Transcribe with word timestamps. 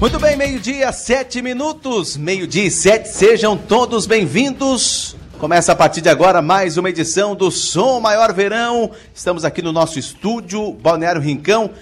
Muito 0.00 0.20
bem, 0.20 0.36
meio-dia, 0.36 0.92
sete 0.92 1.42
minutos. 1.42 2.16
Meio-dia 2.16 2.62
e 2.62 2.70
sete, 2.70 3.08
sejam 3.08 3.56
todos 3.56 4.06
bem-vindos. 4.06 5.16
Começa 5.40 5.72
a 5.72 5.74
partir 5.74 6.00
de 6.00 6.08
agora 6.08 6.40
mais 6.40 6.76
uma 6.76 6.88
edição 6.88 7.34
do 7.34 7.50
Som 7.50 7.98
Maior 7.98 8.32
Verão. 8.32 8.92
Estamos 9.12 9.44
aqui 9.44 9.60
no 9.60 9.72
nosso 9.72 9.98
estúdio, 9.98 10.72
Balneário 10.74 11.20
Rincão. 11.20 11.72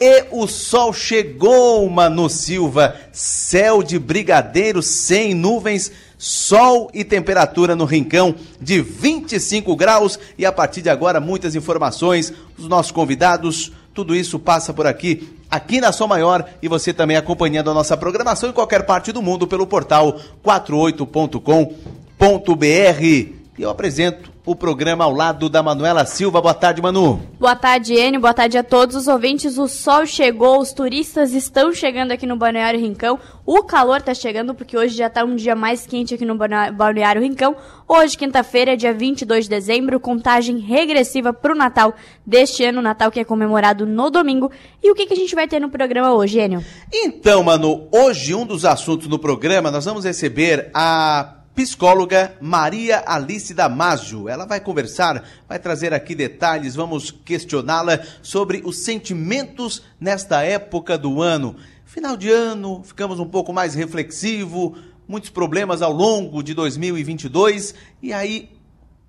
E 0.00 0.24
o 0.32 0.48
sol 0.48 0.92
chegou, 0.92 1.88
Manu 1.88 2.28
Silva. 2.28 2.96
Céu 3.12 3.84
de 3.84 4.00
brigadeiro 4.00 4.82
sem 4.82 5.32
nuvens, 5.32 5.92
sol 6.18 6.90
e 6.92 7.04
temperatura 7.04 7.76
no 7.76 7.84
Rincão 7.84 8.34
de 8.60 8.80
25 8.80 9.76
graus. 9.76 10.18
E 10.36 10.44
a 10.44 10.50
partir 10.50 10.82
de 10.82 10.90
agora, 10.90 11.20
muitas 11.20 11.54
informações. 11.54 12.32
Os 12.58 12.66
nossos 12.66 12.90
convidados, 12.90 13.70
tudo 13.94 14.14
isso 14.14 14.38
passa 14.38 14.72
por 14.72 14.86
aqui, 14.86 15.36
aqui 15.50 15.80
na 15.80 15.92
Som 15.92 16.06
Maior. 16.06 16.44
E 16.62 16.68
você 16.68 16.92
também 16.92 17.16
acompanhando 17.16 17.70
a 17.70 17.74
nossa 17.74 17.96
programação 17.96 18.50
em 18.50 18.52
qualquer 18.52 18.86
parte 18.86 19.12
do 19.12 19.22
mundo 19.22 19.46
pelo 19.46 19.66
portal 19.66 20.20
48.com.br. 20.44 23.39
E 23.60 23.62
eu 23.62 23.68
apresento 23.68 24.32
o 24.46 24.56
programa 24.56 25.04
ao 25.04 25.12
lado 25.12 25.50
da 25.50 25.62
Manuela 25.62 26.06
Silva. 26.06 26.40
Boa 26.40 26.54
tarde, 26.54 26.80
Manu. 26.80 27.20
Boa 27.38 27.54
tarde, 27.54 27.92
Enio. 27.92 28.18
Boa 28.18 28.32
tarde 28.32 28.56
a 28.56 28.64
todos 28.64 28.96
os 28.96 29.06
ouvintes. 29.06 29.58
O 29.58 29.68
sol 29.68 30.06
chegou, 30.06 30.60
os 30.60 30.72
turistas 30.72 31.34
estão 31.34 31.70
chegando 31.70 32.10
aqui 32.10 32.24
no 32.24 32.36
Balneário 32.36 32.80
Rincão. 32.80 33.18
O 33.44 33.62
calor 33.62 33.98
está 33.98 34.14
chegando 34.14 34.54
porque 34.54 34.78
hoje 34.78 34.96
já 34.96 35.08
está 35.08 35.24
um 35.24 35.36
dia 35.36 35.54
mais 35.54 35.84
quente 35.84 36.14
aqui 36.14 36.24
no 36.24 36.38
Balneário 36.72 37.20
Rincão. 37.20 37.54
Hoje, 37.86 38.16
quinta-feira, 38.16 38.78
dia 38.78 38.94
22 38.94 39.44
de 39.44 39.50
dezembro, 39.50 40.00
contagem 40.00 40.56
regressiva 40.56 41.30
para 41.30 41.52
o 41.52 41.54
Natal 41.54 41.94
deste 42.24 42.64
ano, 42.64 42.80
Natal 42.80 43.10
que 43.10 43.20
é 43.20 43.24
comemorado 43.24 43.84
no 43.84 44.08
domingo. 44.08 44.50
E 44.82 44.90
o 44.90 44.94
que, 44.94 45.04
que 45.04 45.12
a 45.12 45.16
gente 45.18 45.34
vai 45.34 45.46
ter 45.46 45.60
no 45.60 45.68
programa 45.68 46.14
hoje, 46.14 46.40
Enio? 46.40 46.64
Então, 46.90 47.42
Manu, 47.42 47.88
hoje 47.92 48.34
um 48.34 48.46
dos 48.46 48.64
assuntos 48.64 49.06
no 49.06 49.18
programa, 49.18 49.70
nós 49.70 49.84
vamos 49.84 50.06
receber 50.06 50.70
a 50.72 51.39
psicóloga 51.54 52.36
Maria 52.40 53.02
Alice 53.06 53.52
Damasio. 53.52 54.28
Ela 54.28 54.46
vai 54.46 54.60
conversar, 54.60 55.24
vai 55.48 55.58
trazer 55.58 55.92
aqui 55.92 56.14
detalhes, 56.14 56.74
vamos 56.74 57.10
questioná-la 57.10 58.00
sobre 58.22 58.62
os 58.64 58.84
sentimentos 58.84 59.82
nesta 60.00 60.42
época 60.42 60.96
do 60.96 61.20
ano. 61.20 61.56
Final 61.84 62.16
de 62.16 62.30
ano, 62.30 62.82
ficamos 62.84 63.18
um 63.18 63.26
pouco 63.26 63.52
mais 63.52 63.74
reflexivo, 63.74 64.76
muitos 65.08 65.30
problemas 65.30 65.82
ao 65.82 65.92
longo 65.92 66.42
de 66.42 66.54
2022 66.54 67.74
e 68.02 68.12
aí 68.12 68.48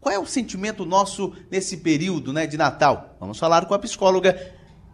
qual 0.01 0.15
é 0.15 0.17
o 0.17 0.25
sentimento 0.25 0.83
nosso 0.83 1.31
nesse 1.51 1.77
período, 1.77 2.33
né, 2.33 2.47
de 2.47 2.57
Natal? 2.57 3.15
Vamos 3.19 3.37
falar 3.37 3.67
com 3.67 3.75
a 3.75 3.79
psicóloga 3.79 4.35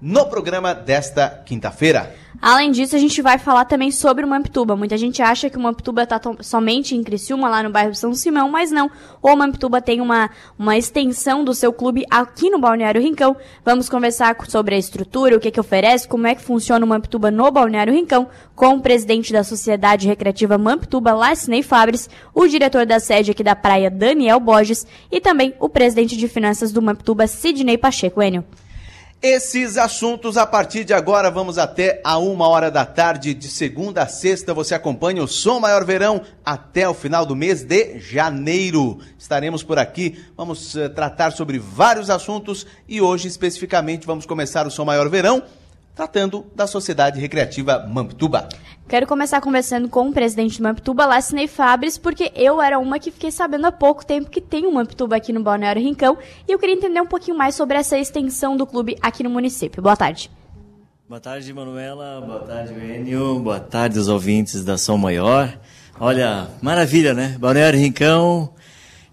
no 0.02 0.26
programa 0.28 0.73
desta 0.73 1.30
quinta-feira. 1.45 2.16
Além 2.40 2.72
disso, 2.72 2.95
a 2.95 3.00
gente 3.00 3.20
vai 3.20 3.40
falar 3.40 3.66
também 3.66 3.90
sobre 3.90 4.23
o 4.23 4.28
Mamptuba. 4.28 4.76
Muita 4.76 4.95
gente 4.95 5.23
acha 5.23 5.50
que 5.50 5.58
o 5.58 5.59
Mamptuba 5.59 6.03
está 6.03 6.22
somente 6.42 6.95
em 6.95 7.03
Criciúma, 7.03 7.50
lá 7.50 7.64
no 7.64 7.72
bairro 7.72 7.95
São 7.95 8.14
Simão, 8.14 8.48
mas 8.48 8.70
não. 8.70 8.92
O 9.23 9.36
Mamptuba 9.36 9.81
tem 9.81 10.00
uma, 10.00 10.30
uma 10.58 10.78
extensão 10.78 11.44
do 11.44 11.56
seu 11.56 11.73
clube 11.73 12.06
aqui 12.12 12.52
no 12.52 12.59
Balneário 12.59 13.02
Rincão. 13.02 13.36
Vamos 13.66 13.90
conversar 13.90 14.38
sobre 14.48 14.75
a 14.75 14.78
estrutura, 14.78 15.36
o 15.36 15.40
que, 15.40 15.50
que 15.50 15.59
oferece, 15.59 16.08
como 16.08 16.28
é 16.28 16.36
que 16.36 16.44
funciona 16.44 16.86
o 16.86 16.88
Mamptuba 16.88 17.31
no 17.31 17.50
Balneário 17.50 17.92
Rincão, 17.94 18.28
com 18.56 18.75
o 18.75 18.81
presidente 18.81 19.34
da 19.34 19.44
Sociedade 19.44 20.08
Recreativa 20.08 20.59
Mamptuba, 20.59 21.14
Larcinei 21.14 21.64
Fabres, 21.64 22.08
o 22.36 22.48
diretor 22.48 22.86
da 22.86 23.00
sede 23.00 23.31
aqui 23.31 23.44
da 23.44 23.56
praia, 23.56 23.90
Daniel 23.90 24.40
Borges, 24.40 24.86
e 25.12 25.20
também 25.20 25.56
o 25.59 25.68
presidente 25.68 26.16
de 26.16 26.28
finanças 26.28 26.72
do 26.72 26.84
Mamptuba, 26.84 27.25
Sidney 27.25 27.80
Pacheco. 27.80 28.22
Enio. 28.22 28.45
Esses 29.19 29.77
assuntos 29.77 30.37
a 30.37 30.45
partir 30.45 30.83
de 30.83 30.93
agora 30.93 31.31
vamos 31.31 31.57
até 31.57 31.99
a 32.03 32.19
uma 32.19 32.47
hora 32.47 32.69
da 32.69 32.85
tarde 32.85 33.33
de 33.33 33.47
segunda 33.47 34.03
a 34.03 34.07
sexta. 34.07 34.53
Você 34.53 34.75
acompanha 34.75 35.23
o 35.23 35.27
Som 35.27 35.59
Maior 35.59 35.83
Verão 35.83 36.21
até 36.45 36.87
o 36.87 36.93
final 36.93 37.25
do 37.25 37.35
mês 37.35 37.63
de 37.63 37.97
janeiro. 37.99 38.99
Estaremos 39.17 39.63
por 39.63 39.79
aqui, 39.79 40.23
vamos 40.38 40.75
uh, 40.75 40.88
tratar 40.91 41.31
sobre 41.31 41.57
vários 41.57 42.11
assuntos 42.11 42.67
e 42.88 43.01
hoje 43.01 43.27
especificamente 43.27 44.06
vamos 44.06 44.27
começar 44.27 44.67
o 44.67 44.72
Som 44.72 44.85
Maior 44.85 45.09
Verão 45.09 45.41
tratando 45.97 46.46
da 46.56 46.68
Sociedade 46.68 47.19
Recreativa 47.19 47.80
Mamptuba. 47.90 48.47
Quero 48.88 49.08
começar 49.08 49.41
conversando 49.41 49.90
com 49.90 50.08
o 50.08 50.13
presidente 50.13 50.59
do 50.59 50.63
Mamptuba, 50.63 51.08
Lassinei 51.08 51.47
Fabres, 51.47 51.97
porque 51.97 52.31
eu 52.35 52.62
era 52.62 52.78
uma 52.78 53.00
que 53.00 53.09
fiquei 53.09 53.31
sabendo 53.31 53.66
há 53.66 53.72
pouco 53.72 54.06
tempo 54.06 54.30
que 54.30 54.40
tem 54.40 54.68
um 54.68 54.72
Mamptuba 54.72 55.16
aqui 55.16 55.34
no 55.34 55.41
Balneário 55.41 55.81
Rincão 55.81 56.18
e 56.47 56.52
eu 56.52 56.59
queria 56.59 56.75
entender 56.75 57.02
um 57.02 57.07
pouquinho 57.07 57.36
mais 57.36 57.56
sobre 57.56 57.78
essa 57.78 57.97
extensão 57.97 58.56
do 58.56 58.66
clube 58.66 58.96
aqui 59.02 59.24
no 59.24 59.30
município. 59.30 59.81
Boa 59.81 59.97
tarde. 59.97 60.30
Boa 61.09 61.19
tarde, 61.19 61.52
Manuela. 61.52 62.22
Boa 62.22 62.40
tarde, 62.41 62.74
Enio. 62.74 63.40
Boa 63.40 63.59
tarde, 63.59 63.97
os 63.97 64.07
ouvintes 64.07 64.63
da 64.63 64.78
Som 64.78 64.97
Maior. 64.97 65.57
Olha, 66.00 66.47
maravilha, 66.62 67.13
né? 67.13 67.36
Balneário 67.40 67.80
Rincão, 67.80 68.53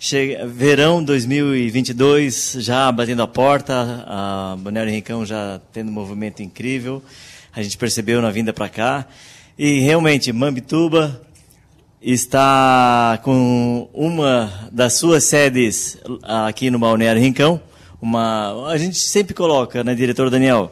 Chega, 0.07 0.47
verão 0.47 1.03
2022 1.03 2.57
já 2.59 2.93
batendo 2.93 3.23
a 3.23 3.27
porta, 3.27 4.05
a 4.07 4.55
Balneário 4.59 4.93
Rincão 4.93 5.25
já 5.25 5.59
tendo 5.73 5.89
um 5.89 5.93
movimento 5.93 6.43
incrível. 6.43 7.03
A 7.57 7.63
gente 7.63 7.79
percebeu 7.79 8.21
na 8.21 8.31
vinda 8.31 8.53
para 8.53 8.69
cá. 8.69 9.07
E 9.59 9.81
realmente, 9.81 10.31
Mambituba 10.31 11.23
está 12.03 13.19
com 13.23 13.89
uma 13.95 14.69
das 14.71 14.93
suas 14.93 15.25
sedes 15.25 15.97
aqui 16.23 16.71
no 16.71 16.79
Balneário 16.79 17.23
Rincão. 17.23 17.59
Uma, 17.99 18.69
a 18.69 18.77
gente 18.77 18.99
sempre 18.99 19.33
coloca, 19.33 19.83
né, 19.83 19.95
diretor 19.95 20.29
Daniel? 20.29 20.71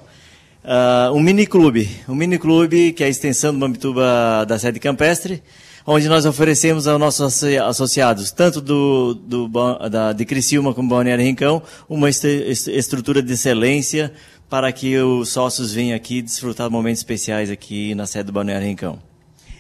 Uh, 0.62 1.16
um 1.16 1.20
mini 1.20 1.46
clube, 1.46 1.88
um 2.06 2.14
mini 2.14 2.38
clube 2.38 2.92
que 2.92 3.02
é 3.02 3.06
a 3.06 3.08
extensão 3.08 3.50
do 3.54 3.58
Mambituba 3.58 4.44
da 4.46 4.58
sede 4.58 4.78
campestre 4.78 5.42
onde 5.86 6.08
nós 6.08 6.24
oferecemos 6.26 6.86
aos 6.86 6.98
nossos 6.98 7.44
associados, 7.44 8.30
tanto 8.30 8.60
do, 8.60 9.14
do 9.14 9.48
da, 9.90 10.12
de 10.12 10.24
Criciúma 10.24 10.74
como 10.74 10.88
Balneário 10.88 11.24
Rincão, 11.24 11.62
uma 11.88 12.08
estrutura 12.08 13.22
de 13.22 13.32
excelência 13.32 14.12
para 14.48 14.70
que 14.70 14.98
os 14.98 15.30
sócios 15.30 15.72
venham 15.72 15.96
aqui 15.96 16.20
desfrutar 16.20 16.68
de 16.68 16.72
momentos 16.72 17.00
especiais 17.00 17.50
aqui 17.50 17.94
na 17.94 18.06
sede 18.06 18.24
do 18.24 18.32
Balneário 18.32 18.66
Rincão. 18.66 18.98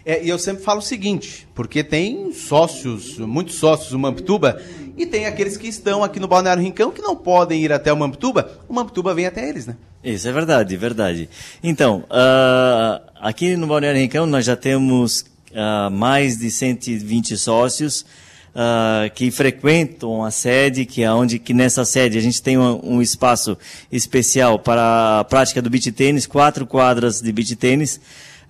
É, 0.04 0.22
e 0.22 0.28
eu 0.28 0.38
sempre 0.38 0.64
falo 0.64 0.80
o 0.80 0.82
seguinte, 0.82 1.46
porque 1.54 1.84
tem 1.84 2.32
sócios, 2.32 3.18
muitos 3.18 3.54
sócios 3.54 3.90
do 3.90 3.98
Mamptuba, 3.98 4.60
e 4.96 5.06
tem 5.06 5.26
aqueles 5.26 5.56
que 5.56 5.68
estão 5.68 6.02
aqui 6.02 6.18
no 6.18 6.26
Balneário 6.26 6.62
Rincão 6.62 6.90
que 6.90 7.00
não 7.00 7.14
podem 7.14 7.62
ir 7.62 7.72
até 7.72 7.92
o 7.92 7.96
Mamptuba, 7.96 8.60
o 8.68 8.74
Mamptuba 8.74 9.14
vem 9.14 9.26
até 9.26 9.48
eles, 9.48 9.66
né? 9.66 9.76
Isso 10.02 10.26
é 10.28 10.32
verdade, 10.32 10.76
verdade. 10.76 11.28
Então, 11.62 12.04
uh, 12.10 13.00
aqui 13.20 13.56
no 13.56 13.68
Balneário 13.68 14.00
Rincão 14.00 14.26
nós 14.26 14.44
já 14.44 14.56
temos 14.56 15.24
uh, 15.52 15.90
mais 15.90 16.38
de 16.38 16.50
120 16.50 17.36
sócios 17.36 18.04
uh, 18.52 19.10
que 19.14 19.30
frequentam 19.30 20.24
a 20.24 20.30
sede, 20.30 20.84
que 20.84 21.02
é 21.02 21.12
onde 21.12 21.38
que 21.38 21.52
nessa 21.52 21.84
sede 21.84 22.18
a 22.18 22.20
gente 22.20 22.42
tem 22.42 22.58
um, 22.58 22.80
um 22.82 23.02
espaço 23.02 23.56
especial 23.90 24.58
para 24.58 25.20
a 25.20 25.24
prática 25.24 25.60
do 25.60 25.70
beach 25.70 25.90
tênis, 25.92 26.26
quatro 26.26 26.66
quadras 26.66 27.20
de 27.20 27.32
beach 27.32 27.56
tênis. 27.56 28.00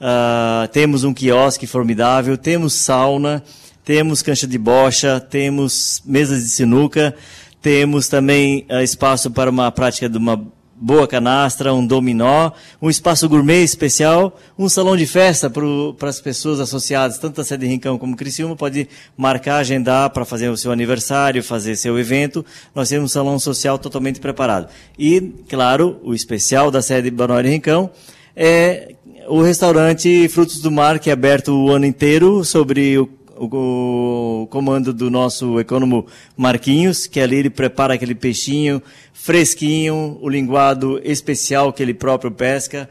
Uh, 0.00 0.66
temos 0.68 1.04
um 1.04 1.14
quiosque 1.14 1.66
formidável, 1.66 2.36
temos 2.36 2.74
sauna, 2.74 3.42
temos 3.84 4.22
cancha 4.22 4.46
de 4.46 4.58
bocha, 4.58 5.20
temos 5.20 6.02
mesas 6.04 6.42
de 6.42 6.50
sinuca, 6.50 7.14
temos 7.60 8.08
também 8.08 8.66
uh, 8.68 8.82
espaço 8.82 9.30
para 9.30 9.50
uma 9.50 9.70
prática 9.70 10.08
de 10.08 10.18
uma 10.18 10.44
boa 10.82 11.06
canastra, 11.06 11.72
um 11.72 11.86
dominó, 11.86 12.50
um 12.80 12.90
espaço 12.90 13.28
gourmet 13.28 13.62
especial, 13.62 14.36
um 14.58 14.68
salão 14.68 14.96
de 14.96 15.06
festa 15.06 15.48
para 15.48 16.08
as 16.08 16.20
pessoas 16.20 16.58
associadas, 16.58 17.18
tanto 17.18 17.36
da 17.36 17.44
sede 17.44 17.66
Rincão 17.66 17.96
como 17.96 18.16
Criciúma, 18.16 18.56
pode 18.56 18.88
marcar, 19.16 19.58
agendar 19.58 20.10
para 20.10 20.24
fazer 20.24 20.48
o 20.48 20.56
seu 20.56 20.72
aniversário, 20.72 21.40
fazer 21.40 21.76
seu 21.76 21.96
evento. 22.00 22.44
Nós 22.74 22.88
temos 22.88 23.04
um 23.04 23.12
salão 23.12 23.38
social 23.38 23.78
totalmente 23.78 24.18
preparado. 24.18 24.68
E, 24.98 25.20
claro, 25.48 26.00
o 26.02 26.14
especial 26.14 26.68
da 26.68 26.82
sede 26.82 27.12
Banório 27.12 27.48
Rincão 27.48 27.88
é 28.34 28.96
o 29.28 29.40
restaurante 29.40 30.28
Frutos 30.28 30.60
do 30.60 30.70
Mar, 30.70 30.98
que 30.98 31.10
é 31.10 31.12
aberto 31.12 31.52
o 31.52 31.70
ano 31.70 31.86
inteiro 31.86 32.44
sobre 32.44 32.98
o 32.98 33.06
o, 33.50 34.46
comando 34.50 34.92
do 34.92 35.10
nosso 35.10 35.58
econômico 35.58 36.10
Marquinhos, 36.36 37.06
que 37.06 37.20
ali 37.20 37.36
ele 37.36 37.50
prepara 37.50 37.94
aquele 37.94 38.14
peixinho 38.14 38.82
fresquinho, 39.12 40.18
o 40.20 40.28
linguado 40.28 41.00
especial 41.04 41.72
que 41.72 41.82
ele 41.82 41.94
próprio 41.94 42.30
pesca, 42.30 42.88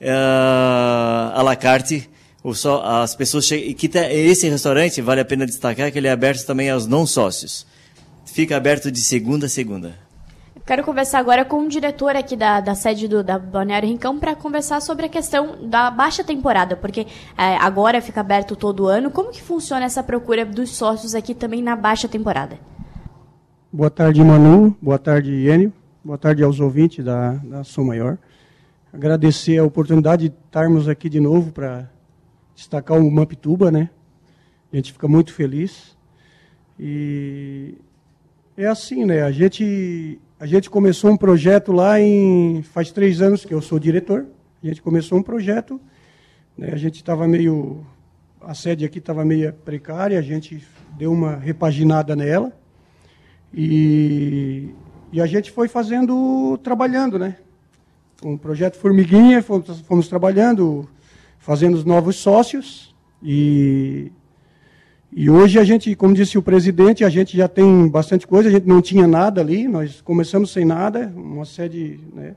uh, 0.00 1.38
à 1.38 1.42
la 1.42 1.54
carte. 1.56 2.08
Só, 2.54 2.82
as 2.82 3.14
pessoas 3.14 3.46
chegam, 3.46 3.72
que 3.74 3.90
esse 3.96 4.48
restaurante, 4.48 5.00
vale 5.00 5.20
a 5.20 5.24
pena 5.24 5.46
destacar 5.46 5.90
que 5.90 5.98
ele 5.98 6.08
é 6.08 6.10
aberto 6.10 6.44
também 6.44 6.68
aos 6.68 6.86
não 6.86 7.06
sócios. 7.06 7.66
Fica 8.26 8.56
aberto 8.56 8.90
de 8.90 9.00
segunda 9.00 9.46
a 9.46 9.48
segunda. 9.48 10.03
Quero 10.66 10.82
conversar 10.82 11.18
agora 11.18 11.44
com 11.44 11.66
o 11.66 11.68
diretor 11.68 12.16
aqui 12.16 12.34
da, 12.34 12.58
da 12.58 12.74
sede 12.74 13.06
do, 13.06 13.22
da 13.22 13.38
Balneário 13.38 13.86
Rincão 13.86 14.18
para 14.18 14.34
conversar 14.34 14.80
sobre 14.80 15.04
a 15.04 15.08
questão 15.10 15.68
da 15.68 15.90
baixa 15.90 16.24
temporada, 16.24 16.74
porque 16.74 17.06
é, 17.36 17.56
agora 17.58 18.00
fica 18.00 18.22
aberto 18.22 18.56
todo 18.56 18.86
ano. 18.86 19.10
Como 19.10 19.30
que 19.30 19.42
funciona 19.42 19.84
essa 19.84 20.02
procura 20.02 20.46
dos 20.46 20.70
sócios 20.70 21.14
aqui 21.14 21.34
também 21.34 21.62
na 21.62 21.76
baixa 21.76 22.08
temporada? 22.08 22.58
Boa 23.70 23.90
tarde, 23.90 24.24
Manu. 24.24 24.74
Boa 24.80 24.98
tarde, 24.98 25.32
Enio. 25.32 25.70
Boa 26.02 26.16
tarde 26.16 26.42
aos 26.42 26.58
ouvintes 26.60 27.04
da, 27.04 27.32
da 27.32 27.62
Som 27.62 27.84
Maior. 27.84 28.16
Agradecer 28.90 29.58
a 29.58 29.64
oportunidade 29.64 30.30
de 30.30 30.34
estarmos 30.46 30.88
aqui 30.88 31.10
de 31.10 31.20
novo 31.20 31.52
para 31.52 31.90
destacar 32.54 32.98
o 32.98 33.10
Mampituba, 33.10 33.70
né? 33.70 33.90
A 34.72 34.76
gente 34.76 34.94
fica 34.94 35.06
muito 35.06 35.30
feliz. 35.30 35.94
E 36.80 37.74
é 38.56 38.66
assim, 38.66 39.04
né? 39.04 39.22
A 39.22 39.30
gente, 39.30 40.18
a 40.44 40.46
gente 40.46 40.68
começou 40.68 41.10
um 41.10 41.16
projeto 41.16 41.72
lá 41.72 41.98
em. 41.98 42.62
Faz 42.64 42.92
três 42.92 43.22
anos 43.22 43.46
que 43.46 43.54
eu 43.54 43.62
sou 43.62 43.78
diretor. 43.78 44.26
A 44.62 44.66
gente 44.66 44.82
começou 44.82 45.16
um 45.16 45.22
projeto. 45.22 45.80
Né? 46.54 46.68
A 46.70 46.76
gente 46.76 46.96
estava 46.96 47.26
meio. 47.26 47.82
A 48.42 48.52
sede 48.52 48.84
aqui 48.84 48.98
estava 48.98 49.24
meio 49.24 49.54
precária, 49.54 50.18
a 50.18 50.22
gente 50.22 50.62
deu 50.98 51.10
uma 51.10 51.36
repaginada 51.36 52.14
nela. 52.14 52.52
E, 53.54 54.68
e 55.10 55.18
a 55.18 55.24
gente 55.24 55.50
foi 55.50 55.66
fazendo, 55.66 56.58
trabalhando, 56.62 57.18
né? 57.18 57.38
Um 58.22 58.36
projeto 58.36 58.76
Formiguinha, 58.76 59.42
fomos, 59.42 59.80
fomos 59.80 60.08
trabalhando, 60.08 60.86
fazendo 61.38 61.72
os 61.72 61.86
novos 61.86 62.16
sócios. 62.16 62.94
E 63.22 64.12
e 65.14 65.30
hoje 65.30 65.58
a 65.58 65.64
gente, 65.64 65.94
como 65.94 66.12
disse 66.12 66.36
o 66.36 66.42
presidente, 66.42 67.04
a 67.04 67.08
gente 67.08 67.36
já 67.36 67.46
tem 67.46 67.88
bastante 67.88 68.26
coisa, 68.26 68.48
a 68.48 68.52
gente 68.52 68.66
não 68.66 68.82
tinha 68.82 69.06
nada 69.06 69.40
ali, 69.40 69.68
nós 69.68 70.00
começamos 70.00 70.50
sem 70.50 70.64
nada, 70.64 71.12
uma 71.14 71.44
sede, 71.44 72.00
né? 72.12 72.34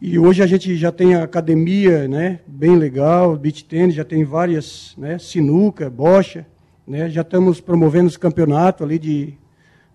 E 0.00 0.18
hoje 0.18 0.42
a 0.42 0.46
gente 0.46 0.76
já 0.76 0.92
tem 0.92 1.14
academia, 1.14 2.06
né, 2.06 2.40
bem 2.46 2.76
legal, 2.76 3.36
beach 3.36 3.64
tennis, 3.64 3.94
já 3.94 4.04
tem 4.04 4.22
várias, 4.22 4.94
né, 4.96 5.18
sinuca, 5.18 5.90
bocha, 5.90 6.46
né? 6.86 7.10
Já 7.10 7.22
estamos 7.22 7.60
promovendo 7.60 8.08
os 8.08 8.16
campeonatos 8.16 8.82
ali 8.82 8.98
de 8.98 9.34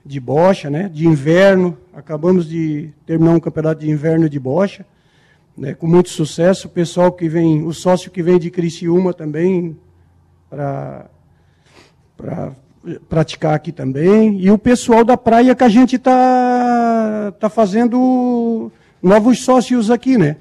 de 0.05 0.19
bocha, 0.19 0.69
né, 0.69 0.89
de 0.89 1.05
inverno. 1.05 1.77
Acabamos 1.93 2.47
de 2.49 2.89
terminar 3.05 3.35
um 3.35 3.39
campeonato 3.39 3.81
de 3.81 3.91
inverno 3.91 4.29
de 4.29 4.39
bocha, 4.39 4.85
né, 5.55 5.73
com 5.73 5.87
muito 5.87 6.09
sucesso. 6.09 6.67
O 6.67 6.71
pessoal 6.71 7.11
que 7.11 7.27
vem, 7.27 7.63
o 7.63 7.73
sócio 7.73 8.09
que 8.09 8.23
vem 8.23 8.39
de 8.39 8.49
Criciúma 8.49 9.13
também 9.13 9.77
para 10.49 11.09
para 12.19 12.51
praticar 13.07 13.55
aqui 13.55 13.71
também. 13.71 14.39
E 14.41 14.51
o 14.51 14.57
pessoal 14.57 15.05
da 15.05 15.15
praia 15.15 15.55
que 15.55 15.63
a 15.63 15.69
gente 15.69 15.95
está 15.95 17.33
tá 17.39 17.49
fazendo 17.49 18.69
novos 19.01 19.43
sócios 19.43 19.89
aqui, 19.89 20.17
né? 20.17 20.35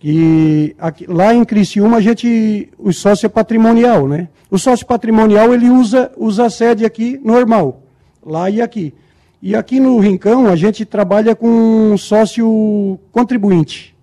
Que 0.00 0.74
aqui, 0.78 1.06
lá 1.06 1.32
em 1.32 1.44
Criciúma 1.44 1.98
a 1.98 2.00
gente, 2.00 2.68
o 2.76 2.92
sócio 2.92 3.26
é 3.26 3.28
patrimonial, 3.28 4.08
né? 4.08 4.28
O 4.50 4.58
sócio 4.58 4.84
patrimonial 4.84 5.54
ele 5.54 5.70
usa, 5.70 6.10
usa 6.16 6.46
a 6.46 6.50
sede 6.50 6.84
aqui 6.84 7.20
normal, 7.22 7.82
lá 8.24 8.50
e 8.50 8.60
aqui. 8.60 8.92
E 9.40 9.54
aqui 9.54 9.78
no 9.78 9.98
Rincão 10.00 10.48
a 10.48 10.56
gente 10.56 10.84
trabalha 10.84 11.36
com 11.36 11.96
sócio 11.96 12.98
contribuinte. 13.12 13.94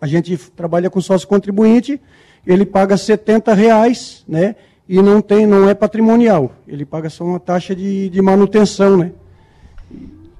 A 0.00 0.06
gente 0.06 0.36
trabalha 0.36 0.90
com 0.90 1.00
sócio 1.00 1.28
contribuinte, 1.28 2.00
ele 2.46 2.64
paga 2.64 2.96
70 2.96 3.54
reais, 3.54 4.24
né? 4.28 4.56
E 4.88 5.02
não 5.02 5.20
tem, 5.20 5.46
não 5.46 5.68
é 5.68 5.74
patrimonial. 5.74 6.52
Ele 6.66 6.84
paga 6.84 7.10
só 7.10 7.24
uma 7.24 7.38
taxa 7.38 7.76
de, 7.76 8.08
de 8.08 8.22
manutenção, 8.22 8.96
né? 8.96 9.12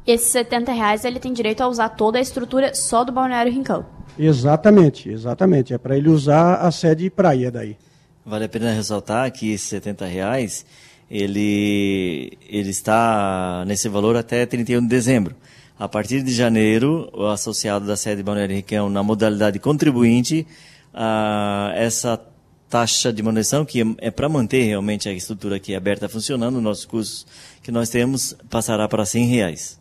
Esses 0.06 0.28
70 0.28 0.72
reais 0.72 1.04
ele 1.04 1.20
tem 1.20 1.32
direito 1.32 1.60
a 1.60 1.68
usar 1.68 1.90
toda 1.90 2.18
a 2.18 2.20
estrutura 2.20 2.74
só 2.74 3.04
do 3.04 3.12
Balneário 3.12 3.52
Rincão. 3.52 3.84
Exatamente, 4.18 5.10
exatamente. 5.10 5.74
É 5.74 5.78
para 5.78 5.96
ele 5.96 6.08
usar 6.08 6.54
a 6.54 6.70
sede 6.70 7.10
praia 7.10 7.50
daí. 7.50 7.76
Vale 8.24 8.46
a 8.46 8.48
pena 8.48 8.72
ressaltar 8.72 9.30
que 9.30 9.52
esses 9.52 9.68
70 9.68 10.06
reais 10.06 10.64
ele, 11.10 12.38
ele 12.48 12.70
está 12.70 13.64
nesse 13.66 13.88
valor 13.88 14.16
até 14.16 14.46
31 14.46 14.80
de 14.80 14.88
dezembro. 14.88 15.36
A 15.78 15.88
partir 15.88 16.22
de 16.22 16.32
janeiro, 16.32 17.08
o 17.12 17.26
associado 17.26 17.86
da 17.86 17.96
sede 17.96 18.22
Balneário 18.22 18.56
Rincão, 18.56 18.90
na 18.90 19.02
modalidade 19.02 19.58
contribuinte, 19.58 20.46
ah, 20.92 21.70
essa 21.74 22.20
taxa 22.68 23.12
de 23.12 23.22
manutenção, 23.22 23.64
que 23.64 23.82
é 23.98 24.10
para 24.10 24.28
manter 24.28 24.64
realmente 24.64 25.08
a 25.08 25.12
estrutura 25.12 25.56
aqui 25.56 25.74
aberta 25.74 26.08
funcionando, 26.08 26.60
nossos 26.60 26.84
custos 26.84 27.26
que 27.62 27.70
nós 27.70 27.88
temos 27.88 28.36
passará 28.50 28.86
para 28.86 29.04
100 29.04 29.26
reais. 29.26 29.78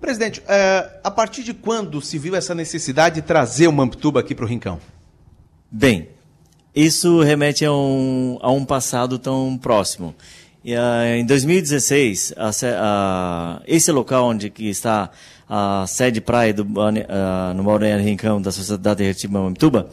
Presidente, 0.00 0.42
é, 0.46 1.00
a 1.02 1.10
partir 1.10 1.42
de 1.42 1.52
quando 1.52 2.00
se 2.00 2.18
viu 2.18 2.36
essa 2.36 2.54
necessidade 2.54 3.16
de 3.16 3.22
trazer 3.22 3.66
o 3.66 3.72
Mamptuba 3.72 4.20
aqui 4.20 4.34
para 4.34 4.44
o 4.44 4.48
Rincão? 4.48 4.78
Bem, 5.70 6.08
isso 6.74 7.20
remete 7.20 7.64
a 7.64 7.72
um, 7.72 8.38
a 8.40 8.50
um 8.52 8.64
passado 8.64 9.18
tão 9.18 9.58
próximo. 9.58 10.14
E, 10.64 10.74
uh, 10.74 11.16
em 11.16 11.26
2016, 11.26 12.34
a, 12.36 12.50
a, 12.76 13.62
esse 13.66 13.90
local 13.90 14.26
onde 14.26 14.50
que 14.50 14.68
está 14.68 15.10
a 15.48 15.84
sede 15.88 16.20
praia 16.20 16.54
do, 16.54 16.62
uh, 16.62 17.54
no 17.56 17.64
Balneário 17.64 18.04
Rincão 18.04 18.40
da 18.40 18.52
Sociedade 18.52 19.02
Retibã 19.02 19.42
Mamptuba, 19.42 19.88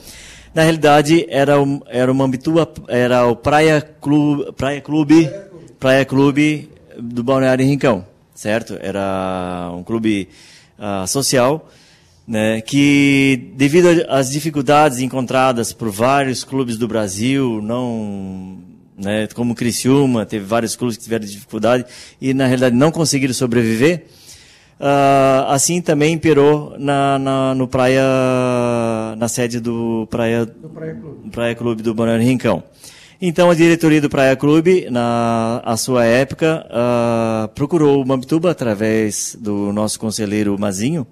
na 0.56 0.64
realidade, 0.64 1.26
era 1.30 1.62
o, 1.62 1.84
era 1.86 2.10
o 2.10 2.16
Mambituba, 2.16 2.66
era 2.88 3.28
o 3.28 3.36
Praia 3.36 3.82
Clube, 3.82 4.54
Praia 4.54 4.80
Clube, 4.80 5.30
Praia 5.78 6.06
Clube 6.06 6.70
do 6.98 7.22
Balneário 7.22 7.66
Rincão, 7.66 8.06
certo? 8.34 8.78
Era 8.82 9.70
um 9.74 9.84
clube 9.84 10.30
uh, 10.80 11.06
social, 11.06 11.70
né, 12.26 12.62
que 12.62 13.52
devido 13.58 14.06
às 14.08 14.32
dificuldades 14.32 15.00
encontradas 15.00 15.74
por 15.74 15.90
vários 15.90 16.46
clubes 16.46 16.78
do 16.78 16.88
Brasil, 16.88 17.60
não, 17.62 18.58
né, 18.98 19.28
como 19.36 19.54
Criciúma, 19.54 20.26
teve 20.26 20.46
vários 20.46 20.74
clubes 20.74 20.96
que 20.96 21.04
tiveram 21.04 21.26
dificuldade 21.26 21.86
e 22.22 22.34
na 22.34 22.46
realidade 22.46 22.78
não 22.78 22.92
conseguiram 22.92 23.34
sobreviver. 23.34 24.06
Uh, 24.78 25.48
assim 25.48 25.82
também 25.82 26.14
imperou 26.14 26.76
na, 26.78 27.18
na, 27.18 27.56
no 27.56 27.66
praia, 27.66 28.04
na 29.16 29.28
sede 29.28 29.60
do 29.60 30.08
Praia, 30.10 30.46
do 30.46 30.70
praia, 30.70 30.96
Clube. 30.96 31.30
praia 31.32 31.56
Clube 31.56 31.84
do 31.84 31.94
Balneário 31.94 32.26
Rincão. 32.26 32.64
Então 33.22 33.50
a 33.50 33.56
diretoria 33.56 34.02
do 34.02 34.10
Praia 34.10 34.36
Clube, 34.36 34.90
na 34.90 35.62
a 35.64 35.78
sua 35.78 36.06
época, 36.06 36.66
uh, 36.70 37.48
procurou 37.50 38.02
o 38.02 38.08
Mambituba 38.08 38.52
através 38.52 39.38
do 39.40 39.72
nosso 39.72 40.00
conselheiro 40.00 40.58
Mazinho, 40.60 41.08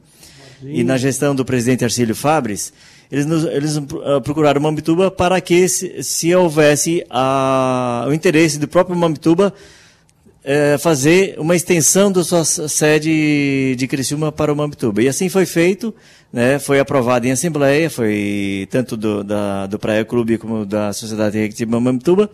Mazinho, 0.61 0.79
e 0.79 0.83
na 0.83 0.97
gestão 0.97 1.33
do 1.33 1.45
presidente 1.45 1.85
Arcílio 1.85 2.13
Fabres, 2.13 2.73
eles, 3.09 3.25
nos, 3.25 3.45
eles 3.45 3.77
uh, 3.77 4.21
procuraram 4.21 4.59
o 4.59 4.63
Mambituba 4.63 5.09
para 5.09 5.39
que 5.39 5.67
se, 5.69 6.03
se 6.03 6.35
houvesse 6.35 7.05
o 8.07 8.13
interesse 8.13 8.59
do 8.59 8.67
próprio 8.67 8.97
Mambituba 8.97 9.53
é, 10.43 10.77
fazer 10.77 11.35
uma 11.37 11.55
extensão 11.55 12.11
da 12.11 12.23
sua 12.23 12.43
sede 12.43 13.75
de 13.77 13.87
Criciúma 13.87 14.31
para 14.31 14.51
o 14.51 14.55
Mambituba. 14.55 15.01
E 15.01 15.07
assim 15.07 15.29
foi 15.29 15.45
feito, 15.45 15.93
né, 16.31 16.59
foi 16.59 16.79
aprovado 16.79 17.25
em 17.25 17.31
assembleia, 17.31 17.89
foi 17.89 18.67
tanto 18.69 18.97
do, 18.97 19.23
da, 19.23 19.67
do 19.67 19.79
Praia 19.79 20.03
Clube 20.03 20.37
como 20.37 20.65
da 20.65 20.91
Sociedade 20.91 21.37
Recreativa 21.37 21.79
Mambituba, 21.79 22.29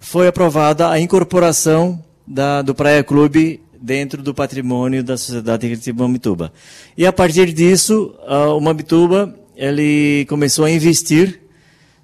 foi 0.00 0.26
aprovada 0.26 0.88
a 0.88 0.98
incorporação 0.98 2.02
da, 2.26 2.62
do 2.62 2.74
Praia 2.74 3.04
Clube 3.04 3.60
dentro 3.80 4.22
do 4.22 4.32
patrimônio 4.32 5.02
da 5.02 5.16
Sociedade 5.16 5.66
Recreativa 5.66 6.02
Mambituba. 6.02 6.52
E 6.96 7.04
a 7.04 7.12
partir 7.12 7.52
disso, 7.52 8.14
uh, 8.26 8.56
o 8.56 8.60
Mambituba 8.60 9.34
ele 9.54 10.24
começou 10.28 10.64
a 10.64 10.70
investir 10.70 11.42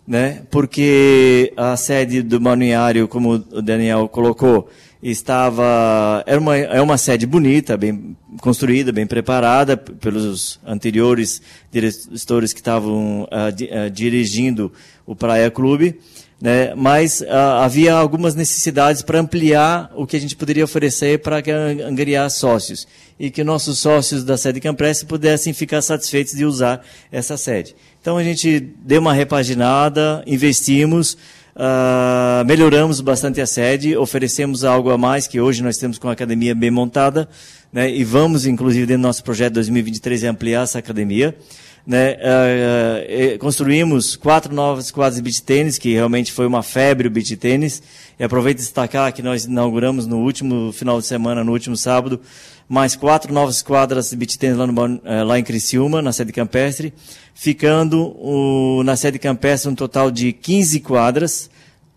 né, 0.09 0.43
porque 0.51 1.53
a 1.55 1.77
sede 1.77 2.23
do 2.23 2.41
balneário, 2.41 3.07
como 3.07 3.33
o 3.33 3.61
Daniel 3.61 4.09
colocou, 4.09 4.71
estava 5.03 6.23
era 6.27 6.41
uma 6.41 6.57
é 6.57 6.81
uma 6.81 6.99
sede 6.99 7.27
bonita, 7.27 7.77
bem 7.77 8.17
construída, 8.41 8.93
bem 8.93 9.07
preparada 9.07 9.77
pelos 9.77 10.59
anteriores 10.67 11.41
diretores 11.71 12.53
que 12.53 12.61
estavam 12.61 13.23
uh, 13.25 13.53
di, 13.53 13.65
uh, 13.65 13.91
dirigindo 13.91 14.73
o 15.07 15.15
Praia 15.15 15.51
Clube, 15.51 15.99
né? 16.41 16.75
Mas 16.75 17.21
uh, 17.21 17.27
havia 17.61 17.95
algumas 17.95 18.35
necessidades 18.35 19.03
para 19.03 19.21
ampliar 19.21 19.91
o 19.95 20.07
que 20.07 20.17
a 20.17 20.21
gente 20.21 20.37
poderia 20.37 20.65
oferecer 20.65 21.21
para 21.21 21.43
angariar 21.87 22.29
sócios 22.31 22.87
e 23.19 23.31
que 23.31 23.43
nossos 23.43 23.79
sócios 23.79 24.23
da 24.23 24.37
sede 24.37 24.61
Campreste 24.61 25.07
pudessem 25.07 25.53
ficar 25.53 25.83
satisfeitos 25.83 26.35
de 26.35 26.45
usar 26.45 26.85
essa 27.11 27.37
sede. 27.37 27.75
Então 28.01 28.17
a 28.17 28.23
gente 28.23 28.61
deu 28.61 29.01
uma 29.01 29.13
repaginada, 29.13 30.23
investimos 30.27 31.17
Uh, 31.59 32.45
melhoramos 32.47 33.01
bastante 33.01 33.41
a 33.41 33.47
sede, 33.47 33.97
oferecemos 33.97 34.63
algo 34.63 34.91
a 34.91 34.97
mais 34.97 35.27
que 35.27 35.41
hoje 35.41 35.61
nós 35.61 35.77
temos 35.77 35.99
com 35.99 36.09
a 36.09 36.13
academia 36.13 36.55
bem 36.55 36.71
montada, 36.71 37.29
né, 37.73 37.91
e 37.91 38.05
vamos, 38.05 38.47
inclusive, 38.47 38.87
dentro 38.87 39.03
do 39.03 39.07
nosso 39.09 39.25
projeto 39.25 39.55
2023, 39.55 40.23
ampliar 40.23 40.63
essa 40.63 40.79
academia. 40.79 41.37
Né, 41.85 42.13
uh, 42.15 43.39
construímos 43.41 44.15
quatro 44.15 44.55
novas 44.55 44.93
quadras 44.93 45.17
de 45.17 45.23
beach 45.23 45.43
tênis, 45.43 45.79
que 45.79 45.95
realmente 45.95 46.31
foi 46.31 46.47
uma 46.47 46.63
febre 46.63 47.09
o 47.09 47.11
beach 47.11 47.37
tênis. 47.37 47.83
E 48.21 48.23
aproveito 48.23 48.59
destacar 48.59 49.13
que 49.13 49.23
nós 49.23 49.47
inauguramos 49.47 50.07
no 50.07 50.19
último 50.19 50.71
final 50.71 51.01
de 51.01 51.07
semana, 51.07 51.43
no 51.43 51.51
último 51.51 51.77
sábado, 51.77 52.21
mais 52.69 52.95
quatro 52.95 53.33
novas 53.33 53.63
quadras 53.63 54.11
de 54.11 54.17
beach 54.17 54.39
tênis 54.39 54.59
lá, 54.59 54.67
no, 54.67 55.01
eh, 55.05 55.25
lá 55.25 55.39
em 55.39 55.43
Criciúma, 55.43 56.03
na 56.03 56.13
sede 56.13 56.33
campestre, 56.33 56.93
ficando 57.35 58.15
o, 58.19 58.83
na 58.85 58.95
sede 58.95 59.19
campestre 59.19 59.71
um 59.71 59.75
total 59.75 60.11
de 60.11 60.33
15 60.33 60.81
quadras, 60.81 61.51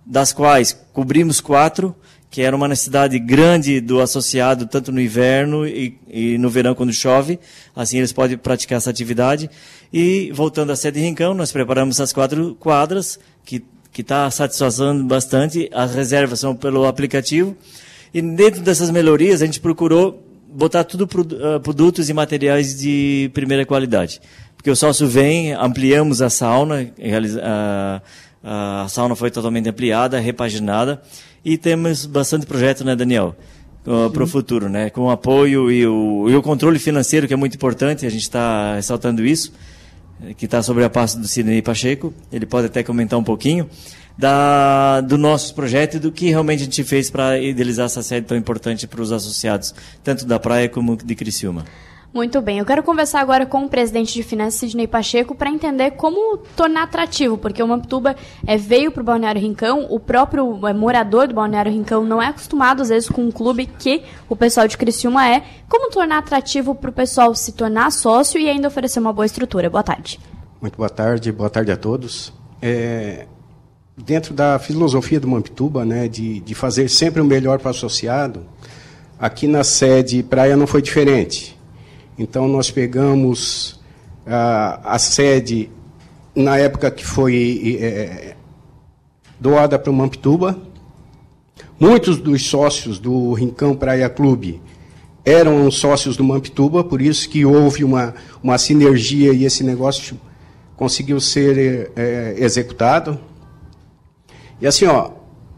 das 0.05 0.31
quais 0.31 0.77
cobrimos 0.93 1.41
quatro, 1.41 1.95
que 2.29 2.41
era 2.41 2.55
uma 2.55 2.67
necessidade 2.67 3.19
grande 3.19 3.81
do 3.81 3.99
associado, 3.99 4.65
tanto 4.65 4.91
no 4.91 5.01
inverno 5.01 5.67
e, 5.67 5.99
e, 6.09 6.37
no 6.37 6.49
verão 6.49 6.73
quando 6.73 6.93
chove, 6.93 7.37
assim 7.75 7.97
eles 7.97 8.13
podem 8.13 8.37
praticar 8.37 8.77
essa 8.77 8.89
atividade. 8.89 9.49
E 9.91 10.31
voltando 10.33 10.71
à 10.71 10.75
sede 10.77 11.01
Rincão, 11.01 11.33
nós 11.33 11.51
preparamos 11.51 11.99
as 11.99 12.13
quatro 12.13 12.55
quadras, 12.55 13.19
que 13.43 13.61
está 13.99 14.31
satisfazendo 14.31 15.03
bastante. 15.03 15.69
As 15.73 15.93
reservas 15.93 16.39
são 16.39 16.55
pelo 16.55 16.85
aplicativo. 16.85 17.55
E 18.13 18.21
dentro 18.21 18.61
dessas 18.61 18.89
melhorias, 18.89 19.41
a 19.41 19.45
gente 19.45 19.59
procurou 19.59 20.30
botar 20.53 20.83
tudo 20.83 21.03
uh, 21.03 21.59
produtos 21.59 22.09
e 22.09 22.13
materiais 22.13 22.79
de 22.79 23.31
primeira 23.33 23.65
qualidade. 23.65 24.21
Porque 24.55 24.69
o 24.69 24.75
sócio 24.75 25.07
vem, 25.07 25.53
ampliamos 25.53 26.21
a 26.21 26.29
sauna, 26.29 26.91
a, 27.41 28.01
a 28.83 28.87
sauna 28.87 29.15
foi 29.15 29.31
totalmente 29.31 29.67
ampliada, 29.69 30.19
repaginada, 30.19 31.01
e 31.43 31.57
temos 31.57 32.05
bastante 32.05 32.45
projeto, 32.45 32.83
né, 32.83 32.95
Daniel? 32.95 33.35
Uh, 33.85 34.11
para 34.11 34.23
o 34.23 34.27
futuro, 34.27 34.69
né? 34.69 34.91
Com 34.91 35.05
o 35.05 35.09
apoio 35.09 35.71
e 35.71 35.87
o, 35.87 36.29
e 36.29 36.35
o 36.35 36.41
controle 36.43 36.77
financeiro, 36.77 37.27
que 37.27 37.33
é 37.33 37.37
muito 37.37 37.55
importante, 37.55 38.05
a 38.05 38.09
gente 38.09 38.21
está 38.21 38.75
ressaltando 38.75 39.25
isso, 39.25 39.51
que 40.37 40.45
está 40.45 40.61
sobre 40.61 40.83
a 40.83 40.89
pasta 40.89 41.19
do 41.19 41.27
Sidney 41.27 41.63
Pacheco, 41.63 42.13
ele 42.31 42.45
pode 42.45 42.67
até 42.67 42.83
comentar 42.83 43.17
um 43.17 43.23
pouquinho 43.23 43.67
da, 44.17 45.01
do 45.01 45.17
nosso 45.17 45.53
projeto 45.55 45.95
e 45.95 45.99
do 45.99 46.11
que 46.11 46.29
realmente 46.29 46.61
a 46.61 46.65
gente 46.65 46.83
fez 46.83 47.09
para 47.09 47.39
idealizar 47.39 47.85
essa 47.85 48.03
sede 48.03 48.27
tão 48.27 48.37
importante 48.37 48.87
para 48.87 49.01
os 49.01 49.11
associados, 49.11 49.73
tanto 50.03 50.25
da 50.25 50.39
praia 50.39 50.69
como 50.69 50.95
de 50.95 51.15
Criciúma. 51.15 51.65
Muito 52.13 52.41
bem, 52.41 52.59
eu 52.59 52.65
quero 52.65 52.83
conversar 52.83 53.21
agora 53.21 53.45
com 53.45 53.63
o 53.63 53.69
presidente 53.69 54.13
de 54.13 54.21
finanças, 54.21 54.59
Sidney 54.59 54.85
Pacheco, 54.85 55.33
para 55.33 55.49
entender 55.49 55.91
como 55.91 56.39
tornar 56.57 56.83
atrativo, 56.83 57.37
porque 57.37 57.63
o 57.63 57.67
Mamptuba 57.67 58.17
é, 58.45 58.57
veio 58.57 58.91
para 58.91 58.99
o 58.99 59.03
Balneário 59.05 59.39
Rincão, 59.39 59.87
o 59.89 59.97
próprio 59.97 60.67
é, 60.67 60.73
morador 60.73 61.29
do 61.29 61.35
Balneário 61.35 61.71
Rincão 61.71 62.03
não 62.03 62.21
é 62.21 62.27
acostumado, 62.27 62.81
às 62.81 62.89
vezes, 62.89 63.07
com 63.07 63.21
um 63.21 63.31
clube 63.31 63.65
que 63.65 64.03
o 64.27 64.35
pessoal 64.35 64.67
de 64.67 64.77
Criciúma 64.77 65.25
é. 65.25 65.41
Como 65.69 65.89
tornar 65.89 66.17
atrativo 66.17 66.75
para 66.75 66.89
o 66.89 66.93
pessoal 66.93 67.33
se 67.33 67.53
tornar 67.53 67.89
sócio 67.93 68.37
e 68.37 68.49
ainda 68.49 68.67
oferecer 68.67 68.99
uma 68.99 69.13
boa 69.13 69.25
estrutura? 69.25 69.69
Boa 69.69 69.83
tarde. 69.83 70.19
Muito 70.61 70.75
boa 70.75 70.89
tarde, 70.89 71.31
boa 71.31 71.49
tarde 71.49 71.71
a 71.71 71.77
todos. 71.77 72.33
É, 72.61 73.25
dentro 74.03 74.33
da 74.33 74.59
filosofia 74.59 75.19
do 75.19 75.27
Mamptuba, 75.27 75.85
né, 75.85 76.07
de, 76.07 76.39
de 76.39 76.55
fazer 76.55 76.89
sempre 76.89 77.21
o 77.21 77.25
melhor 77.25 77.59
para 77.59 77.67
o 77.67 77.71
associado, 77.71 78.43
aqui 79.19 79.47
na 79.47 79.63
sede 79.63 80.23
Praia 80.23 80.57
não 80.57 80.67
foi 80.67 80.81
diferente. 80.81 81.57
Então, 82.17 82.47
nós 82.47 82.69
pegamos 82.69 83.79
a, 84.25 84.95
a 84.95 84.99
sede 84.99 85.69
na 86.35 86.57
época 86.57 86.89
que 86.91 87.05
foi 87.05 87.77
é, 87.81 88.35
doada 89.39 89.77
para 89.79 89.91
o 89.91 89.93
Mamptuba. 89.93 90.57
Muitos 91.79 92.17
dos 92.17 92.47
sócios 92.47 92.99
do 92.99 93.33
Rincão 93.33 93.75
Praia 93.75 94.07
Clube 94.07 94.61
eram 95.25 95.69
sócios 95.71 96.15
do 96.17 96.23
Mamptuba, 96.23 96.83
por 96.83 97.01
isso 97.01 97.29
que 97.29 97.45
houve 97.45 97.83
uma, 97.83 98.13
uma 98.41 98.57
sinergia 98.57 99.33
e 99.33 99.45
esse 99.45 99.63
negócio 99.63 100.19
conseguiu 100.75 101.19
ser 101.19 101.91
é, 101.95 102.35
executado. 102.37 103.19
E 104.61 104.67
assim, 104.67 104.85
ó, 104.85 105.09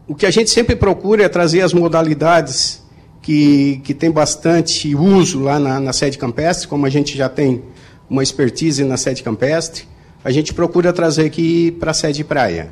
o 0.08 0.14
que 0.14 0.24
a 0.24 0.30
gente 0.30 0.50
sempre 0.50 0.74
procura 0.74 1.24
é 1.24 1.28
trazer 1.28 1.60
as 1.60 1.74
modalidades 1.74 2.82
que, 3.20 3.80
que 3.84 3.94
tem 3.94 4.10
bastante 4.10 4.94
uso 4.94 5.40
lá 5.40 5.58
na, 5.58 5.78
na 5.78 5.92
sede 5.92 6.18
campestre, 6.18 6.66
como 6.66 6.86
a 6.86 6.90
gente 6.90 7.16
já 7.16 7.28
tem 7.28 7.62
uma 8.08 8.22
expertise 8.22 8.82
na 8.84 8.96
sede 8.96 9.22
campestre, 9.22 9.84
a 10.24 10.30
gente 10.30 10.54
procura 10.54 10.92
trazer 10.92 11.26
aqui 11.26 11.70
para 11.72 11.90
a 11.90 11.94
sede 11.94 12.24
praia. 12.24 12.70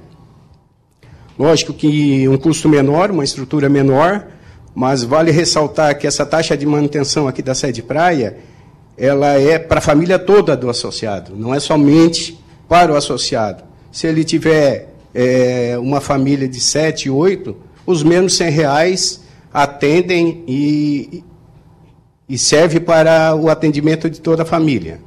Lógico 1.38 1.72
que 1.72 2.28
um 2.28 2.36
custo 2.36 2.68
menor, 2.68 3.10
uma 3.10 3.24
estrutura 3.24 3.68
menor, 3.68 4.26
mas 4.74 5.02
vale 5.02 5.30
ressaltar 5.30 5.98
que 5.98 6.06
essa 6.06 6.24
taxa 6.24 6.56
de 6.56 6.64
manutenção 6.64 7.28
aqui 7.28 7.42
da 7.42 7.54
sede 7.54 7.82
praia, 7.82 8.38
ela 8.96 9.38
é 9.38 9.58
para 9.58 9.78
a 9.78 9.82
família 9.82 10.18
toda 10.18 10.56
do 10.56 10.68
associado, 10.70 11.34
não 11.36 11.54
é 11.54 11.60
somente 11.60 12.38
para 12.68 12.92
o 12.92 12.96
associado. 12.96 13.64
Se 13.90 14.06
ele 14.06 14.24
tiver 14.24 14.91
é, 15.14 15.76
uma 15.78 16.00
família 16.00 16.48
de 16.48 16.60
sete, 16.60 17.10
oito, 17.10 17.56
os 17.86 18.02
menos 18.02 18.36
100 18.36 18.50
reais 18.50 19.22
atendem 19.52 20.44
e, 20.46 21.24
e 22.28 22.38
serve 22.38 22.80
para 22.80 23.34
o 23.34 23.50
atendimento 23.50 24.08
de 24.08 24.20
toda 24.20 24.42
a 24.42 24.46
família. 24.46 25.00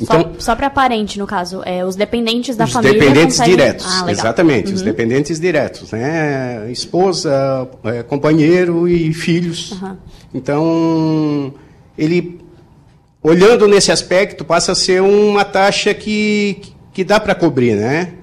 Então, 0.00 0.22
só, 0.22 0.40
só 0.40 0.56
para 0.56 0.70
parente, 0.70 1.18
no 1.18 1.26
caso, 1.26 1.62
é, 1.64 1.84
os 1.84 1.94
dependentes 1.94 2.56
da 2.56 2.64
os 2.64 2.72
família. 2.72 2.98
Dependentes 2.98 3.36
conseguem... 3.36 3.56
diretos, 3.56 3.86
ah, 3.86 4.10
exatamente, 4.10 4.68
uhum. 4.68 4.74
os 4.74 4.82
dependentes 4.82 5.38
diretos, 5.38 5.92
né? 5.92 6.70
Esposa, 6.70 7.68
é, 7.84 8.02
companheiro 8.02 8.88
e 8.88 9.12
filhos. 9.12 9.72
Uhum. 9.72 9.96
Então, 10.32 11.54
ele, 11.96 12.40
olhando 13.22 13.68
nesse 13.68 13.92
aspecto, 13.92 14.44
passa 14.44 14.72
a 14.72 14.74
ser 14.74 15.02
uma 15.02 15.44
taxa 15.44 15.92
que, 15.92 16.62
que 16.92 17.04
dá 17.04 17.20
para 17.20 17.34
cobrir, 17.34 17.76
né? 17.76 18.14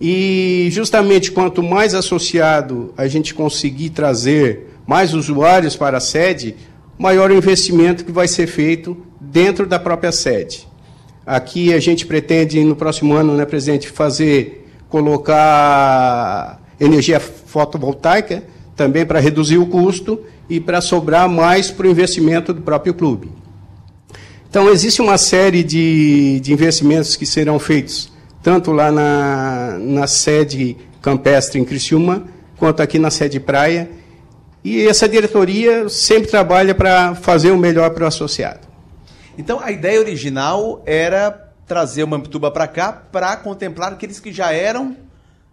E 0.00 0.68
justamente 0.70 1.32
quanto 1.32 1.62
mais 1.62 1.94
associado 1.94 2.92
a 2.96 3.08
gente 3.08 3.34
conseguir 3.34 3.90
trazer 3.90 4.68
mais 4.86 5.12
usuários 5.12 5.74
para 5.76 5.98
a 5.98 6.00
sede, 6.00 6.54
maior 6.96 7.30
o 7.30 7.34
investimento 7.34 8.04
que 8.04 8.12
vai 8.12 8.28
ser 8.28 8.46
feito 8.46 8.96
dentro 9.20 9.66
da 9.66 9.78
própria 9.78 10.12
sede. 10.12 10.68
Aqui 11.26 11.74
a 11.74 11.80
gente 11.80 12.06
pretende, 12.06 12.62
no 12.62 12.76
próximo 12.76 13.12
ano, 13.14 13.34
né, 13.34 13.44
presidente, 13.44 13.88
fazer, 13.88 14.66
colocar 14.88 16.62
energia 16.80 17.18
fotovoltaica, 17.20 18.44
também 18.76 19.04
para 19.04 19.18
reduzir 19.18 19.58
o 19.58 19.66
custo 19.66 20.20
e 20.48 20.60
para 20.60 20.80
sobrar 20.80 21.28
mais 21.28 21.70
para 21.70 21.86
o 21.86 21.90
investimento 21.90 22.54
do 22.54 22.62
próprio 22.62 22.94
clube. 22.94 23.28
Então, 24.48 24.70
existe 24.70 25.02
uma 25.02 25.18
série 25.18 25.62
de, 25.62 26.40
de 26.40 26.52
investimentos 26.52 27.16
que 27.16 27.26
serão 27.26 27.58
feitos 27.58 28.10
tanto 28.42 28.72
lá 28.72 28.90
na, 28.90 29.78
na 29.78 30.06
sede 30.06 30.76
campestre 31.00 31.60
em 31.60 31.64
Criciúma, 31.64 32.24
quanto 32.56 32.82
aqui 32.82 32.98
na 32.98 33.10
sede 33.10 33.40
praia. 33.40 33.90
E 34.64 34.86
essa 34.86 35.08
diretoria 35.08 35.88
sempre 35.88 36.28
trabalha 36.28 36.74
para 36.74 37.14
fazer 37.14 37.50
o 37.50 37.56
melhor 37.56 37.90
para 37.90 38.04
o 38.04 38.06
associado. 38.06 38.66
Então, 39.36 39.60
a 39.60 39.70
ideia 39.70 40.00
original 40.00 40.82
era 40.84 41.52
trazer 41.66 42.02
o 42.02 42.08
Mamptuba 42.08 42.50
para 42.50 42.66
cá 42.66 42.92
para 42.92 43.36
contemplar 43.36 43.92
aqueles 43.92 44.18
que 44.18 44.32
já 44.32 44.52
eram 44.52 44.96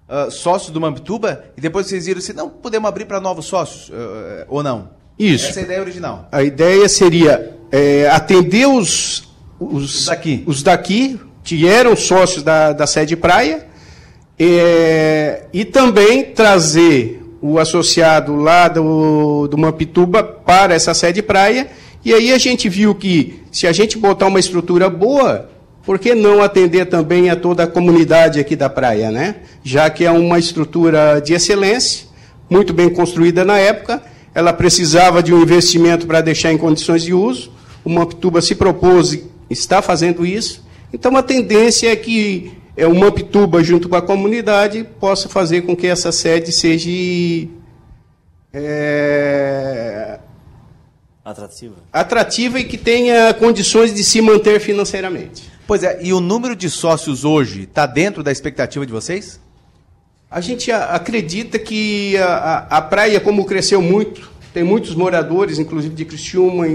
uh, 0.09 0.31
sócios 0.31 0.71
do 0.71 0.81
Mamptuba 0.81 1.45
e 1.55 1.61
depois 1.61 1.85
vocês 1.85 2.05
viram 2.05 2.19
assim, 2.19 2.33
não, 2.33 2.49
podemos 2.49 2.87
abrir 2.87 3.05
para 3.05 3.19
novos 3.19 3.45
sócios 3.45 3.89
uh, 3.89 4.45
ou 4.47 4.63
não? 4.63 4.89
Isso. 5.19 5.49
Essa 5.49 5.59
é 5.59 5.61
a 5.61 5.65
ideia 5.65 5.81
original. 5.81 6.27
A 6.31 6.43
ideia 6.43 6.89
seria 6.89 7.55
é, 7.71 8.09
atender 8.09 8.65
os, 8.65 9.29
os, 9.59 10.05
daqui. 10.05 10.43
os 10.45 10.63
daqui, 10.63 11.19
que 11.45 11.67
eram 11.67 11.95
sócios 11.95 12.43
da, 12.43 12.73
da 12.73 12.87
sede 12.87 13.15
praia, 13.15 13.67
é, 14.37 15.43
e 15.53 15.63
também 15.63 16.23
trazer 16.23 17.21
o 17.39 17.59
associado 17.59 18.35
lá 18.35 18.67
do, 18.67 19.47
do 19.47 19.57
Mampituba 19.57 20.23
para 20.23 20.73
essa 20.73 20.93
sede 20.95 21.21
praia. 21.21 21.69
E 22.03 22.13
aí 22.13 22.33
a 22.33 22.37
gente 22.39 22.67
viu 22.67 22.95
que 22.95 23.41
se 23.51 23.67
a 23.67 23.71
gente 23.71 23.97
botar 23.97 24.25
uma 24.25 24.39
estrutura 24.39 24.89
boa, 24.89 25.49
por 25.83 25.99
que 25.99 26.15
não 26.15 26.41
atender 26.41 26.87
também 26.87 27.29
a 27.29 27.35
toda 27.35 27.63
a 27.63 27.67
comunidade 27.67 28.39
aqui 28.39 28.55
da 28.55 28.67
praia, 28.67 29.11
né? 29.11 29.35
Já 29.63 29.87
que 29.91 30.03
é 30.03 30.11
uma 30.11 30.39
estrutura 30.39 31.21
de 31.21 31.33
excelência, 31.33 32.07
muito 32.49 32.73
bem 32.73 32.89
construída 32.89 33.45
na 33.45 33.59
época, 33.59 34.01
ela 34.33 34.51
precisava 34.51 35.21
de 35.21 35.31
um 35.31 35.41
investimento 35.41 36.07
para 36.07 36.21
deixar 36.21 36.51
em 36.51 36.57
condições 36.57 37.03
de 37.03 37.13
uso. 37.13 37.51
O 37.83 37.89
Mampituba 37.89 38.41
se 38.41 38.55
propôs, 38.55 39.19
está 39.47 39.81
fazendo 39.81 40.25
isso, 40.25 40.64
então 40.93 41.15
a 41.15 41.23
tendência 41.23 41.91
é 41.91 41.95
que 41.95 42.51
é, 42.77 42.85
o 42.85 42.93
Mamptuba, 42.93 43.63
junto 43.63 43.87
com 43.87 43.95
a 43.95 44.01
comunidade, 44.01 44.83
possa 44.99 45.29
fazer 45.29 45.61
com 45.61 45.75
que 45.75 45.87
essa 45.87 46.11
sede 46.11 46.51
seja 46.51 46.89
é, 48.53 50.19
atrativa. 51.23 51.75
atrativa 51.91 52.59
e 52.59 52.63
que 52.65 52.77
tenha 52.77 53.33
condições 53.33 53.93
de 53.93 54.03
se 54.03 54.21
manter 54.21 54.59
financeiramente. 54.59 55.49
Pois 55.65 55.83
é, 55.83 55.99
e 56.03 56.13
o 56.13 56.19
número 56.19 56.55
de 56.55 56.69
sócios 56.69 57.23
hoje 57.25 57.63
está 57.63 57.85
dentro 57.85 58.21
da 58.21 58.31
expectativa 58.31 58.85
de 58.85 58.91
vocês? 58.91 59.39
A 60.29 60.41
gente 60.41 60.71
acredita 60.71 61.57
que 61.57 62.17
a, 62.17 62.25
a, 62.25 62.77
a, 62.77 62.81
praia, 62.81 63.19
como 63.19 63.45
cresceu 63.45 63.81
muito, 63.81 64.29
tem 64.53 64.63
muitos 64.63 64.93
moradores, 64.93 65.59
inclusive 65.59 65.95
de 65.95 66.03
Criciúma, 66.03 66.65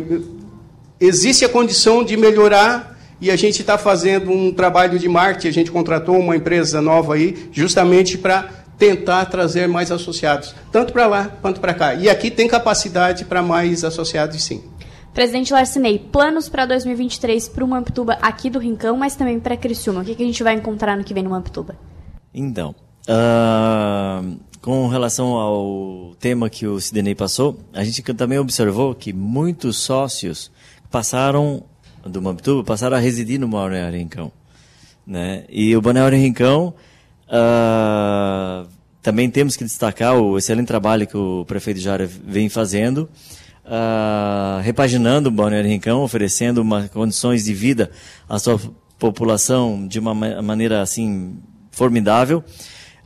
existe 0.98 1.44
a 1.44 1.48
condição 1.48 2.02
de 2.02 2.16
melhorar 2.16 2.89
e 3.20 3.30
a 3.30 3.36
gente 3.36 3.60
está 3.60 3.76
fazendo 3.76 4.30
um 4.30 4.52
trabalho 4.52 4.98
de 4.98 5.08
marketing, 5.08 5.48
a 5.48 5.52
gente 5.52 5.70
contratou 5.70 6.18
uma 6.18 6.36
empresa 6.36 6.80
nova 6.80 7.14
aí, 7.14 7.48
justamente 7.52 8.16
para 8.16 8.48
tentar 8.78 9.26
trazer 9.26 9.68
mais 9.68 9.92
associados, 9.92 10.54
tanto 10.72 10.92
para 10.92 11.06
lá 11.06 11.36
quanto 11.42 11.60
para 11.60 11.74
cá. 11.74 11.94
E 11.94 12.08
aqui 12.08 12.30
tem 12.30 12.48
capacidade 12.48 13.26
para 13.26 13.42
mais 13.42 13.84
associados, 13.84 14.42
sim. 14.42 14.62
Presidente 15.12 15.52
Larcinei, 15.52 15.98
planos 15.98 16.48
para 16.48 16.64
2023 16.66 17.48
para 17.48 17.64
o 17.64 17.68
Mamptuba 17.68 18.16
aqui 18.22 18.48
do 18.48 18.58
Rincão, 18.58 18.96
mas 18.96 19.16
também 19.16 19.38
para 19.38 19.56
Criciúma. 19.56 20.00
O 20.00 20.04
que, 20.04 20.14
que, 20.14 20.22
a 20.22 20.26
gente 20.26 20.42
vai 20.42 20.54
encontrar 20.54 20.96
no 20.96 21.04
que 21.04 21.12
vem 21.12 21.22
no 21.22 21.30
Mamptuba? 21.30 21.76
Então, 22.32 22.74
uh, 23.08 24.38
com 24.62 24.86
relação 24.88 25.34
ao 25.34 26.14
tema 26.20 26.48
que 26.48 26.66
o 26.66 26.80
Sidney 26.80 27.14
passou, 27.14 27.58
a 27.72 27.82
gente 27.82 28.02
também 28.14 28.38
observou 28.38 28.94
que 28.94 29.12
muitos 29.12 29.78
sócios 29.78 30.50
passaram 30.90 31.64
do 32.04 32.22
Mampituba 32.22 32.64
passaram 32.64 32.96
a 32.96 33.00
residir 33.00 33.38
no 33.38 33.48
Balneário 33.48 33.98
Rincão. 33.98 34.32
Né? 35.06 35.44
E 35.48 35.76
o 35.76 35.80
Balneário 35.82 36.18
Rincão, 36.18 36.74
Uh, 37.30 38.66
também 39.00 39.30
temos 39.30 39.56
que 39.56 39.62
destacar 39.62 40.16
o 40.16 40.36
excelente 40.36 40.66
trabalho 40.66 41.06
que 41.06 41.16
o 41.16 41.44
prefeito 41.46 41.78
Jara 41.78 42.06
vem 42.06 42.48
fazendo, 42.48 43.08
uh, 43.64 44.60
repaginando 44.62 45.28
o 45.28 45.32
Balneário 45.32 45.70
Rincão, 45.70 46.02
oferecendo 46.02 46.60
uma, 46.60 46.88
condições 46.88 47.44
de 47.44 47.54
vida 47.54 47.90
à 48.28 48.38
sua 48.38 48.60
população 48.98 49.86
de 49.86 50.00
uma 50.00 50.12
maneira 50.42 50.82
assim 50.82 51.38
formidável. 51.70 52.42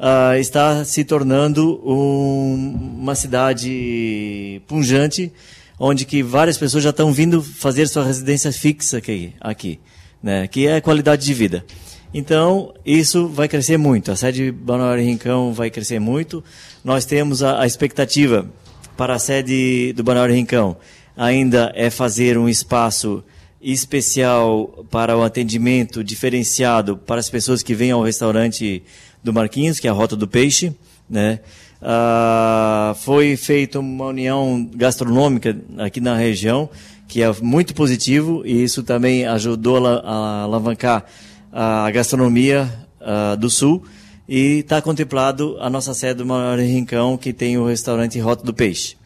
Uh, 0.00 0.36
está 0.40 0.84
se 0.84 1.04
tornando 1.04 1.80
um, 1.86 2.96
uma 2.98 3.14
cidade 3.14 4.60
punjante, 4.66 5.32
onde 5.78 6.04
que 6.04 6.22
várias 6.22 6.56
pessoas 6.56 6.84
já 6.84 6.90
estão 6.90 7.12
vindo 7.12 7.42
fazer 7.42 7.86
sua 7.88 8.04
residência 8.04 8.52
fixa 8.52 8.98
aqui, 8.98 9.32
aqui 9.40 9.80
né, 10.22 10.46
que 10.46 10.66
é 10.66 10.80
qualidade 10.80 11.24
de 11.24 11.34
vida. 11.34 11.64
Então, 12.12 12.72
isso 12.86 13.26
vai 13.28 13.48
crescer 13.48 13.76
muito. 13.76 14.12
A 14.12 14.16
sede 14.16 14.52
Balneário 14.52 15.04
Rincão 15.04 15.52
vai 15.52 15.68
crescer 15.68 15.98
muito. 15.98 16.44
Nós 16.84 17.04
temos 17.04 17.42
a, 17.42 17.60
a 17.60 17.66
expectativa 17.66 18.48
para 18.96 19.14
a 19.14 19.18
sede 19.18 19.92
do 19.92 20.04
Balneário 20.04 20.34
Rincão 20.34 20.76
ainda 21.16 21.72
é 21.74 21.90
fazer 21.90 22.38
um 22.38 22.48
espaço 22.48 23.22
especial 23.60 24.86
para 24.90 25.16
o 25.16 25.22
atendimento 25.22 26.04
diferenciado 26.04 26.96
para 26.96 27.20
as 27.20 27.30
pessoas 27.30 27.62
que 27.62 27.74
vêm 27.74 27.90
ao 27.90 28.02
restaurante 28.02 28.82
do 29.22 29.32
Marquinhos, 29.32 29.80
que 29.80 29.88
é 29.88 29.90
a 29.90 29.94
Rota 29.94 30.14
do 30.14 30.28
Peixe, 30.28 30.74
né? 31.08 31.40
Ah, 31.86 32.94
foi 33.00 33.36
feita 33.36 33.78
uma 33.78 34.06
união 34.06 34.66
gastronômica 34.74 35.54
aqui 35.76 36.00
na 36.00 36.16
região, 36.16 36.70
que 37.06 37.22
é 37.22 37.30
muito 37.42 37.74
positivo, 37.74 38.42
e 38.46 38.64
isso 38.64 38.82
também 38.82 39.26
ajudou 39.26 39.86
a, 39.86 39.98
a 39.98 40.42
alavancar 40.44 41.04
a 41.52 41.90
gastronomia 41.90 42.72
uh, 43.00 43.36
do 43.36 43.50
Sul 43.50 43.84
e 44.26 44.60
está 44.60 44.80
contemplado 44.80 45.56
a 45.60 45.68
nossa 45.68 45.92
sede 45.92 46.14
do 46.14 46.26
Maior 46.26 46.58
Rincão, 46.58 47.18
que 47.18 47.32
tem 47.34 47.58
o 47.58 47.66
restaurante 47.66 48.18
Rota 48.18 48.42
do 48.42 48.54
Peixe. 48.54 48.96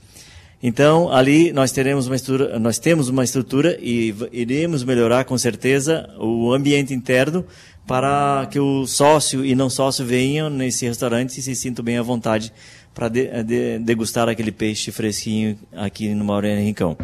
Então, 0.63 1.13
ali 1.13 1.53
nós 1.53 1.71
teremos 1.71 2.07
uma 2.09 2.17
estrutura, 2.17 2.59
nós 2.59 2.79
temos 2.79 3.09
uma 3.09 3.23
estrutura 3.23 3.79
e 3.81 4.15
iremos 4.33 4.83
melhorar 4.83 5.25
com 5.25 5.39
certeza 5.39 6.09
o 6.19 6.53
ambiente 6.53 6.93
interno 6.93 7.45
para 7.87 8.47
que 8.51 8.59
o 8.59 8.87
sócio 8.87 9.45
e 9.45 9.55
não 9.55 9.71
sócio 9.71 10.05
venham 10.05 10.51
nesse 10.51 10.87
restaurante 10.87 11.39
e 11.39 11.43
se 11.43 11.55
sintam 11.55 11.85
bem 11.85 11.97
à 11.97 12.03
vontade 12.03 12.53
para 12.93 13.09
de, 13.09 13.43
de, 13.45 13.79
degustar 13.79 14.29
aquele 14.29 14.51
peixe 14.51 14.91
fresquinho 14.91 15.57
aqui 15.73 16.13
no 16.13 16.25
Maior 16.25 16.45
Rincão. 16.45 16.99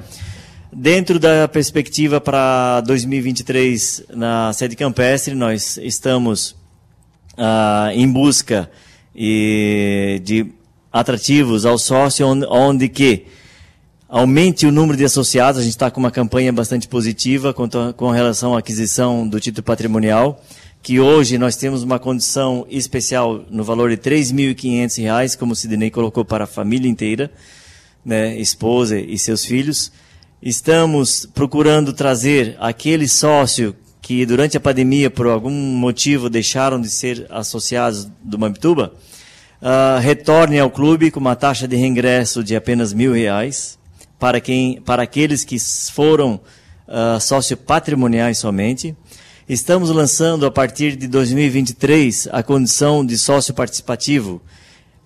Dentro 0.73 1.21
da 1.21 1.47
perspectiva 1.47 2.21
para 2.21 2.81
2023 2.81 4.07
na 4.11 4.53
sede 4.53 4.75
campestre, 4.75 5.33
nós 5.33 5.77
estamos 5.77 6.57
ah, 7.39 7.91
em 7.95 8.11
busca 8.11 8.69
e, 9.15 10.21
de 10.25 10.47
atrativos 10.93 11.65
ao 11.65 11.79
sócio, 11.79 12.27
onde, 12.27 12.47
onde, 12.47 12.89
que 12.89 13.25
aumente 14.15 14.65
o 14.65 14.71
número 14.71 14.97
de 14.97 15.05
associados. 15.05 15.61
A 15.61 15.65
gente 15.65 15.73
está 15.73 15.91
com 15.91 15.99
uma 15.99 16.13
campanha 16.13 16.53
bastante 16.53 16.87
positiva 16.87 17.51
a, 17.51 17.93
com 17.93 18.11
relação 18.11 18.55
à 18.55 18.61
aquisição 18.61 19.27
do 19.27 19.41
título 19.41 19.65
patrimonial, 19.65 20.41
que 20.81 21.01
hoje 21.01 21.37
nós 21.37 21.57
temos 21.57 21.83
uma 21.83 21.99
condição 21.99 22.65
especial 22.71 23.45
no 23.51 23.65
valor 23.65 23.91
de 23.91 23.97
R$ 23.97 24.17
3.500, 24.17 25.37
como 25.37 25.53
o 25.53 25.57
Sidney 25.57 25.91
colocou 25.91 26.25
para 26.25 26.45
a 26.45 26.47
família 26.47 26.89
inteira, 26.89 27.29
né, 28.05 28.39
esposa 28.39 28.97
e 28.97 29.19
seus 29.19 29.45
filhos 29.45 29.91
Estamos 30.47 31.27
procurando 31.35 31.91
trazer 31.95 32.55
aquele 32.61 33.09
sócio 33.09 33.75
que 34.03 34.27
durante 34.27 34.59
a 34.59 34.61
pandemia, 34.61 35.11
por 35.11 35.27
algum 35.27 35.51
motivo, 35.51 36.29
deixaram 36.29 36.79
de 36.79 36.91
ser 36.91 37.27
associados 37.31 38.07
do 38.23 38.39
Mambituba, 38.39 38.93
uh, 39.63 39.99
retornem 40.01 40.61
ao 40.61 40.69
clube 40.69 41.11
com 41.11 41.19
uma 41.19 41.35
taxa 41.35 41.67
de 41.67 41.77
reingresso 41.77 42.45
de 42.45 42.55
apenas 42.55 42.93
mil 42.93 43.15
reais 43.15 43.79
para, 44.25 44.41
quem, 44.41 44.81
para 44.81 45.03
aqueles 45.03 45.45
que 45.45 45.59
foram 45.93 46.41
uh, 46.89 47.21
sócio 47.21 47.59
patrimoniais 47.59 48.39
somente. 48.39 48.97
Estamos 49.47 49.91
lançando 49.91 50.47
a 50.47 50.51
partir 50.51 50.97
de 50.97 51.07
2023 51.07 52.31
a 52.33 52.43
condição 52.43 53.05
de 53.05 53.19
sócio 53.19 53.53
participativo 53.53 54.41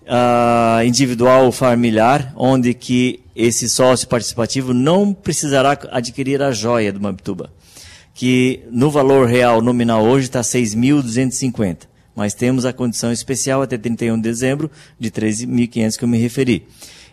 uh, 0.03 0.81
individual 0.85 1.47
ou 1.47 1.51
familiar, 1.51 2.31
onde 2.33 2.73
que 2.73 3.19
esse 3.35 3.67
sócio 3.67 4.07
participativo 4.07 4.73
não 4.73 5.13
precisará 5.13 5.77
adquirir 5.91 6.41
a 6.41 6.53
joia 6.53 6.93
do 6.93 7.01
Mambituba, 7.01 7.51
que 8.13 8.61
no 8.71 8.89
valor 8.89 9.27
real 9.27 9.61
nominal 9.61 10.01
hoje 10.01 10.27
está 10.27 10.39
6.250, 10.39 11.79
mas 12.15 12.33
temos 12.33 12.65
a 12.65 12.71
condição 12.71 13.11
especial 13.11 13.61
até 13.61 13.77
31 13.77 14.15
de 14.15 14.21
dezembro 14.21 14.71
de 14.97 15.11
13.500 15.11 15.97
que 15.97 16.05
eu 16.05 16.07
me 16.07 16.17
referi. 16.17 16.65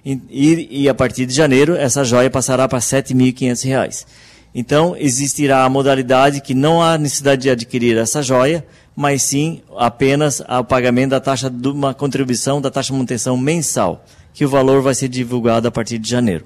E, 0.09 0.69
e, 0.71 0.89
a 0.89 0.95
partir 0.95 1.27
de 1.27 1.35
janeiro, 1.35 1.75
essa 1.75 2.05
joia 2.05 2.31
passará 2.31 2.69
para 2.69 2.79
R$ 2.79 2.85
7.500. 2.85 4.07
Então, 4.55 4.95
existirá 4.97 5.65
a 5.65 5.69
modalidade 5.69 6.41
que 6.41 6.55
não 6.55 6.81
há 6.81 6.97
necessidade 6.97 7.43
de 7.43 7.51
adquirir 7.51 7.99
essa 7.99 8.23
joia, 8.23 8.65
mas 8.95 9.25
sim 9.25 9.63
apenas 9.77 10.41
o 10.41 10.63
pagamento 10.63 11.11
da 11.11 11.21
taxa 11.21 11.51
de 11.51 11.69
uma 11.69 11.93
contribuição 11.93 12.61
da 12.61 12.71
taxa 12.71 12.87
de 12.87 12.93
manutenção 12.93 13.37
mensal, 13.37 14.05
que 14.33 14.45
o 14.45 14.49
valor 14.49 14.81
vai 14.81 14.95
ser 14.95 15.09
divulgado 15.09 15.67
a 15.67 15.73
partir 15.73 15.99
de 15.99 16.09
janeiro. 16.09 16.45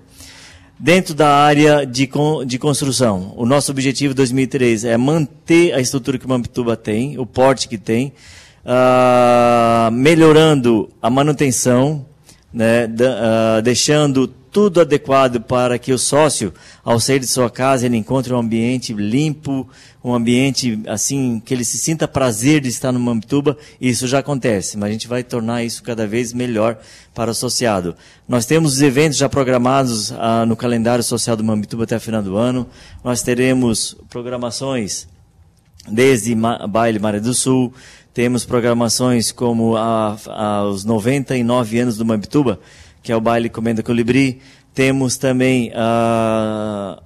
Dentro 0.79 1.12
da 1.12 1.29
área 1.29 1.85
de, 1.85 2.09
de 2.46 2.59
construção, 2.59 3.35
o 3.37 3.44
nosso 3.44 3.70
objetivo 3.70 4.12
em 4.12 4.16
2003 4.16 4.87
é 4.87 4.96
manter 4.96 5.75
a 5.75 5.81
estrutura 5.81 6.16
que 6.18 6.27
Mampituba 6.27 6.79
tem, 6.79 7.18
o 7.18 7.27
porte 7.27 7.68
que 7.68 7.77
tem, 7.77 8.14
uh, 8.64 9.90
melhorando 9.92 10.88
a 11.03 11.11
manutenção, 11.11 12.07
né, 12.53 12.87
uh, 12.87 13.63
deixando 13.63 14.27
tudo 14.27 14.81
adequado 14.81 15.41
para 15.41 15.79
que 15.79 15.93
o 15.93 15.99
sócio, 15.99 16.53
ao 16.85 16.99
sair 16.99 17.21
de 17.21 17.27
sua 17.27 17.49
casa, 17.49 17.87
ele 17.87 17.97
encontre 17.97 18.33
um 18.33 18.39
ambiente 18.39 18.93
limpo, 18.93 19.69
um 20.03 20.13
ambiente 20.13 20.81
assim 20.89 21.41
que 21.45 21.55
ele 21.55 21.65
se 21.65 21.79
sinta 21.79 22.09
prazer 22.09 22.61
de 22.61 22.69
estar 22.69 22.91
no 22.91 22.99
Mambituba. 22.99 23.57
Isso 23.81 24.09
já 24.09 24.19
acontece, 24.19 24.77
mas 24.77 24.89
a 24.89 24.93
gente 24.93 25.07
vai 25.07 25.23
tornar 25.23 25.63
isso 25.63 25.83
cada 25.83 26.07
vez 26.07 26.33
melhor 26.33 26.79
para 27.15 27.29
o 27.29 27.31
associado. 27.31 27.95
Nós 28.29 28.45
temos 28.45 28.75
os 28.75 28.83
eventos 28.83 29.19
já 29.19 29.29
programados 29.29 30.13
ah, 30.13 30.45
no 30.45 30.57
calendário 30.57 31.05
social 31.05 31.37
do 31.37 31.45
Mambituba 31.45 31.85
até 31.85 31.97
o 31.97 32.01
final 32.01 32.23
do 32.23 32.37
ano. 32.37 32.67
Nós 33.05 33.23
teremos 33.23 33.97
programações 34.09 35.07
desde 35.89 36.35
Ma 36.35 36.67
Baile 36.67 36.99
Maré 36.99 37.21
do 37.21 37.33
Sul, 37.35 37.73
temos 38.12 38.44
programações 38.44 39.31
como 39.31 39.77
a, 39.77 40.16
a, 40.27 40.64
os 40.64 40.85
99 40.85 41.79
anos 41.79 41.96
do 41.96 42.05
Mambituba, 42.05 42.59
que 43.03 43.12
é 43.12 43.16
o 43.16 43.20
baile 43.20 43.49
Comenda 43.49 43.83
Colibri. 43.83 44.40
Temos 44.75 45.16
também 45.16 45.73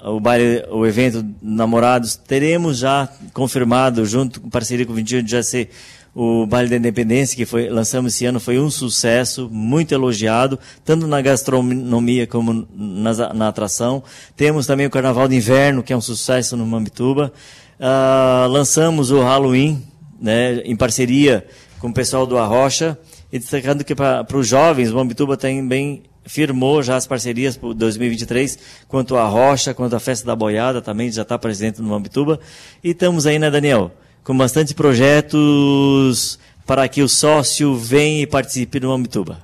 o 0.04 0.20
baile, 0.20 0.64
o 0.70 0.84
evento 0.86 1.24
Namorados. 1.42 2.14
Teremos 2.14 2.78
já 2.78 3.08
confirmado, 3.32 4.04
junto 4.04 4.40
com 4.40 4.50
parceria 4.50 4.84
com 4.84 4.92
o 4.92 4.96
21 4.96 5.22
de 5.22 5.30
Jacê, 5.30 5.68
o 6.14 6.46
baile 6.46 6.70
da 6.70 6.76
Independência, 6.76 7.36
que 7.36 7.44
foi, 7.44 7.68
lançamos 7.68 8.14
esse 8.14 8.24
ano, 8.24 8.38
foi 8.38 8.58
um 8.58 8.70
sucesso, 8.70 9.48
muito 9.50 9.92
elogiado, 9.92 10.58
tanto 10.84 11.06
na 11.06 11.20
gastronomia 11.20 12.26
como 12.26 12.66
na, 12.72 13.34
na 13.34 13.48
atração. 13.48 14.02
Temos 14.36 14.66
também 14.66 14.86
o 14.86 14.90
Carnaval 14.90 15.26
de 15.26 15.36
Inverno, 15.36 15.82
que 15.82 15.92
é 15.92 15.96
um 15.96 16.00
sucesso 16.00 16.56
no 16.56 16.64
Mambituba. 16.64 17.32
Uh, 17.80 18.48
lançamos 18.48 19.10
o 19.10 19.20
Halloween, 19.20 19.82
né, 20.20 20.60
em 20.64 20.76
parceria 20.76 21.46
com 21.78 21.88
o 21.88 21.92
pessoal 21.92 22.26
do 22.26 22.38
Arrocha. 22.38 22.98
E 23.32 23.38
destacando 23.38 23.84
que 23.84 23.94
para 23.94 24.26
os 24.34 24.46
jovens, 24.46 24.90
o 24.90 24.94
Mambituba 24.94 25.36
também 25.36 26.04
firmou 26.26 26.82
já 26.82 26.96
as 26.96 27.06
parcerias 27.06 27.56
para 27.56 27.72
2023, 27.72 28.58
quanto 28.88 29.16
a 29.16 29.26
Rocha, 29.26 29.74
quanto 29.74 29.94
a 29.94 30.00
Festa 30.00 30.26
da 30.26 30.34
Boiada, 30.34 30.80
também 30.80 31.10
já 31.10 31.22
está 31.22 31.38
presente 31.38 31.82
no 31.82 31.88
Mambituba. 31.88 32.40
E 32.82 32.90
estamos 32.90 33.26
aí, 33.26 33.38
né, 33.38 33.50
Daniel? 33.50 33.92
Com 34.22 34.36
bastante 34.36 34.74
projetos 34.74 36.38
para 36.64 36.88
que 36.88 37.02
o 37.02 37.08
sócio 37.08 37.76
venha 37.76 38.22
e 38.22 38.26
participe 38.26 38.80
no 38.80 38.88
Mambituba. 38.88 39.42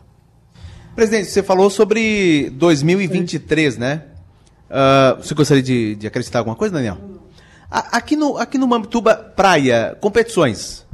Presidente, 0.97 1.31
você 1.31 1.43
falou 1.43 1.69
sobre 1.71 2.51
2023, 2.55 3.75
Sim. 3.75 3.81
né? 3.81 4.03
Uh, 4.71 5.23
você 5.23 5.35
gostaria 5.35 5.63
de, 5.63 5.97
de 5.97 6.07
acrescentar 6.07 6.41
alguma 6.41 6.57
coisa, 6.57 6.75
Daniel? 6.75 7.10
Aqui 7.71 8.17
no, 8.17 8.37
aqui 8.37 8.59
no 8.59 8.67
Mambituba, 8.67 9.15
praia, 9.15 9.97
competições. 10.01 10.85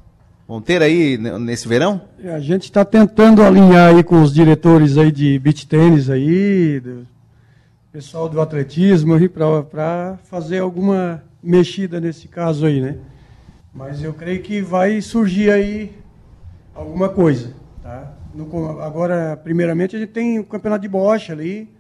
Vão 0.47 0.61
ter 0.61 0.83
aí 0.83 1.17
nesse 1.17 1.67
verão? 1.67 2.03
É, 2.23 2.35
a 2.35 2.39
gente 2.39 2.65
está 2.65 2.85
tentando 2.85 3.43
alinhar 3.43 3.95
aí 3.95 4.05
com 4.05 4.21
os 4.21 4.33
diretores 4.33 4.99
aí 4.99 5.11
de 5.11 5.39
beach 5.39 5.67
tênis 5.67 6.11
aí, 6.11 6.79
do 6.79 7.07
pessoal 7.91 8.29
do 8.29 8.41
atletismo 8.41 9.15
aí, 9.15 9.27
para 9.27 10.19
fazer 10.25 10.59
alguma 10.59 11.25
mexida 11.43 11.99
nesse 11.99 12.29
caso 12.29 12.67
aí, 12.67 12.81
né? 12.81 12.99
Mas 13.73 14.03
eu 14.03 14.13
creio 14.13 14.43
que 14.43 14.61
vai 14.61 15.01
surgir 15.01 15.51
aí 15.51 15.93
alguma 16.75 17.09
coisa, 17.09 17.55
tá? 17.83 18.13
No, 18.35 18.83
agora, 18.83 19.35
primeiramente, 19.43 19.97
a 19.97 19.99
gente 19.99 20.13
tem 20.13 20.39
o 20.39 20.45
campeonato 20.45 20.83
de 20.83 20.89
bocha 20.89 21.33
ali, 21.33 21.75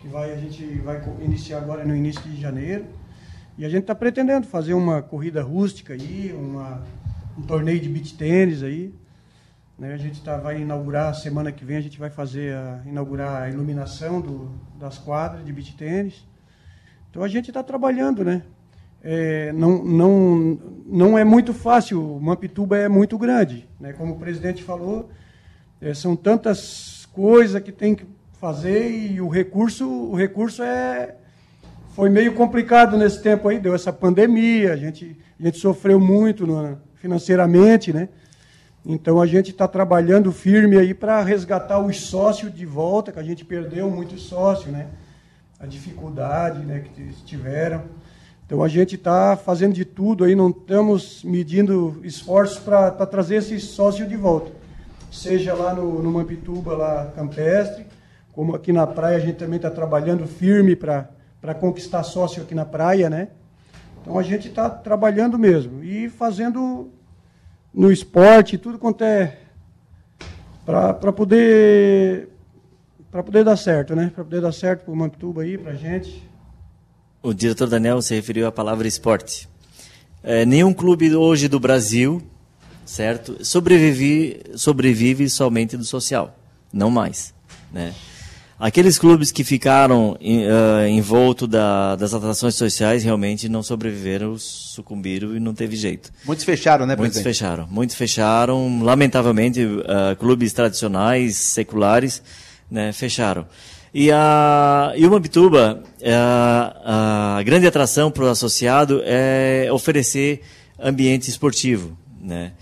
que 0.00 0.06
vai, 0.06 0.32
a 0.32 0.36
gente 0.36 0.64
vai 0.84 1.02
iniciar 1.22 1.58
agora 1.58 1.82
no 1.82 1.96
início 1.96 2.22
de 2.22 2.38
janeiro. 2.38 2.84
E 3.56 3.64
a 3.64 3.68
gente 3.68 3.82
está 3.82 3.94
pretendendo 3.94 4.46
fazer 4.46 4.74
uma 4.74 5.00
corrida 5.00 5.42
rústica 5.42 5.94
aí, 5.94 6.32
uma 6.36 6.82
um 7.36 7.42
torneio 7.42 7.80
de 7.80 7.88
beach 7.88 8.14
tênis 8.16 8.62
aí. 8.62 8.94
Né? 9.78 9.92
A 9.92 9.96
gente 9.96 10.22
tá, 10.22 10.36
vai 10.36 10.60
inaugurar, 10.60 11.14
semana 11.14 11.50
que 11.50 11.64
vem 11.64 11.76
a 11.76 11.80
gente 11.80 11.98
vai 11.98 12.10
fazer 12.10 12.54
a, 12.54 12.80
inaugurar 12.86 13.42
a 13.42 13.48
iluminação 13.48 14.20
do, 14.20 14.50
das 14.78 14.98
quadras 14.98 15.44
de 15.44 15.52
beach 15.52 15.76
tênis. 15.76 16.24
Então 17.10 17.22
a 17.22 17.28
gente 17.28 17.50
está 17.50 17.62
trabalhando, 17.62 18.24
né? 18.24 18.42
É, 19.02 19.52
não, 19.52 19.84
não, 19.84 20.58
não 20.86 21.18
é 21.18 21.24
muito 21.24 21.52
fácil, 21.52 22.18
Mampituba 22.20 22.78
é 22.78 22.88
muito 22.88 23.18
grande. 23.18 23.68
Né? 23.78 23.92
Como 23.92 24.14
o 24.14 24.18
presidente 24.18 24.62
falou, 24.62 25.10
é, 25.80 25.92
são 25.92 26.16
tantas 26.16 27.06
coisas 27.12 27.62
que 27.62 27.70
tem 27.70 27.94
que 27.94 28.06
fazer 28.40 28.90
e 28.90 29.20
o 29.20 29.28
recurso, 29.28 29.86
o 29.86 30.14
recurso 30.14 30.62
é, 30.62 31.16
foi 31.94 32.10
meio 32.10 32.34
complicado 32.34 32.96
nesse 32.98 33.22
tempo 33.22 33.48
aí, 33.48 33.60
deu 33.60 33.72
essa 33.72 33.92
pandemia, 33.92 34.72
a 34.72 34.76
gente, 34.76 35.16
a 35.38 35.44
gente 35.44 35.58
sofreu 35.58 36.00
muito 36.00 36.44
no, 36.44 36.76
financeiramente, 36.96 37.92
né? 37.92 38.08
Então 38.84 39.20
a 39.20 39.26
gente 39.26 39.52
está 39.52 39.68
trabalhando 39.68 40.32
firme 40.32 40.76
aí 40.76 40.92
para 40.92 41.22
resgatar 41.22 41.78
os 41.78 42.00
sócios 42.00 42.52
de 42.52 42.66
volta, 42.66 43.12
que 43.12 43.20
a 43.20 43.22
gente 43.22 43.44
perdeu 43.44 43.88
muitos 43.88 44.22
sócios, 44.24 44.72
né? 44.72 44.88
A 45.60 45.66
dificuldade 45.66 46.66
né, 46.66 46.80
que 46.80 47.12
tiveram. 47.24 47.82
Então 48.44 48.60
a 48.60 48.68
gente 48.68 48.96
está 48.96 49.36
fazendo 49.36 49.72
de 49.72 49.84
tudo 49.84 50.24
aí, 50.24 50.34
não 50.34 50.50
estamos 50.50 51.22
medindo 51.22 52.00
esforços 52.02 52.58
para 52.58 52.90
trazer 53.06 53.36
esses 53.36 53.62
sócios 53.66 54.08
de 54.08 54.16
volta. 54.16 54.50
Seja 55.12 55.54
lá 55.54 55.72
no, 55.72 56.02
no 56.02 56.10
Mampituba, 56.10 56.76
lá 56.76 57.12
campestre, 57.14 57.86
como 58.32 58.56
aqui 58.56 58.72
na 58.72 58.84
praia 58.84 59.16
a 59.16 59.20
gente 59.20 59.36
também 59.36 59.56
está 59.56 59.70
trabalhando 59.70 60.26
firme 60.26 60.74
para 60.74 61.08
conquistar 61.52 62.02
sócio 62.04 62.42
aqui 62.42 62.54
na 62.54 62.64
praia, 62.64 63.10
né? 63.10 63.28
Então 64.00 64.18
a 64.18 64.22
gente 64.22 64.48
está 64.48 64.70
trabalhando 64.70 65.38
mesmo 65.38 65.82
e 65.82 66.08
fazendo 66.08 66.90
no 67.72 67.90
esporte, 67.90 68.56
tudo 68.56 68.78
quanto 68.78 69.02
é 69.02 69.38
para 70.64 71.12
poder 71.12 72.28
para 73.10 73.22
poder 73.22 73.44
dar 73.44 73.56
certo, 73.56 73.94
né? 73.94 74.10
Para 74.14 74.24
poder 74.24 74.40
dar 74.40 74.52
certo 74.52 74.84
para 74.84 74.92
o 74.92 74.96
Mampituba 74.96 75.42
aí, 75.42 75.58
para 75.58 75.72
a 75.72 75.76
gente. 75.76 76.28
O 77.22 77.32
diretor 77.32 77.68
Daniel 77.68 78.02
se 78.02 78.14
referiu 78.14 78.46
à 78.46 78.52
palavra 78.52 78.88
esporte. 78.88 79.48
É, 80.22 80.44
nenhum 80.44 80.72
clube 80.72 81.14
hoje 81.14 81.48
do 81.48 81.60
Brasil, 81.60 82.22
certo, 82.84 83.44
sobrevive 83.44 84.42
sobrevive 84.54 85.28
somente 85.28 85.76
do 85.76 85.84
social, 85.84 86.38
não 86.72 86.90
mais, 86.90 87.34
né? 87.72 87.94
Aqueles 88.58 88.98
clubes 88.98 89.32
que 89.32 89.42
ficaram 89.42 90.16
em, 90.20 90.44
uh, 90.46 90.86
envolto 90.88 91.46
da, 91.46 91.96
das 91.96 92.14
atrações 92.14 92.54
sociais 92.54 93.02
realmente 93.02 93.48
não 93.48 93.62
sobreviveram, 93.62 94.38
sucumbiram 94.38 95.36
e 95.36 95.40
não 95.40 95.52
teve 95.52 95.74
jeito. 95.76 96.12
Muitos 96.24 96.44
fecharam, 96.44 96.86
né, 96.86 96.94
Muitos 96.94 97.16
presidente? 97.16 97.34
fecharam. 97.34 97.66
Muitos 97.68 97.96
fecharam. 97.96 98.82
Lamentavelmente, 98.82 99.64
uh, 99.64 100.16
clubes 100.18 100.52
tradicionais, 100.52 101.36
seculares, 101.36 102.22
né, 102.70 102.92
fecharam. 102.92 103.46
E 103.92 104.10
a 104.10 104.92
e 104.96 105.06
uma 105.06 105.20
Bituba, 105.20 105.82
a, 106.04 107.36
a 107.38 107.42
grande 107.44 107.66
atração 107.66 108.10
para 108.10 108.24
o 108.24 108.28
associado 108.28 109.00
é 109.04 109.68
oferecer 109.72 110.42
ambiente 110.80 111.30
esportivo, 111.30 111.96
né? 112.20 112.52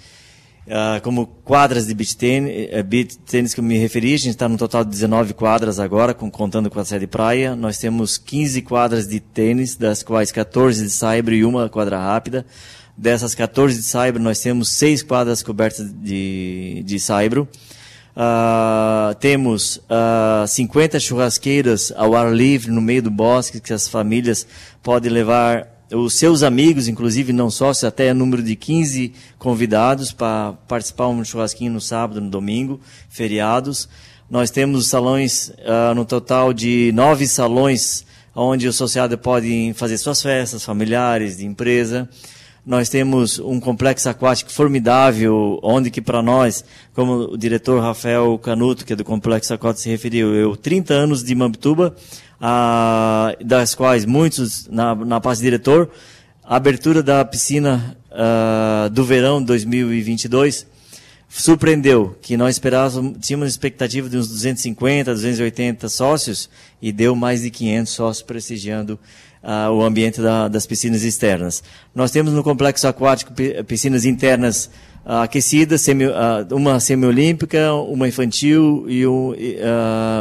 Uh, 0.64 1.02
como 1.02 1.26
quadras 1.26 1.86
de 1.86 1.94
beach 1.94 2.16
tênis, 2.16 2.68
uh, 2.72 2.84
beach 2.84 3.18
que 3.52 3.58
eu 3.58 3.64
me 3.64 3.76
referi, 3.76 4.14
a 4.14 4.16
gente 4.16 4.28
está 4.30 4.48
no 4.48 4.56
total 4.56 4.84
de 4.84 4.90
19 4.90 5.34
quadras 5.34 5.80
agora, 5.80 6.14
com, 6.14 6.30
contando 6.30 6.70
com 6.70 6.78
a 6.78 6.84
sede 6.84 7.08
praia. 7.08 7.56
Nós 7.56 7.78
temos 7.78 8.16
15 8.16 8.62
quadras 8.62 9.08
de 9.08 9.18
tênis, 9.18 9.74
das 9.74 10.04
quais 10.04 10.30
14 10.30 10.84
de 10.84 10.90
saibro 10.90 11.34
e 11.34 11.44
uma 11.44 11.68
quadra 11.68 11.98
rápida. 11.98 12.46
Dessas 12.96 13.34
14 13.34 13.76
de 13.76 13.82
saibro, 13.82 14.22
nós 14.22 14.38
temos 14.38 14.68
6 14.70 15.02
quadras 15.02 15.42
cobertas 15.42 15.92
de, 15.92 16.82
de 16.84 17.00
saibro. 17.00 17.48
Uh, 18.14 19.14
temos 19.16 19.78
uh, 19.88 20.46
50 20.46 21.00
churrasqueiras 21.00 21.92
ao 21.96 22.14
ar 22.14 22.32
livre 22.32 22.70
no 22.70 22.80
meio 22.80 23.02
do 23.02 23.10
bosque, 23.10 23.60
que 23.60 23.72
as 23.72 23.88
famílias 23.88 24.46
podem 24.80 25.10
levar 25.10 25.66
os 25.92 26.14
seus 26.14 26.42
amigos, 26.42 26.88
inclusive 26.88 27.32
não 27.32 27.50
sócios, 27.50 27.84
até 27.84 28.14
número 28.14 28.42
de 28.42 28.56
15 28.56 29.12
convidados 29.38 30.12
para 30.12 30.54
participar 30.66 31.08
um 31.08 31.24
churrasquinho 31.24 31.72
no 31.72 31.80
sábado, 31.80 32.20
no 32.20 32.30
domingo, 32.30 32.80
feriados. 33.08 33.88
Nós 34.30 34.50
temos 34.50 34.86
salões, 34.86 35.48
uh, 35.58 35.94
no 35.94 36.04
total 36.04 36.52
de 36.52 36.90
nove 36.94 37.26
salões, 37.26 38.06
onde 38.34 38.66
o 38.66 38.70
associado 38.70 39.18
pode 39.18 39.72
fazer 39.74 39.98
suas 39.98 40.22
festas 40.22 40.64
familiares, 40.64 41.36
de 41.36 41.44
empresa. 41.44 42.08
Nós 42.64 42.88
temos 42.88 43.40
um 43.40 43.58
complexo 43.58 44.08
aquático 44.08 44.52
formidável, 44.52 45.58
onde 45.64 45.90
que 45.90 46.00
para 46.00 46.22
nós, 46.22 46.64
como 46.94 47.32
o 47.32 47.36
diretor 47.36 47.82
Rafael 47.82 48.38
Canuto, 48.38 48.86
que 48.86 48.92
é 48.92 48.96
do 48.96 49.02
complexo 49.02 49.52
aquático 49.52 49.82
se 49.82 49.88
referiu, 49.88 50.32
eu 50.32 50.56
30 50.56 50.94
anos 50.94 51.24
de 51.24 51.34
Mambituba, 51.34 51.92
ah, 52.40 53.34
das 53.44 53.74
quais 53.74 54.04
muitos 54.04 54.68
na, 54.68 54.94
na 54.94 55.20
parte 55.20 55.42
diretor, 55.42 55.90
abertura 56.44 57.02
da 57.02 57.24
piscina 57.24 57.96
ah, 58.12 58.88
do 58.92 59.04
verão 59.04 59.42
2022 59.42 60.70
surpreendeu, 61.28 62.16
que 62.20 62.36
nós 62.36 62.56
esperávamos, 62.56 63.16
tínhamos 63.20 63.48
expectativa 63.48 64.08
de 64.08 64.18
uns 64.18 64.28
250, 64.28 65.14
280 65.14 65.88
sócios 65.88 66.48
e 66.80 66.92
deu 66.92 67.16
mais 67.16 67.40
de 67.40 67.50
500 67.50 67.92
sócios 67.92 68.22
prestigiando 68.22 69.00
ah, 69.42 69.70
o 69.70 69.82
ambiente 69.82 70.20
da, 70.20 70.48
das 70.48 70.66
piscinas 70.66 71.02
externas. 71.02 71.62
Nós 71.94 72.10
temos 72.10 72.32
no 72.32 72.42
complexo 72.42 72.86
aquático 72.86 73.32
piscinas 73.66 74.04
internas 74.04 74.70
ah, 75.04 75.24
aquecidas, 75.24 75.80
semi, 75.80 76.04
ah, 76.04 76.46
uma 76.50 76.78
semiolímpica, 76.80 77.72
uma 77.74 78.06
infantil 78.06 78.84
e, 78.88 79.06
um, 79.06 79.34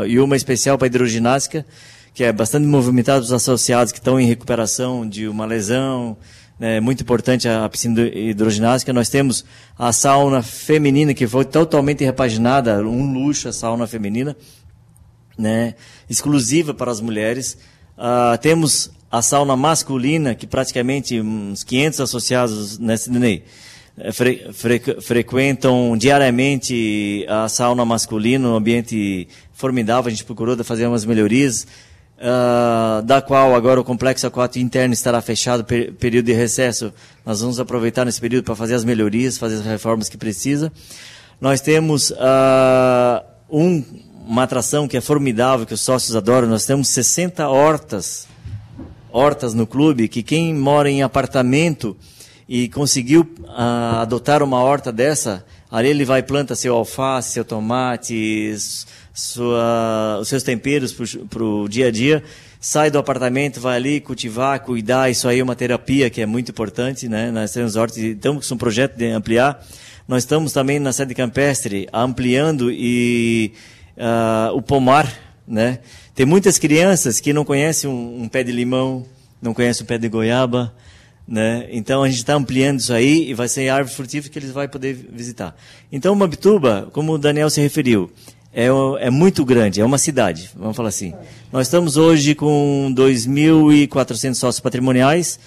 e 0.08 0.20
uma 0.20 0.36
especial 0.36 0.78
para 0.78 0.88
hidroginástica 0.88 1.66
que 2.14 2.24
é 2.24 2.32
bastante 2.32 2.66
movimentado 2.66 3.24
os 3.24 3.32
associados 3.32 3.92
que 3.92 4.00
estão 4.00 4.20
em 4.20 4.26
recuperação 4.26 5.08
de 5.08 5.28
uma 5.28 5.46
lesão, 5.46 6.18
né, 6.60 6.80
muito 6.80 7.02
importante 7.02 7.48
a 7.48 7.68
piscina 7.70 8.02
hidroginástica. 8.02 8.92
Nós 8.92 9.10
temos 9.10 9.46
a 9.78 9.92
sauna 9.94 10.44
feminina, 10.44 11.14
que 11.14 11.26
foi 11.26 11.46
totalmente 11.46 12.04
repaginada, 12.04 12.80
um 12.86 13.14
luxo 13.14 13.48
a 13.48 13.54
sauna 13.54 13.88
feminina, 13.88 14.36
né, 15.38 15.76
exclusiva 16.10 16.74
para 16.74 16.92
as 16.92 17.00
mulheres. 17.00 17.58
Uh, 17.98 18.38
temos 18.40 18.92
a 19.12 19.22
sauna 19.22 19.58
masculina, 19.58 20.34
que 20.34 20.48
praticamente 20.48 21.20
uns 21.20 21.64
500 21.64 22.00
associados 22.00 22.80
nessa 22.80 23.06
Sidney 23.06 23.44
eh, 23.98 24.12
fre, 24.12 24.48
fre, 24.54 24.80
frequentam 25.02 25.98
diariamente 25.98 27.26
a 27.28 27.50
sauna 27.50 27.84
masculina, 27.84 28.48
um 28.48 28.56
ambiente 28.56 29.28
formidável. 29.54 30.08
A 30.08 30.12
gente 30.12 30.24
procurou 30.24 30.56
fazer 30.64 30.88
umas 30.88 31.04
melhorias 31.04 31.68
uh, 32.22 33.02
da 33.02 33.22
qual 33.22 33.54
agora 33.54 33.82
o 33.82 33.84
complexo 33.84 34.26
aquático 34.26 34.64
interno 34.64 34.94
estará 34.94 35.22
fechado, 35.22 35.66
per, 35.66 35.94
período 35.94 36.28
de 36.28 36.34
recesso. 36.34 36.94
Nós 37.26 37.42
vamos 37.42 37.60
aproveitar 37.60 38.06
nesse 38.06 38.22
período 38.22 38.46
para 38.46 38.56
fazer 38.56 38.76
as 38.76 38.86
melhorias, 38.86 39.38
fazer 39.38 39.56
as 39.56 39.66
reformas 39.66 40.08
que 40.08 40.18
precisa. 40.18 40.72
Nós 41.40 41.60
temos 41.60 42.12
uh, 42.12 43.24
um, 43.50 43.84
uma 44.26 44.44
atração 44.44 44.88
que 44.88 44.96
é 44.96 45.02
formidável, 45.02 45.66
que 45.66 45.74
os 45.74 45.82
sócios 45.82 46.16
adoram. 46.16 46.48
Nós 46.48 46.66
temos 46.66 46.88
60 46.90 47.48
hortas, 47.50 48.28
hortas 49.12 49.54
no 49.54 49.68
clube, 49.68 50.08
que 50.08 50.24
quem 50.24 50.54
mora 50.54 50.90
em 50.90 51.04
apartamento 51.04 51.96
e 52.48 52.68
conseguiu 52.68 53.22
uh, 53.22 54.00
adotar 54.02 54.44
uma 54.44 54.62
horta 54.62 54.92
dessa, 54.92 55.46
ali 55.70 55.90
ele 55.90 56.04
vai 56.04 56.22
planta 56.22 56.56
seu 56.56 56.76
alface, 56.76 57.32
seu 57.32 57.46
tomate, 57.46 58.54
sua, 59.14 60.18
os 60.20 60.28
seus 60.28 60.44
temperos 60.44 60.94
para 61.30 61.44
o 61.44 61.68
dia 61.68 61.88
a 61.88 61.92
dia, 61.92 62.24
sai 62.60 62.92
do 62.92 63.00
apartamento, 63.00 63.60
vai 63.60 63.78
ali 63.78 64.02
cultivar, 64.02 64.60
cuidar, 64.60 65.10
isso 65.10 65.28
aí 65.28 65.40
é 65.40 65.44
uma 65.44 65.56
terapia 65.56 66.10
que 66.10 66.22
é 66.22 66.26
muito 66.26 66.52
importante, 66.52 67.08
né? 67.08 67.32
Nós 67.32 67.52
temos 67.52 67.76
hortas, 67.76 67.98
estamos 67.98 68.48
com 68.48 68.56
um 68.56 68.58
projeto 68.58 68.96
de 68.96 69.08
ampliar. 69.08 69.66
Nós 70.08 70.24
estamos 70.24 70.52
também 70.52 70.78
na 70.78 70.92
sede 70.92 71.16
campestre 71.16 71.88
ampliando 71.94 72.70
e 72.72 73.54
uh, 73.98 74.56
o 74.56 74.62
pomar, 74.62 75.12
né? 75.48 75.80
Tem 76.22 76.26
muitas 76.28 76.60
crianças 76.60 77.20
que 77.20 77.34
não 77.34 77.44
conhecem 77.44 77.90
um, 77.90 78.22
um 78.22 78.30
pé 78.30 78.44
de 78.44 78.52
limão, 78.52 79.04
não 79.42 79.56
conhecem 79.56 79.84
um 79.84 79.88
pé 79.88 79.98
de 79.98 80.08
goiaba, 80.08 80.72
né? 81.28 81.68
Então 81.72 82.04
a 82.04 82.08
gente 82.08 82.20
está 82.20 82.36
ampliando 82.36 82.80
isso 82.80 82.94
aí 82.94 83.28
e 83.28 83.34
vai 83.34 83.48
ser 83.48 83.70
árvore 83.70 83.96
frutífera 83.96 84.32
que 84.32 84.38
eles 84.38 84.52
vão 84.52 84.68
poder 84.68 84.94
visitar. 84.94 85.56
Então 85.92 86.14
Mabituba, 86.14 86.88
como 86.94 87.14
o 87.14 87.18
Daniel 87.18 87.50
se 87.50 87.60
referiu, 87.60 88.12
é, 88.54 88.68
é 89.00 89.10
muito 89.10 89.44
grande, 89.44 89.82
é 89.82 89.84
uma 89.84 89.98
cidade, 89.98 90.52
vamos 90.56 90.78
falar 90.78 90.90
assim. 90.90 91.12
Nós 91.52 91.66
estamos 91.66 91.98
hoje 91.98 92.36
com 92.36 92.94
2.400 92.96 94.36
sócios 94.36 94.60
patrimoniais, 94.60 95.40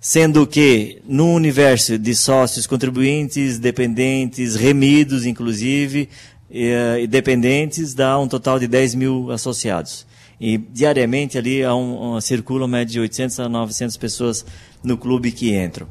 sendo 0.00 0.46
que 0.46 1.02
no 1.06 1.34
universo 1.34 1.98
de 1.98 2.14
sócios 2.14 2.66
contribuintes, 2.66 3.58
dependentes, 3.58 4.54
remidos, 4.54 5.26
inclusive, 5.26 6.08
e, 6.50 6.72
e 7.02 7.06
dependentes, 7.06 7.92
dá 7.92 8.18
um 8.18 8.26
total 8.26 8.58
de 8.58 8.66
10 8.66 8.94
mil 8.94 9.30
associados. 9.30 10.06
E 10.46 10.58
diariamente 10.58 11.38
ali 11.38 11.64
há 11.64 11.74
um, 11.74 12.16
um, 12.16 12.20
circula 12.20 12.66
uma 12.66 12.68
média 12.68 12.92
de 12.92 13.00
800 13.00 13.40
a 13.40 13.48
900 13.48 13.96
pessoas 13.96 14.44
no 14.82 14.98
clube 14.98 15.32
que 15.32 15.56
entram. 15.56 15.88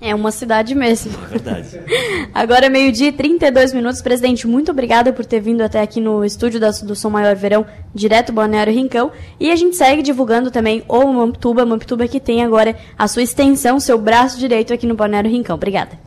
É 0.00 0.14
uma 0.14 0.30
cidade 0.30 0.76
mesmo. 0.76 1.10
É 1.24 1.26
verdade. 1.26 1.80
Agora, 2.32 2.70
meio-dia 2.70 3.08
e 3.08 3.12
32 3.12 3.72
minutos. 3.72 4.00
Presidente, 4.00 4.46
muito 4.46 4.70
obrigada 4.70 5.12
por 5.12 5.26
ter 5.26 5.40
vindo 5.40 5.62
até 5.62 5.80
aqui 5.80 6.00
no 6.00 6.24
estúdio 6.24 6.60
da, 6.60 6.70
do 6.70 6.94
Som 6.94 7.10
Maior 7.10 7.34
Verão, 7.34 7.66
direto 7.92 8.32
Balneário 8.32 8.72
Rincão. 8.72 9.10
E 9.40 9.50
a 9.50 9.56
gente 9.56 9.74
segue 9.74 10.02
divulgando 10.02 10.52
também 10.52 10.84
o 10.86 11.12
Mamptuba, 11.12 11.66
Mamptuba 11.66 12.06
que 12.06 12.20
tem 12.20 12.44
agora 12.44 12.76
a 12.96 13.08
sua 13.08 13.24
extensão, 13.24 13.80
seu 13.80 13.98
braço 13.98 14.38
direito 14.38 14.72
aqui 14.72 14.86
no 14.86 14.94
Balneário 14.94 15.28
Rincão. 15.28 15.56
Obrigada. 15.56 15.98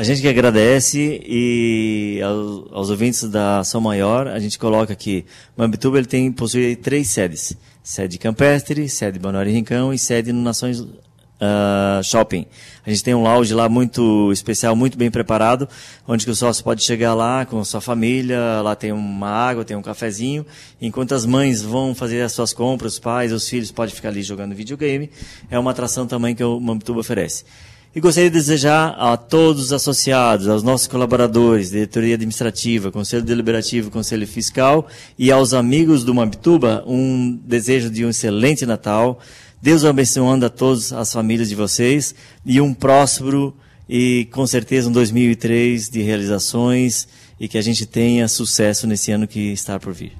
A 0.00 0.02
gente 0.02 0.22
que 0.22 0.28
agradece 0.28 1.20
e 1.26 2.22
aos, 2.24 2.72
aos 2.72 2.88
ouvintes 2.88 3.22
da 3.24 3.62
Som 3.62 3.80
Maior, 3.80 4.28
a 4.28 4.38
gente 4.38 4.58
coloca 4.58 4.94
que 4.94 5.26
Mamptuba 5.54 5.98
ele 5.98 6.06
tem, 6.06 6.32
possui 6.32 6.74
três 6.74 7.10
sedes. 7.10 7.54
Sede 7.82 8.16
campestre, 8.16 8.88
sede 8.88 9.18
Balneário 9.18 9.52
Rincão 9.52 9.92
e 9.92 9.98
sede 9.98 10.32
no 10.32 10.40
Nações 10.40 10.80
uh, 10.80 12.02
shopping. 12.02 12.46
A 12.86 12.88
gente 12.88 13.04
tem 13.04 13.14
um 13.14 13.22
lounge 13.22 13.52
lá 13.52 13.68
muito 13.68 14.32
especial, 14.32 14.74
muito 14.74 14.96
bem 14.96 15.10
preparado, 15.10 15.68
onde 16.08 16.30
o 16.30 16.34
sócio 16.34 16.64
pode 16.64 16.82
chegar 16.82 17.12
lá 17.12 17.44
com 17.44 17.62
sua 17.62 17.82
família, 17.82 18.62
lá 18.62 18.74
tem 18.74 18.92
uma 18.92 19.28
água, 19.28 19.66
tem 19.66 19.76
um 19.76 19.82
cafezinho, 19.82 20.46
enquanto 20.80 21.14
as 21.14 21.26
mães 21.26 21.60
vão 21.60 21.94
fazer 21.94 22.22
as 22.22 22.32
suas 22.32 22.54
compras, 22.54 22.94
os 22.94 22.98
pais, 22.98 23.32
os 23.32 23.46
filhos 23.46 23.70
podem 23.70 23.94
ficar 23.94 24.08
ali 24.08 24.22
jogando 24.22 24.54
videogame. 24.54 25.10
É 25.50 25.58
uma 25.58 25.72
atração 25.72 26.06
também 26.06 26.34
que 26.34 26.42
o 26.42 26.58
Mamptuba 26.58 27.00
oferece. 27.00 27.44
E 27.92 27.98
gostaria 27.98 28.30
de 28.30 28.36
desejar 28.36 28.90
a 28.90 29.16
todos 29.16 29.64
os 29.64 29.72
associados, 29.72 30.46
aos 30.46 30.62
nossos 30.62 30.86
colaboradores, 30.86 31.70
diretoria 31.70 32.14
administrativa, 32.14 32.92
conselho 32.92 33.24
deliberativo, 33.24 33.90
conselho 33.90 34.28
fiscal 34.28 34.86
e 35.18 35.32
aos 35.32 35.52
amigos 35.52 36.04
do 36.04 36.14
Mamptuba 36.14 36.84
um 36.86 37.36
desejo 37.44 37.90
de 37.90 38.06
um 38.06 38.10
excelente 38.10 38.64
Natal, 38.64 39.18
Deus 39.60 39.84
abençoando 39.84 40.46
a 40.46 40.48
todas 40.48 40.92
as 40.92 41.12
famílias 41.12 41.48
de 41.48 41.56
vocês 41.56 42.14
e 42.46 42.60
um 42.60 42.72
próspero 42.72 43.52
e 43.88 44.28
com 44.30 44.46
certeza 44.46 44.88
um 44.88 44.92
2003 44.92 45.88
de 45.88 46.00
realizações 46.00 47.08
e 47.40 47.48
que 47.48 47.58
a 47.58 47.62
gente 47.62 47.84
tenha 47.86 48.28
sucesso 48.28 48.86
nesse 48.86 49.10
ano 49.10 49.26
que 49.26 49.50
está 49.50 49.80
por 49.80 49.92
vir. 49.92 50.12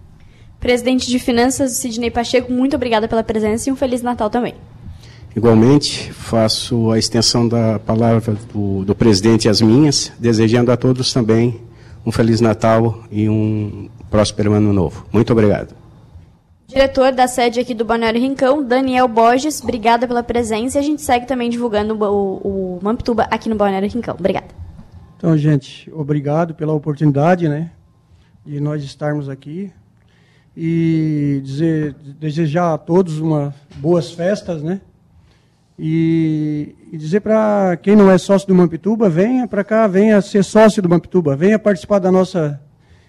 Presidente 0.59 1.09
de 1.09 1.21
Finanças, 1.21 1.71
Sidney 1.75 2.11
Pacheco, 2.11 2.53
muito 2.53 2.75
obrigada 2.75 3.07
pela 3.07 3.23
presença 3.23 3.69
e 3.69 3.73
um 3.73 3.77
Feliz 3.77 4.03
Natal 4.03 4.29
também. 4.29 4.55
Igualmente, 5.35 6.13
faço 6.13 6.91
a 6.91 6.99
extensão 6.99 7.47
da 7.47 7.79
palavra 7.79 8.37
do, 8.53 8.85
do 8.85 8.95
presidente 8.95 9.49
às 9.49 9.61
minhas, 9.61 10.11
desejando 10.19 10.73
a 10.73 10.77
todos 10.77 11.13
também 11.13 11.61
um 12.05 12.11
Feliz 12.11 12.41
Natal 12.41 13.05
e 13.11 13.29
um 13.29 13.89
próspero 14.11 14.53
ano 14.53 14.73
novo. 14.73 15.07
Muito 15.13 15.33
obrigado. 15.33 15.75
Diretor 16.67 17.13
da 17.13 17.27
sede 17.27 17.59
aqui 17.59 17.75
do 17.75 17.85
Balneário 17.85 18.21
Rincão, 18.21 18.65
Daniel 18.65 19.09
Borges, 19.09 19.61
obrigada 19.63 20.07
pela 20.07 20.23
presença 20.23 20.79
e 20.79 20.81
a 20.81 20.83
gente 20.85 21.03
segue 21.03 21.27
também 21.27 21.51
divulgando 21.51 21.95
o, 21.95 22.77
o 22.77 22.81
Mamptuba 22.83 23.25
aqui 23.25 23.49
no 23.49 23.57
Balneário 23.57 23.89
Rincão. 23.89 24.15
Obrigada. 24.19 24.49
Então, 25.17 25.37
gente, 25.37 25.91
obrigado 25.93 26.55
pela 26.55 26.73
oportunidade, 26.73 27.49
né, 27.49 27.73
de 28.47 28.61
nós 28.61 28.83
estarmos 28.85 29.29
aqui 29.29 29.73
e 30.57 31.41
dizer, 31.43 31.95
desejar 32.19 32.75
a 32.75 32.79
todos 32.79 33.19
uma 33.19 33.55
boas 33.77 34.13
festas, 34.13 34.63
né, 34.63 34.81
e, 35.81 36.75
e 36.93 36.99
dizer 36.99 37.21
para 37.21 37.79
quem 37.83 37.97
não 37.97 38.11
é 38.11 38.19
sócio 38.19 38.47
do 38.47 38.55
Mamptuba, 38.55 39.09
venha 39.09 39.49
para 39.49 39.65
cá, 39.65 39.87
venha 39.87 40.21
ser 40.21 40.45
sócio 40.45 40.83
do 40.83 40.89
Mamptuba, 40.89 41.35
venha 41.35 41.59
participar 41.59 41.99
da 41.99 42.13
nossa, 42.13 42.61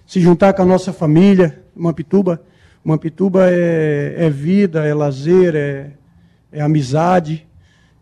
se 0.07 0.21
juntar 0.21 0.53
com 0.53 0.61
a 0.61 0.65
nossa 0.65 0.93
família, 0.93 1.61
Mamptuba 1.75 2.41
Mampituba 2.83 3.47
é, 3.47 4.15
é 4.17 4.29
vida, 4.29 4.85
é 4.85 4.93
lazer, 4.93 5.55
é, 5.55 5.91
é 6.51 6.61
amizade. 6.61 7.47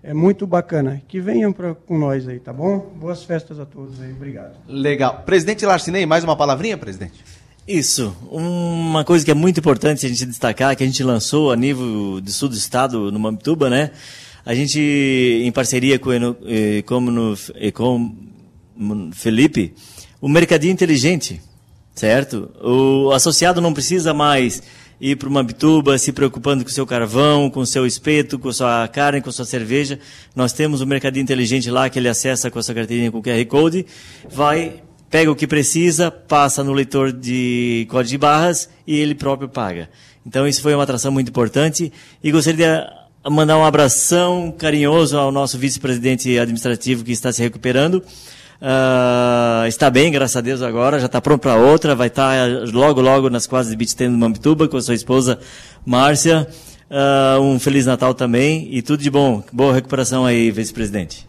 É 0.02 0.14
muito 0.14 0.48
bacana. 0.48 1.02
Que 1.08 1.20
venham 1.20 1.52
pra, 1.52 1.76
com 1.76 1.98
nós 1.98 2.26
aí, 2.28 2.40
tá 2.40 2.54
bom? 2.54 2.94
Boas 2.96 3.26
festas 3.26 3.60
a 3.60 3.66
todos 3.66 4.00
aí. 4.02 4.12
Obrigado. 4.14 4.56
Legal. 4.66 5.24
Presidente 5.26 5.66
Larcinei, 5.66 6.06
mais 6.06 6.24
uma 6.24 6.38
palavrinha, 6.38 6.78
presidente? 6.78 7.22
Isso. 7.68 8.16
Uma 8.32 9.04
coisa 9.04 9.26
que 9.26 9.32
é 9.32 9.34
muito 9.34 9.60
importante 9.60 10.06
a 10.06 10.10
gente 10.10 10.26
destacar, 10.26 10.76
que 10.78 10.84
a 10.84 10.86
gente 10.86 11.04
lançou 11.04 11.52
a 11.52 11.56
nível 11.58 12.22
do 12.22 12.32
sul 12.32 12.48
do 12.48 12.56
estado, 12.56 13.12
no 13.12 13.20
Mampituba, 13.20 13.70
né? 13.70 13.92
A 14.50 14.56
gente, 14.56 14.80
em 14.80 15.52
parceria 15.52 16.00
com 16.00 16.10
o 16.10 16.14
eh, 16.14 16.84
no, 16.90 17.38
com 17.72 19.12
Felipe, 19.14 19.74
o 20.20 20.28
Mercadinho 20.28 20.74
Inteligente 20.74 21.42
certo? 22.00 22.50
O 22.64 23.12
associado 23.12 23.60
não 23.60 23.74
precisa 23.74 24.14
mais 24.14 24.64
ir 25.02 25.18
para 25.18 25.28
uma 25.28 25.44
bituba 25.44 25.98
se 25.98 26.14
preocupando 26.14 26.64
com 26.64 26.70
o 26.70 26.74
seu 26.74 26.88
carvão, 26.88 27.50
com 27.50 27.60
o 27.60 27.66
seu 27.66 27.86
espeto, 27.86 28.40
com 28.40 28.50
a 28.50 28.54
sua 28.54 28.88
carne, 28.88 29.22
com 29.22 29.30
a 29.30 29.34
sua 29.34 29.46
cerveja. 29.46 30.00
Nós 30.34 30.54
temos 30.54 30.80
o 30.80 30.88
mercadinho 30.88 31.24
inteligente 31.24 31.70
lá 31.70 31.90
que 31.90 32.00
ele 32.00 32.08
acessa 32.08 32.50
com 32.50 32.58
a 32.58 32.64
sua 32.64 32.74
carteirinha 32.74 33.12
com 33.12 33.20
o 33.20 33.22
QR 33.22 33.46
Code, 33.46 33.86
vai, 34.30 34.82
pega 35.10 35.30
o 35.30 35.36
que 35.36 35.46
precisa, 35.46 36.10
passa 36.10 36.64
no 36.64 36.72
leitor 36.72 37.12
de 37.12 37.86
código 37.90 38.12
de 38.12 38.18
barras 38.18 38.70
e 38.88 38.98
ele 38.98 39.14
próprio 39.14 39.50
paga. 39.50 39.90
Então 40.26 40.48
isso 40.48 40.62
foi 40.62 40.74
uma 40.74 40.84
atração 40.84 41.12
muito 41.12 41.30
importante 41.30 41.92
e 42.24 42.32
gostaria 42.32 42.58
de 42.58 42.99
mandar 43.28 43.58
um 43.58 43.66
abração 43.66 44.54
carinhoso 44.58 45.18
ao 45.18 45.32
nosso 45.32 45.58
vice-presidente 45.58 46.38
administrativo 46.38 47.04
que 47.04 47.12
está 47.12 47.32
se 47.32 47.42
recuperando. 47.42 48.04
Uh, 48.62 49.66
está 49.68 49.90
bem, 49.90 50.12
graças 50.12 50.36
a 50.36 50.42
Deus 50.42 50.62
agora, 50.62 51.00
já 51.00 51.06
está 51.06 51.22
pronto 51.22 51.42
para 51.42 51.56
outra, 51.56 51.96
vai 51.96 52.08
estar 52.08 52.30
tá 52.30 52.72
logo, 52.74 53.00
logo 53.00 53.30
nas 53.30 53.48
quadras 53.48 53.72
de 53.72 53.78
beach 53.78 53.96
tennis 53.96 54.14
do 54.14 54.20
Mampituba 54.20 54.68
com 54.68 54.78
a 54.78 54.82
sua 54.82 54.96
esposa 54.96 55.40
Márcia. 55.86 56.48
Uh, 56.90 57.42
um 57.42 57.60
Feliz 57.60 57.86
Natal 57.86 58.14
também 58.16 58.68
e 58.72 58.82
tudo 58.82 59.02
de 59.02 59.12
bom. 59.12 59.44
Boa 59.54 59.74
recuperação 59.74 60.26
aí, 60.26 60.50
vice-presidente. 60.50 61.29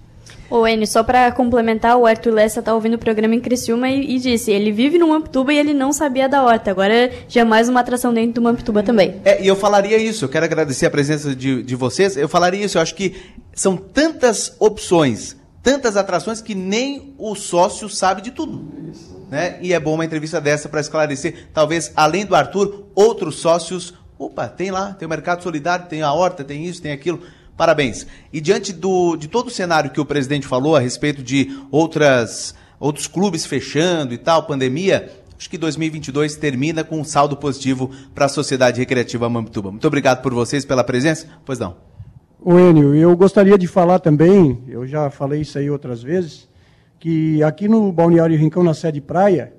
Ô, 0.51 0.67
Enio, 0.67 0.87
só 0.87 1.03
para 1.05 1.31
complementar, 1.31 1.97
o 1.97 2.05
Arthur 2.05 2.35
Lessa 2.35 2.59
está 2.59 2.75
ouvindo 2.75 2.95
o 2.95 2.99
programa 2.99 3.35
em 3.35 3.41
Criciúma 3.41 3.89
e, 3.89 4.17
e, 4.17 4.19
disse, 4.19 4.51
ele 4.51 4.73
vive 4.73 4.99
no 4.99 5.09
Mamptuba 5.09 5.53
e 5.53 5.59
ele 5.59 5.73
não 5.73 5.93
sabia 5.93 6.29
da 6.29 6.43
horta. 6.43 6.71
Agora 6.71 7.11
já 7.29 7.43
é 7.43 7.45
mais 7.45 7.69
uma 7.69 7.81
atração 7.81 8.13
dentro 8.13 8.35
do 8.35 8.43
Mamptuba 8.43 8.83
também. 8.83 9.21
É, 9.25 9.43
e 9.43 9.47
eu 9.47 9.55
falaria 9.55 9.97
isso, 9.97 10.25
eu 10.25 10.29
quero 10.29 10.45
agradecer 10.45 10.87
a 10.87 10.91
presença 10.91 11.35
de, 11.37 11.63
de 11.63 11.77
vocês. 11.77 12.17
Eu 12.17 12.29
falaria 12.29 12.65
isso, 12.65 12.79
eu 12.79 12.83
acho 12.83 12.95
que 12.95 13.15
são 13.55 13.77
tantas 13.77 14.57
opções 14.59 15.39
tantas 15.63 15.97
atrações 15.97 16.41
que 16.41 16.55
nem 16.55 17.15
o 17.19 17.35
sócio 17.35 17.89
sabe 17.89 18.23
de 18.23 18.31
tudo. 18.31 18.65
Né? 19.31 19.59
E 19.61 19.73
é 19.73 19.81
bom 19.81 19.95
uma 19.95 20.05
entrevista 20.05 20.41
dessa 20.41 20.69
para 20.69 20.81
esclarecer, 20.81 21.49
talvez, 21.53 21.93
além 21.95 22.25
do 22.25 22.35
Arthur, 22.35 22.87
outros 22.95 23.37
sócios. 23.37 23.95
Opa, 24.19 24.49
tem 24.49 24.71
lá, 24.71 24.93
tem 24.95 25.07
o 25.07 25.09
Mercado 25.09 25.43
Solidário, 25.43 25.87
tem 25.87 26.03
a 26.03 26.13
Horta, 26.13 26.45
tem 26.45 26.65
isso, 26.67 26.83
tem 26.83 26.93
aquilo. 26.93 27.21
Parabéns. 27.61 28.07
E 28.33 28.41
diante 28.41 28.73
do, 28.73 29.17
de 29.17 29.29
todo 29.29 29.49
o 29.49 29.51
cenário 29.51 29.91
que 29.91 30.01
o 30.01 30.05
presidente 30.07 30.47
falou 30.47 30.75
a 30.75 30.81
respeito 30.81 31.23
de 31.23 31.61
outras, 31.71 32.55
outros 32.79 33.07
clubes 33.07 33.45
fechando 33.45 34.15
e 34.15 34.17
tal, 34.17 34.45
pandemia, 34.45 35.13
acho 35.37 35.51
que 35.51 35.59
2022 35.59 36.37
termina 36.37 36.83
com 36.83 36.99
um 36.99 37.05
saldo 37.05 37.37
positivo 37.37 37.91
para 38.15 38.25
a 38.25 38.29
Sociedade 38.31 38.81
Recreativa 38.81 39.29
Mamptuba. 39.29 39.71
Muito 39.71 39.87
obrigado 39.87 40.23
por 40.23 40.33
vocês, 40.33 40.65
pela 40.65 40.83
presença. 40.83 41.27
Pois 41.45 41.59
não. 41.59 41.77
O 42.41 42.59
Enio, 42.59 42.95
eu 42.95 43.15
gostaria 43.15 43.59
de 43.59 43.67
falar 43.67 43.99
também, 43.99 44.65
eu 44.67 44.87
já 44.87 45.11
falei 45.11 45.43
isso 45.43 45.59
aí 45.59 45.69
outras 45.69 46.03
vezes, 46.03 46.49
que 46.99 47.43
aqui 47.43 47.69
no 47.69 47.93
Balneário 47.93 48.39
Rincão, 48.39 48.63
na 48.63 48.73
sede 48.73 49.03
praia, 49.03 49.53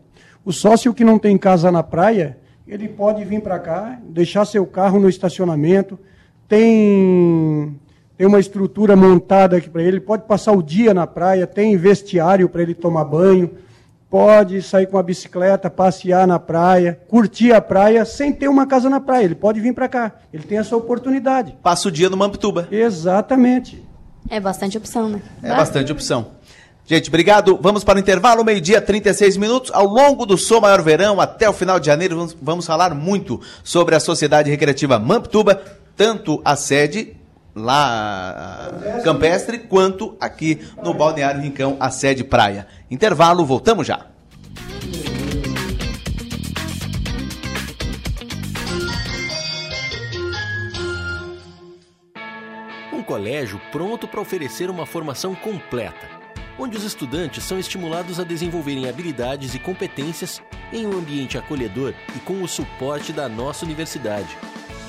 o 0.44 0.52
sócio 0.52 0.92
que 0.92 1.04
não 1.04 1.20
tem 1.20 1.38
casa 1.38 1.72
na 1.72 1.84
praia, 1.84 2.40
ele 2.68 2.88
pode 2.88 3.24
vir 3.24 3.42
para 3.42 3.60
cá, 3.60 4.00
deixar 4.10 4.46
seu 4.46 4.66
carro 4.66 5.00
no 5.00 5.08
estacionamento, 5.08 6.00
tem, 6.52 7.80
tem 8.22 8.28
uma 8.28 8.40
estrutura 8.40 8.96
montada 8.96 9.58
aqui 9.58 9.68
para 9.68 9.82
ele, 9.82 10.00
pode 10.00 10.28
passar 10.28 10.52
o 10.52 10.62
dia 10.62 10.94
na 10.94 11.08
praia, 11.08 11.48
tem 11.48 11.76
vestiário 11.76 12.48
para 12.48 12.62
ele 12.62 12.76
tomar 12.76 13.04
banho, 13.04 13.50
pode 14.12 14.62
sair 14.62 14.86
com 14.86 14.96
a 14.96 15.02
bicicleta, 15.02 15.72
passear 15.72 16.28
na 16.28 16.38
praia, 16.38 17.00
curtir 17.08 17.52
a 17.52 17.60
praia 17.60 18.06
sem 18.06 18.32
ter 18.32 18.48
uma 18.48 18.68
casa 18.68 18.92
na 18.92 19.00
praia. 19.00 19.26
Ele 19.26 19.34
pode 19.34 19.60
vir 19.60 19.74
para 19.74 19.90
cá. 19.90 20.12
Ele 20.32 20.44
tem 20.44 20.60
essa 20.60 20.78
oportunidade. 20.78 21.58
Passa 21.64 21.88
o 21.88 21.92
dia 21.92 22.12
no 22.12 22.16
Mamptuba. 22.16 22.68
Exatamente. 22.70 23.84
É 24.30 24.40
bastante 24.40 24.78
opção, 24.78 25.10
né? 25.10 25.20
É 25.42 25.56
bastante 25.56 25.92
opção. 25.92 26.28
Gente, 26.86 27.10
obrigado. 27.10 27.58
Vamos 27.60 27.84
para 27.84 27.98
o 27.98 28.00
intervalo, 28.00 28.46
meio-dia, 28.46 28.80
36 28.80 29.36
minutos. 29.36 29.72
Ao 29.74 29.88
longo 29.88 30.28
do 30.28 30.38
Sou 30.38 30.62
Maior 30.62 30.84
Verão, 30.84 31.20
até 31.20 31.50
o 31.50 31.54
final 31.54 31.80
de 31.80 31.88
janeiro, 31.88 32.16
vamos, 32.16 32.38
vamos 32.40 32.68
falar 32.68 32.94
muito 32.94 33.42
sobre 33.64 33.96
a 33.96 34.00
Sociedade 34.00 34.52
Recreativa 34.52 35.00
Mamptuba, 35.00 35.60
tanto 35.98 36.40
a 36.46 36.56
sede 36.56 37.20
lá 37.56 38.72
campestre, 39.04 39.60
quanto 39.60 40.16
aqui 40.20 40.60
no 40.84 40.94
Balneário 40.94 41.42
Rincão, 41.42 41.78
a 41.80 41.90
sede 41.90 42.24
praia. 42.24 42.68
Intervalo, 42.90 43.46
voltamos 43.46 43.88
já. 43.88 44.08
Um 52.94 53.04
colégio 53.04 53.60
pronto 53.72 54.08
para 54.08 54.22
oferecer 54.22 54.70
uma 54.70 54.86
formação 54.86 55.36
completa, 55.36 56.08
onde 56.58 56.78
os 56.78 56.84
estudantes 56.84 57.44
são 57.44 57.60
estimulados 57.60 58.20
a 58.20 58.24
desenvolverem 58.24 58.88
habilidades 58.88 59.54
e 59.56 59.60
competências 59.60 60.42
em 60.72 60.86
um 60.86 60.98
ambiente 60.98 61.38
acolhedor 61.38 61.94
e 62.16 62.20
com 62.20 62.42
o 62.42 62.48
suporte 62.48 63.12
da 63.12 63.28
nossa 63.28 63.66
universidade 63.66 64.38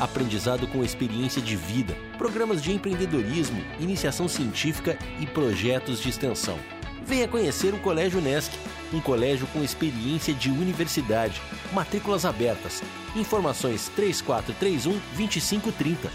aprendizado 0.03 0.67
com 0.67 0.83
experiência 0.83 1.41
de 1.41 1.55
vida, 1.55 1.97
programas 2.19 2.61
de 2.61 2.73
empreendedorismo, 2.73 3.63
iniciação 3.79 4.27
científica 4.27 4.99
e 5.21 5.27
projetos 5.27 6.01
de 6.01 6.09
extensão. 6.09 6.59
Venha 7.07 7.29
conhecer 7.29 7.73
o 7.73 7.79
Colégio 7.79 8.21
Nesc, 8.21 8.53
um 8.93 9.01
colégio 9.01 9.47
com 9.49 9.63
experiência 9.63 10.35
de 10.35 10.51
universidade. 10.51 11.41
Matrículas 11.73 12.25
abertas. 12.25 12.83
Informações 13.15 13.91
3431 13.95 14.99
2530. 15.17 16.11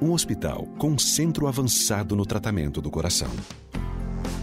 Um 0.00 0.12
hospital 0.12 0.66
com 0.78 0.98
centro 0.98 1.46
avançado 1.46 2.14
no 2.14 2.26
tratamento 2.26 2.80
do 2.80 2.90
coração. 2.90 3.30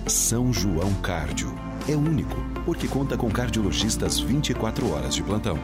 São 0.08 0.52
João 0.52 0.94
Cárdio. 0.96 1.54
É 1.88 1.96
único, 1.96 2.36
porque 2.66 2.88
conta 2.88 3.18
com 3.18 3.30
cardiologistas 3.30 4.20
24 4.20 4.92
horas 4.92 5.16
de 5.16 5.24
plantão. 5.24 5.58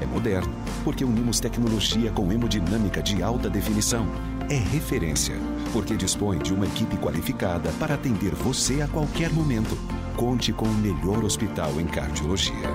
É 0.00 0.06
moderno, 0.06 0.52
porque 0.84 1.04
unimos 1.04 1.40
tecnologia 1.40 2.10
com 2.12 2.32
hemodinâmica 2.32 3.02
de 3.02 3.22
alta 3.22 3.50
definição. 3.50 4.06
É 4.50 4.56
referência, 4.56 5.36
porque 5.72 5.96
dispõe 5.96 6.38
de 6.38 6.54
uma 6.54 6.66
equipe 6.66 6.96
qualificada 6.96 7.70
para 7.78 7.94
atender 7.94 8.34
você 8.34 8.80
a 8.80 8.88
qualquer 8.88 9.30
momento. 9.32 9.76
Conte 10.16 10.52
com 10.52 10.66
o 10.66 10.74
melhor 10.74 11.24
hospital 11.24 11.80
em 11.80 11.86
cardiologia. 11.86 12.68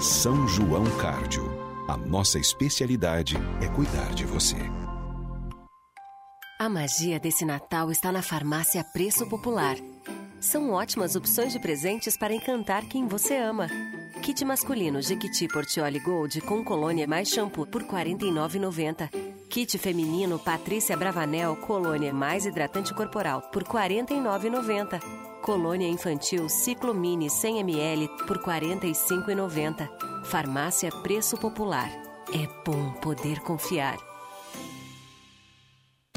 São 0.00 0.48
João 0.48 0.84
Cárdio. 0.98 1.44
A 1.88 1.96
nossa 1.96 2.38
especialidade 2.38 3.36
é 3.60 3.66
cuidar 3.68 4.14
de 4.14 4.24
você. 4.24 4.56
A 6.60 6.68
magia 6.68 7.18
desse 7.18 7.44
Natal 7.44 7.90
está 7.90 8.12
na 8.12 8.22
Farmácia 8.22 8.84
Preço 8.84 9.26
Popular. 9.28 9.76
São 10.40 10.70
ótimas 10.72 11.16
opções 11.16 11.52
de 11.52 11.58
presentes 11.58 12.16
para 12.16 12.34
encantar 12.34 12.84
quem 12.84 13.08
você 13.08 13.36
ama. 13.36 13.66
Kit 14.20 14.44
masculino 14.44 15.00
Jequiti 15.00 15.48
Portioli 15.48 15.98
Gold 15.98 16.40
com 16.42 16.62
colônia 16.62 17.06
mais 17.06 17.28
shampoo 17.28 17.66
por 17.66 17.82
R$ 17.82 17.88
49,90. 17.88 19.08
Kit 19.48 19.78
feminino 19.78 20.38
Patrícia 20.38 20.96
Bravanel 20.96 21.56
colônia 21.56 22.12
mais 22.12 22.44
hidratante 22.44 22.94
corporal 22.94 23.42
por 23.50 23.62
R$ 23.62 23.88
49,90. 23.88 25.00
Colônia 25.42 25.88
infantil 25.88 26.48
Ciclo 26.48 26.94
Mini 26.94 27.30
100 27.30 27.60
ml 27.60 28.08
por 28.26 28.36
R$ 28.36 28.60
45,90. 28.60 29.88
Farmácia 30.24 30.90
Preço 31.02 31.36
Popular. 31.38 31.88
É 32.32 32.46
bom 32.64 32.92
poder 33.00 33.40
confiar. 33.40 34.09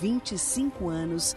25 0.00 0.88
anos 0.88 1.36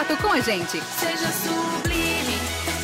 contato 0.01 0.17
com 0.17 0.33
a 0.33 0.39
gente. 0.39 0.81
Seja 0.99 1.31
sublime. 1.31 2.00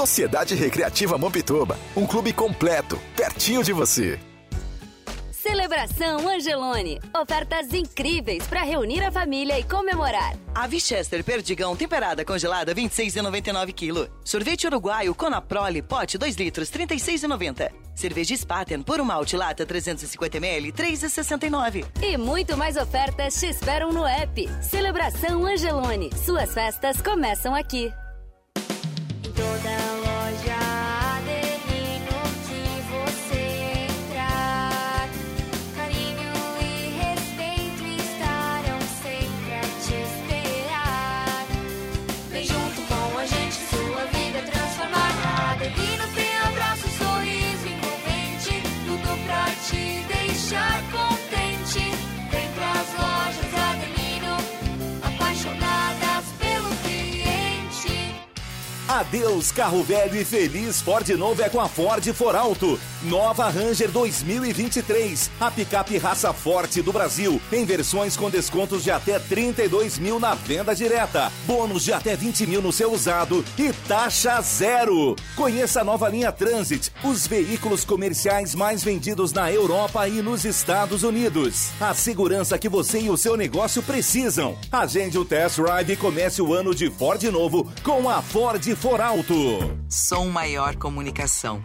Sociedade 0.00 0.54
Recreativa 0.54 1.18
Mampituba, 1.18 1.78
um 1.94 2.06
clube 2.06 2.32
completo, 2.32 2.98
pertinho 3.14 3.62
de 3.62 3.70
você. 3.70 4.18
Celebração 5.30 6.26
Angelone. 6.26 6.98
Ofertas 7.14 7.74
incríveis 7.74 8.46
para 8.46 8.62
reunir 8.62 9.04
a 9.04 9.12
família 9.12 9.58
e 9.58 9.62
comemorar. 9.62 10.34
Ave 10.54 10.80
Chester 10.80 11.22
Perdigão 11.22 11.76
temperada 11.76 12.24
congelada 12.24 12.74
26,99 12.74 13.74
kg. 13.74 14.10
Sorvete 14.24 14.66
uruguaio 14.66 15.14
Conaprole 15.14 15.82
pote 15.82 16.16
2 16.16 16.34
litros 16.34 16.70
36,90. 16.70 17.70
Cerveja 17.94 18.34
Spaten 18.34 18.82
por 18.82 19.02
uma 19.02 19.20
lata 19.34 19.66
350 19.66 20.38
ml 20.38 20.72
3,69. 20.72 21.84
E 22.00 22.16
muito 22.16 22.56
mais 22.56 22.78
ofertas 22.78 23.38
te 23.38 23.50
esperam 23.50 23.92
no 23.92 24.06
app. 24.06 24.48
Celebração 24.62 25.44
Angelone. 25.44 26.10
Suas 26.24 26.54
festas 26.54 27.02
começam 27.02 27.54
aqui. 27.54 27.92
Toda 29.40 29.69
Adeus 59.00 59.50
carro 59.50 59.82
velho 59.82 60.14
e 60.14 60.26
feliz 60.26 60.82
Ford 60.82 61.08
novo 61.16 61.40
é 61.40 61.48
com 61.48 61.58
a 61.58 61.66
Ford 61.66 62.04
For 62.12 62.36
Alto. 62.36 62.78
Nova 63.02 63.48
Ranger 63.48 63.90
2023, 63.90 65.30
a 65.40 65.50
picape 65.50 65.96
raça 65.96 66.34
forte 66.34 66.82
do 66.82 66.92
Brasil, 66.92 67.40
em 67.50 67.64
versões 67.64 68.14
com 68.14 68.28
descontos 68.28 68.84
de 68.84 68.90
até 68.90 69.18
32 69.18 69.98
mil 69.98 70.20
na 70.20 70.34
venda 70.34 70.74
direta, 70.74 71.32
bônus 71.46 71.82
de 71.82 71.94
até 71.94 72.14
20 72.14 72.46
mil 72.46 72.60
no 72.60 72.70
seu 72.70 72.92
usado 72.92 73.42
e 73.58 73.72
taxa 73.88 74.38
zero. 74.42 75.16
Conheça 75.34 75.80
a 75.80 75.84
nova 75.84 76.10
linha 76.10 76.30
Transit, 76.30 76.92
os 77.02 77.26
veículos 77.26 77.86
comerciais 77.86 78.54
mais 78.54 78.84
vendidos 78.84 79.32
na 79.32 79.50
Europa 79.50 80.06
e 80.06 80.20
nos 80.20 80.44
Estados 80.44 81.02
Unidos. 81.02 81.70
A 81.80 81.94
segurança 81.94 82.58
que 82.58 82.68
você 82.68 83.00
e 83.00 83.08
o 83.08 83.16
seu 83.16 83.34
negócio 83.34 83.82
precisam. 83.82 84.58
Agende 84.70 85.18
o 85.18 85.24
test 85.24 85.56
drive 85.56 85.94
e 85.94 85.96
comece 85.96 86.42
o 86.42 86.52
ano 86.52 86.74
de 86.74 86.90
Ford 86.90 87.22
novo 87.24 87.72
com 87.82 88.10
a 88.10 88.20
Ford 88.20 88.62
For 88.76 89.00
Alto. 89.00 89.34
Som 89.88 90.26
Maior 90.26 90.76
Comunicação. 90.76 91.64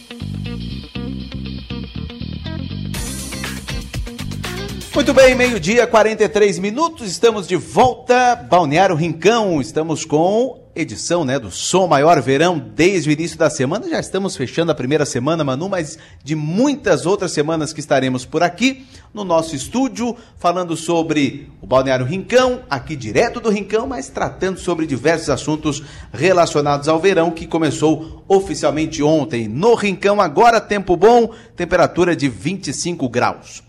Muito 4.93 5.13
bem, 5.13 5.33
meio-dia, 5.35 5.87
43 5.87 6.59
minutos, 6.59 7.09
estamos 7.09 7.47
de 7.47 7.55
volta, 7.55 8.35
Balneário 8.35 8.93
Rincão, 8.93 9.61
estamos 9.61 10.03
com 10.03 10.59
edição 10.75 11.23
né, 11.23 11.39
do 11.39 11.49
Som 11.49 11.87
Maior 11.87 12.21
Verão 12.21 12.59
desde 12.59 13.09
o 13.09 13.11
início 13.11 13.37
da 13.37 13.49
semana, 13.49 13.87
já 13.89 14.01
estamos 14.01 14.35
fechando 14.35 14.69
a 14.69 14.75
primeira 14.75 15.05
semana, 15.05 15.45
Manu, 15.45 15.69
mas 15.69 15.97
de 16.21 16.35
muitas 16.35 17.05
outras 17.05 17.31
semanas 17.31 17.71
que 17.71 17.79
estaremos 17.79 18.25
por 18.25 18.43
aqui, 18.43 18.85
no 19.13 19.23
nosso 19.23 19.55
estúdio, 19.55 20.15
falando 20.37 20.75
sobre 20.75 21.49
o 21.61 21.67
Balneário 21.67 22.05
Rincão, 22.05 22.63
aqui 22.69 22.97
direto 22.97 23.39
do 23.39 23.49
Rincão, 23.49 23.87
mas 23.87 24.09
tratando 24.09 24.59
sobre 24.59 24.85
diversos 24.85 25.29
assuntos 25.29 25.81
relacionados 26.11 26.89
ao 26.89 26.99
verão, 26.99 27.31
que 27.31 27.47
começou 27.47 28.25
oficialmente 28.27 29.01
ontem 29.01 29.47
no 29.47 29.73
Rincão, 29.73 30.19
agora 30.19 30.59
tempo 30.59 30.97
bom, 30.97 31.31
temperatura 31.55 32.13
de 32.13 32.27
25 32.27 33.07
graus. 33.07 33.63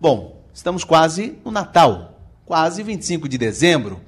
Bom, 0.00 0.37
Estamos 0.58 0.82
quase 0.82 1.38
no 1.44 1.52
Natal, 1.52 2.18
quase 2.44 2.82
25 2.82 3.28
de 3.28 3.38
dezembro. 3.38 4.00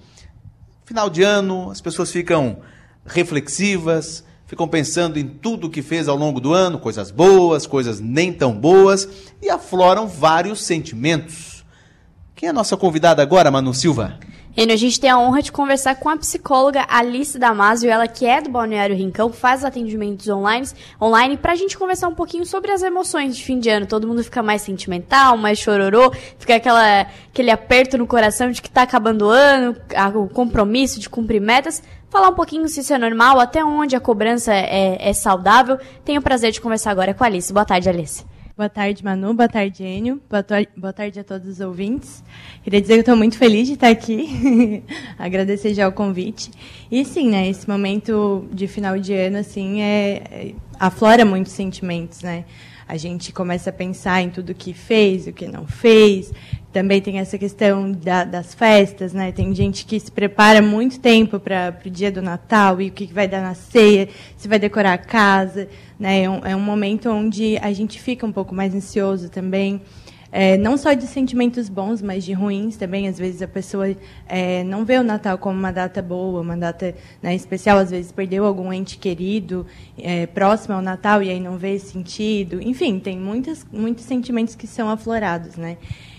Final 0.84 1.09
de 1.09 1.22
ano, 1.22 1.70
as 1.70 1.80
pessoas 1.80 2.11
ficam 2.11 2.59
reflexivas, 3.07 4.24
ficam 4.48 4.66
pensando 4.66 5.16
em 5.16 5.28
tudo 5.28 5.70
que 5.70 5.80
fez 5.80 6.09
ao 6.09 6.16
longo 6.16 6.40
do 6.40 6.53
ano, 6.53 6.80
coisas 6.80 7.12
boas, 7.12 7.68
coisas 7.68 8.01
nem 8.01 8.32
tão 8.32 8.53
boas, 8.53 9.09
e 9.40 9.48
afloram 9.48 10.09
vários 10.09 10.62
sentimentos. 10.64 11.64
Quem 12.34 12.48
é 12.48 12.51
a 12.51 12.53
nossa 12.53 12.76
convidada 12.76 13.22
agora, 13.22 13.48
Manu 13.48 13.72
Silva? 13.72 14.18
Enio, 14.57 14.74
a 14.74 14.76
gente 14.76 14.98
tem 14.98 15.09
a 15.09 15.16
honra 15.16 15.42
de 15.42 15.53
conversar 15.53 15.94
com 15.94 16.09
a 16.09 16.16
psicóloga 16.16 16.84
Alice 16.88 17.38
Damasio, 17.38 17.88
ela 17.88 18.09
que 18.09 18.26
é 18.26 18.40
do 18.40 18.51
Balneário 18.51 18.96
Rincão, 18.96 19.32
faz 19.32 19.64
atendimentos 19.64 20.28
online, 20.28 20.66
online 21.01 21.36
pra 21.36 21.55
gente 21.55 21.78
conversar 21.78 22.09
um 22.09 22.14
pouquinho 22.14 22.44
sobre 22.44 22.72
as 22.72 22.82
emoções 22.82 23.36
de 23.36 23.44
fim 23.44 23.61
de 23.61 23.70
ano. 23.70 23.86
Todo 23.86 24.09
mundo 24.09 24.24
fica 24.24 24.42
mais 24.42 24.62
sentimental, 24.62 25.36
mais 25.36 25.59
chororô, 25.59 26.12
fica 26.36 26.57
aquela, 26.57 27.07
aquele 27.32 27.51
aperto 27.51 27.96
no 27.96 28.09
coração 28.09 28.51
de 28.51 28.61
que 28.61 28.68
tá 28.68 28.82
acabando 28.82 29.26
o 29.26 29.30
ano, 29.30 29.76
o 30.16 30.28
compromisso 30.28 30.98
de 30.98 31.09
cumprir 31.09 31.40
metas. 31.40 31.80
Falar 32.09 32.28
um 32.28 32.34
pouquinho 32.34 32.68
se 32.68 32.80
isso 32.80 32.92
é 32.92 32.98
normal, 32.98 33.38
até 33.38 33.64
onde 33.64 33.94
a 33.94 34.01
cobrança 34.01 34.53
é, 34.53 34.98
é 35.01 35.12
saudável. 35.12 35.78
Tenho 36.05 36.18
o 36.18 36.24
prazer 36.24 36.51
de 36.51 36.61
conversar 36.61 36.90
agora 36.90 37.14
com 37.14 37.22
a 37.22 37.28
Alice. 37.28 37.53
Boa 37.53 37.64
tarde, 37.64 37.88
Alice. 37.88 38.30
Boa 38.61 38.68
tarde, 38.68 39.02
Manu. 39.02 39.32
Boa 39.32 39.48
tarde, 39.48 39.82
Enio. 39.82 40.20
Boa, 40.28 40.92
tarde 40.92 41.18
a 41.18 41.24
todos 41.24 41.48
os 41.48 41.61
ouvintes. 41.61 42.22
Queria 42.62 42.78
dizer 42.78 42.92
que 42.96 43.00
estou 43.00 43.16
muito 43.16 43.38
feliz 43.38 43.66
de 43.66 43.72
estar 43.72 43.88
aqui. 43.88 44.84
Agradecer 45.18 45.72
já 45.72 45.88
o 45.88 45.92
convite. 45.92 46.50
E 46.90 47.02
sim, 47.02 47.30
né, 47.30 47.48
esse 47.48 47.66
momento 47.66 48.46
de 48.52 48.68
final 48.68 48.98
de 48.98 49.14
ano, 49.14 49.38
assim, 49.38 49.80
é, 49.80 50.22
é, 50.30 50.54
aflora 50.78 51.24
muitos 51.24 51.52
sentimentos, 51.52 52.20
né? 52.20 52.44
A 52.91 52.97
gente 52.97 53.32
começa 53.32 53.70
a 53.70 53.72
pensar 53.72 54.20
em 54.20 54.30
tudo 54.30 54.53
que 54.53 54.74
fez, 54.74 55.28
o 55.28 55.32
que 55.32 55.47
não 55.47 55.64
fez. 55.64 56.32
Também 56.72 57.01
tem 57.01 57.20
essa 57.20 57.38
questão 57.38 57.93
da, 57.93 58.24
das 58.24 58.53
festas, 58.53 59.12
né? 59.12 59.30
Tem 59.30 59.55
gente 59.55 59.86
que 59.86 60.01
se 60.01 60.11
prepara 60.11 60.61
muito 60.61 60.99
tempo 60.99 61.38
para 61.38 61.72
o 61.86 61.88
dia 61.88 62.11
do 62.11 62.20
Natal 62.20 62.80
e 62.82 62.88
o 62.88 62.91
que, 62.91 63.07
vai 63.07 63.28
dar 63.28 63.43
na 63.43 63.55
ceia, 63.55 64.09
se 64.36 64.49
vai 64.49 64.59
decorar 64.59 64.95
a 64.95 64.99
casa. 64.99 65.68
Né? 66.01 66.24
É, 66.24 66.28
um, 66.28 66.45
é 66.45 66.57
um 66.57 66.61
momento 66.61 67.09
onde 67.11 67.57
a 67.59 67.72
gente 67.72 68.01
fica 68.01 68.26
um 68.26 68.32
pouco 68.32 68.53
mais 68.57 68.74
ansioso 68.74 69.30
também. 69.30 69.80
É, 70.33 70.57
não 70.57 70.76
só 70.76 70.93
de 70.93 71.07
sentimentos 71.07 71.68
bons, 71.68 72.01
mas 72.01 72.24
de 72.24 72.33
ruins 72.33 72.76
também. 72.76 73.09
Às 73.09 73.18
vezes 73.18 73.43
a 73.43 73.49
pessoa 73.49 73.95
é, 74.28 74.62
não 74.64 74.85
vê 74.85 74.99
o 74.99 75.03
Natal 75.03 75.39
como 75.39 75.59
uma 75.59 75.72
data 75.72 76.01
boa, 76.01 76.41
uma 76.41 76.57
data 76.57 76.95
né, 77.22 77.35
especial. 77.35 77.78
Às 77.78 77.91
vezes 77.91 78.12
perdeu 78.12 78.45
algum 78.45 78.72
ente 78.72 78.99
querido 78.99 79.66
é, 79.99 80.26
próximo 80.26 80.74
ao 80.74 80.83
Natal 80.83 81.22
e 81.22 81.31
aí 81.31 81.41
não 81.41 81.59
vê 81.59 81.78
sentido. 81.78 82.61
Enfim, 82.62 82.99
tem 82.99 83.18
muitas, 83.18 83.66
muitos 83.72 84.05
sentimentos 84.05 84.55
que 84.55 84.66
são 84.66 84.89
aflorados, 84.89 85.57
né? 85.57 85.76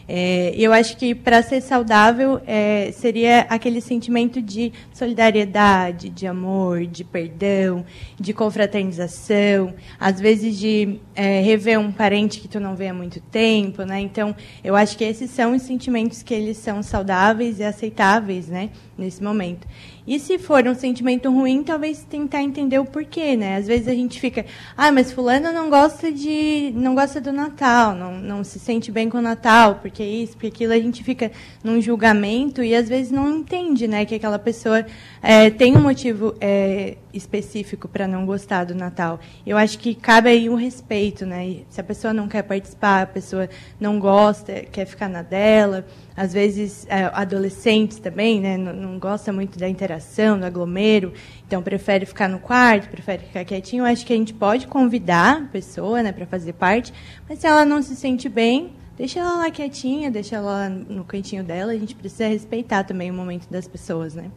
É, 0.08 0.54
eu 0.58 0.74
acho 0.74 0.98
que 0.98 1.14
para 1.14 1.42
ser 1.42 1.62
saudável 1.62 2.42
é, 2.46 2.92
seria 2.94 3.42
aquele 3.50 3.82
sentimento 3.82 4.42
de 4.42 4.72
solidariedade, 4.94 6.10
de 6.10 6.28
amor, 6.28 6.86
de 6.86 7.04
perdão, 7.04 7.86
de 8.20 8.34
confraternização, 8.34 9.74
às 10.00 10.20
vezes 10.20 10.58
de 10.58 11.00
é, 11.16 11.42
rever 11.42 11.80
um 11.80 11.92
parente 11.92 12.40
que 12.40 12.48
tu 12.48 12.60
não 12.60 12.76
vê 12.76 12.88
há 12.88 12.94
muito 12.94 13.20
tempo, 13.20 13.84
né? 13.84 14.00
Então, 14.00 14.36
eu 14.64 14.76
acho 14.76 14.98
que 14.98 15.04
esses 15.04 15.32
são 15.32 15.56
os 15.56 15.62
sentimentos 15.62 16.24
que 16.24 16.34
eles 16.34 16.58
são 16.58 16.82
saudáveis 16.84 17.60
e 17.60 17.64
aceitáveis, 17.64 18.48
né? 18.48 18.70
Nesse 18.98 19.24
momento. 19.24 19.68
E 20.06 20.20
se 20.20 20.40
for 20.40 20.68
um 20.68 20.74
sentimento 20.74 21.32
ruim, 21.32 21.64
talvez 21.64 22.04
tentar 22.04 22.42
entender 22.42 22.80
o 22.80 22.86
porquê, 22.86 23.36
né? 23.36 23.58
Às 23.58 23.68
vezes 23.68 23.88
a 23.88 23.94
gente 23.94 24.20
fica, 24.20 24.46
ah, 24.76 24.92
mas 24.92 25.12
fulano 25.12 25.52
não 25.52 25.70
gosta 25.70 26.12
de, 26.12 26.72
não 26.76 26.96
gosta 26.96 27.22
do 27.22 27.32
Natal, 27.32 27.94
não, 27.96 28.14
não 28.20 28.44
se 28.44 28.60
sente 28.60 28.92
bem 28.92 29.10
com 29.10 29.20
o 29.20 29.22
Natal, 29.22 29.76
porque 29.76 30.04
isso, 30.04 30.34
porque 30.34 30.48
aquilo, 30.48 30.74
a 30.74 30.80
gente 30.80 31.04
fica 31.04 31.32
num 31.64 31.80
julgamento 31.80 32.64
e 32.64 32.74
às 32.74 32.90
vezes 32.90 33.12
não 33.12 33.30
entende, 33.30 33.88
né, 33.88 34.06
que 34.06 34.16
aquela 34.16 34.40
pessoa 34.40 34.86
é, 35.22 35.50
tem 35.50 35.78
um 35.78 35.82
motivo 35.82 36.34
é, 36.42 36.98
específico 37.14 37.88
para 37.88 38.08
não 38.08 38.26
gostar 38.26 38.66
do 38.66 38.74
Natal. 38.74 39.20
Eu 39.46 39.58
acho 39.58 39.78
que 39.78 39.94
cabe 39.94 40.30
aí 40.30 40.50
um 40.50 40.56
respeito, 40.56 41.26
né? 41.26 41.58
Se 41.70 41.80
a 41.80 41.84
pessoa 41.84 42.14
não 42.14 42.28
quer 42.28 42.44
participar, 42.44 43.04
a 43.04 43.06
pessoa 43.06 43.50
não 43.80 44.00
gosta, 44.00 44.54
quer 44.72 44.86
ficar 44.86 45.10
na 45.10 45.22
dela, 45.22 45.86
às 46.22 46.34
vezes 46.34 46.86
é, 46.88 47.10
adolescentes 47.14 47.98
também, 47.98 48.40
né, 48.40 48.56
não, 48.56 48.72
não 48.74 49.00
gosta 49.00 49.34
muito 49.34 49.58
da 49.58 49.68
interação, 49.68 50.38
do 50.38 50.46
aglomero, 50.46 51.12
então 51.48 51.64
prefere 51.64 52.06
ficar 52.06 52.30
no 52.30 52.38
quarto, 52.38 52.90
prefere 52.90 53.24
ficar 53.24 53.44
quietinho. 53.44 53.84
Acho 53.84 54.06
que 54.06 54.14
a 54.14 54.16
gente 54.16 54.32
pode 54.32 54.68
convidar 54.68 55.38
a 55.38 55.46
pessoa, 55.48 56.04
né, 56.04 56.12
para 56.12 56.28
fazer 56.28 56.54
parte, 56.54 56.94
mas 57.28 57.40
se 57.40 57.48
ela 57.48 57.66
não 57.66 57.82
se 57.82 57.96
sente 57.96 58.30
bem, 58.30 58.74
deixa 58.96 59.20
ela 59.20 59.36
lá 59.38 59.50
quietinha, 59.50 60.12
deixa 60.12 60.36
ela 60.36 60.52
lá 60.52 60.70
no 60.70 61.04
cantinho 61.04 61.44
dela. 61.44 61.72
A 61.72 61.78
gente 61.78 61.96
precisa 61.96 62.28
respeitar 62.28 62.84
também 62.84 63.10
o 63.10 63.16
momento 63.16 63.50
das 63.50 63.68
pessoas, 63.68 64.14
né? 64.14 64.30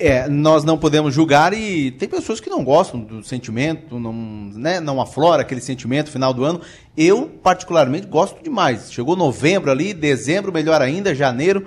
É, 0.00 0.28
nós 0.28 0.62
não 0.62 0.78
podemos 0.78 1.12
julgar 1.12 1.52
e 1.52 1.90
tem 1.90 2.08
pessoas 2.08 2.38
que 2.38 2.48
não 2.48 2.62
gostam 2.62 3.00
do 3.00 3.24
sentimento, 3.24 3.98
não, 3.98 4.12
né, 4.12 4.78
não 4.78 5.00
aflora 5.00 5.42
aquele 5.42 5.60
sentimento 5.60 6.08
final 6.08 6.32
do 6.32 6.44
ano. 6.44 6.60
Eu, 6.96 7.26
particularmente, 7.42 8.06
gosto 8.06 8.40
demais. 8.40 8.92
Chegou 8.92 9.16
novembro 9.16 9.72
ali, 9.72 9.92
dezembro, 9.92 10.52
melhor 10.52 10.80
ainda, 10.80 11.14
janeiro. 11.16 11.66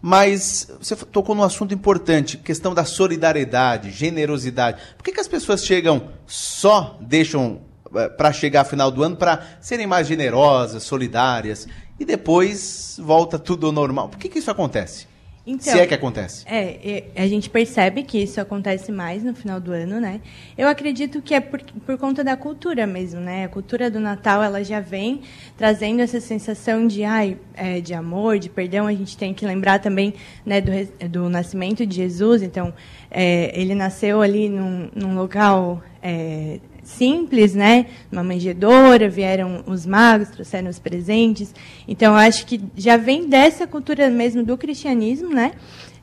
Mas 0.00 0.70
você 0.80 0.94
tocou 0.94 1.34
num 1.34 1.42
assunto 1.42 1.74
importante, 1.74 2.36
questão 2.36 2.72
da 2.72 2.84
solidariedade, 2.84 3.90
generosidade. 3.90 4.80
Por 4.96 5.02
que, 5.02 5.10
que 5.10 5.20
as 5.20 5.26
pessoas 5.26 5.64
chegam, 5.64 6.10
só 6.24 6.96
deixam 7.00 7.62
é, 7.96 8.08
para 8.08 8.32
chegar 8.32 8.62
final 8.64 8.92
do 8.92 9.02
ano 9.02 9.16
para 9.16 9.44
serem 9.60 9.88
mais 9.88 10.06
generosas, 10.06 10.84
solidárias, 10.84 11.66
e 11.98 12.04
depois 12.04 12.96
volta 13.02 13.40
tudo 13.40 13.66
ao 13.66 13.72
normal? 13.72 14.08
Por 14.08 14.18
que, 14.20 14.28
que 14.28 14.38
isso 14.38 14.50
acontece? 14.50 15.15
Então, 15.46 15.72
Se 15.72 15.78
é 15.78 15.86
que 15.86 15.94
acontece. 15.94 16.44
É, 16.44 17.04
a 17.14 17.26
gente 17.28 17.48
percebe 17.48 18.02
que 18.02 18.18
isso 18.18 18.40
acontece 18.40 18.90
mais 18.90 19.22
no 19.22 19.32
final 19.32 19.60
do 19.60 19.70
ano, 19.70 20.00
né? 20.00 20.20
Eu 20.58 20.66
acredito 20.66 21.22
que 21.22 21.32
é 21.34 21.40
por, 21.40 21.62
por 21.62 21.96
conta 21.96 22.24
da 22.24 22.36
cultura 22.36 22.84
mesmo, 22.84 23.20
né? 23.20 23.44
A 23.44 23.48
cultura 23.48 23.88
do 23.88 24.00
Natal, 24.00 24.42
ela 24.42 24.64
já 24.64 24.80
vem 24.80 25.20
trazendo 25.56 26.00
essa 26.00 26.20
sensação 26.20 26.84
de, 26.84 27.04
ai, 27.04 27.38
é, 27.54 27.80
de 27.80 27.94
amor, 27.94 28.40
de 28.40 28.48
perdão. 28.48 28.88
A 28.88 28.92
gente 28.92 29.16
tem 29.16 29.32
que 29.32 29.46
lembrar 29.46 29.78
também 29.78 30.14
né, 30.44 30.60
do, 30.60 30.72
do 31.08 31.28
nascimento 31.30 31.86
de 31.86 31.94
Jesus. 31.94 32.42
Então, 32.42 32.74
é, 33.08 33.52
ele 33.54 33.76
nasceu 33.76 34.22
ali 34.22 34.48
num, 34.48 34.90
num 34.96 35.14
local 35.14 35.80
é, 36.02 36.58
simples, 36.86 37.54
né? 37.54 37.86
Uma 38.10 38.22
manjedoura, 38.22 39.08
vieram 39.08 39.64
os 39.66 39.84
magos, 39.84 40.28
trouxeram 40.28 40.70
os 40.70 40.78
presentes. 40.78 41.54
Então, 41.86 42.12
eu 42.12 42.18
acho 42.18 42.46
que 42.46 42.60
já 42.76 42.96
vem 42.96 43.28
dessa 43.28 43.66
cultura 43.66 44.08
mesmo 44.08 44.42
do 44.42 44.56
cristianismo, 44.56 45.28
né? 45.30 45.52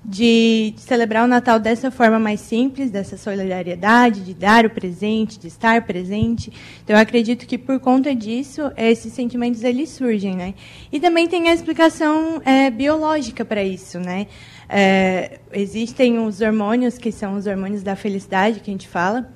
de 0.06 0.74
celebrar 0.76 1.24
o 1.24 1.28
Natal 1.28 1.60
dessa 1.60 1.90
forma 1.90 2.20
mais 2.20 2.42
simples, 2.42 2.92
dessa 2.92 3.16
solidariedade, 3.16 4.20
de 4.22 4.34
dar 4.34 4.66
o 4.66 4.70
presente, 4.70 5.40
de 5.40 5.48
estar 5.48 5.82
presente. 5.84 6.52
Então, 6.84 6.96
eu 6.96 7.02
acredito 7.02 7.48
que 7.48 7.58
por 7.58 7.80
conta 7.80 8.14
disso, 8.14 8.70
esses 8.76 9.14
sentimentos 9.14 9.64
eles 9.64 9.90
surgem, 9.90 10.36
né? 10.36 10.56
E 10.92 11.00
também 11.00 11.28
tem 11.28 11.48
a 11.48 11.54
explicação 11.54 12.42
é, 12.44 12.70
biológica 12.70 13.46
para 13.46 13.64
isso, 13.64 13.98
né? 13.98 14.28
É, 14.68 15.40
existem 15.54 16.20
os 16.20 16.42
hormônios 16.42 16.98
que 16.98 17.12
são 17.12 17.36
os 17.36 17.48
hormônios 17.48 17.82
da 17.82 17.96
felicidade 17.96 18.60
que 18.60 18.70
a 18.70 18.74
gente 18.74 18.88
fala, 18.88 19.32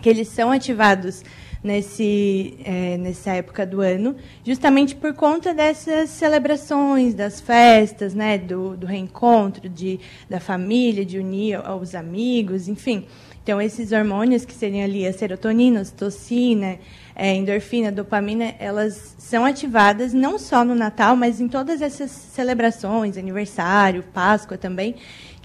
que 0.00 0.08
eles 0.08 0.28
são 0.28 0.50
ativados 0.50 1.22
nesse, 1.62 2.54
é, 2.64 2.96
nessa 2.96 3.32
época 3.32 3.66
do 3.66 3.80
ano, 3.80 4.14
justamente 4.44 4.94
por 4.94 5.14
conta 5.14 5.52
dessas 5.52 6.10
celebrações, 6.10 7.14
das 7.14 7.40
festas, 7.40 8.14
né, 8.14 8.38
do, 8.38 8.76
do 8.76 8.86
reencontro 8.86 9.68
de, 9.68 9.98
da 10.30 10.38
família, 10.38 11.04
de 11.04 11.18
unir 11.18 11.56
aos 11.56 11.94
amigos, 11.94 12.68
enfim. 12.68 13.06
Então, 13.42 13.62
esses 13.62 13.92
hormônios 13.92 14.44
que 14.44 14.52
seriam 14.52 14.84
ali 14.84 15.06
a 15.06 15.12
serotonina, 15.12 15.78
a 15.78 15.82
ocitocina, 15.82 16.78
é, 17.14 17.32
endorfina, 17.32 17.92
dopamina, 17.92 18.54
elas 18.58 19.14
são 19.18 19.44
ativadas 19.44 20.12
não 20.12 20.36
só 20.36 20.64
no 20.64 20.74
Natal, 20.74 21.14
mas 21.14 21.40
em 21.40 21.46
todas 21.46 21.80
essas 21.80 22.10
celebrações, 22.10 23.16
aniversário, 23.16 24.02
Páscoa 24.12 24.58
também, 24.58 24.96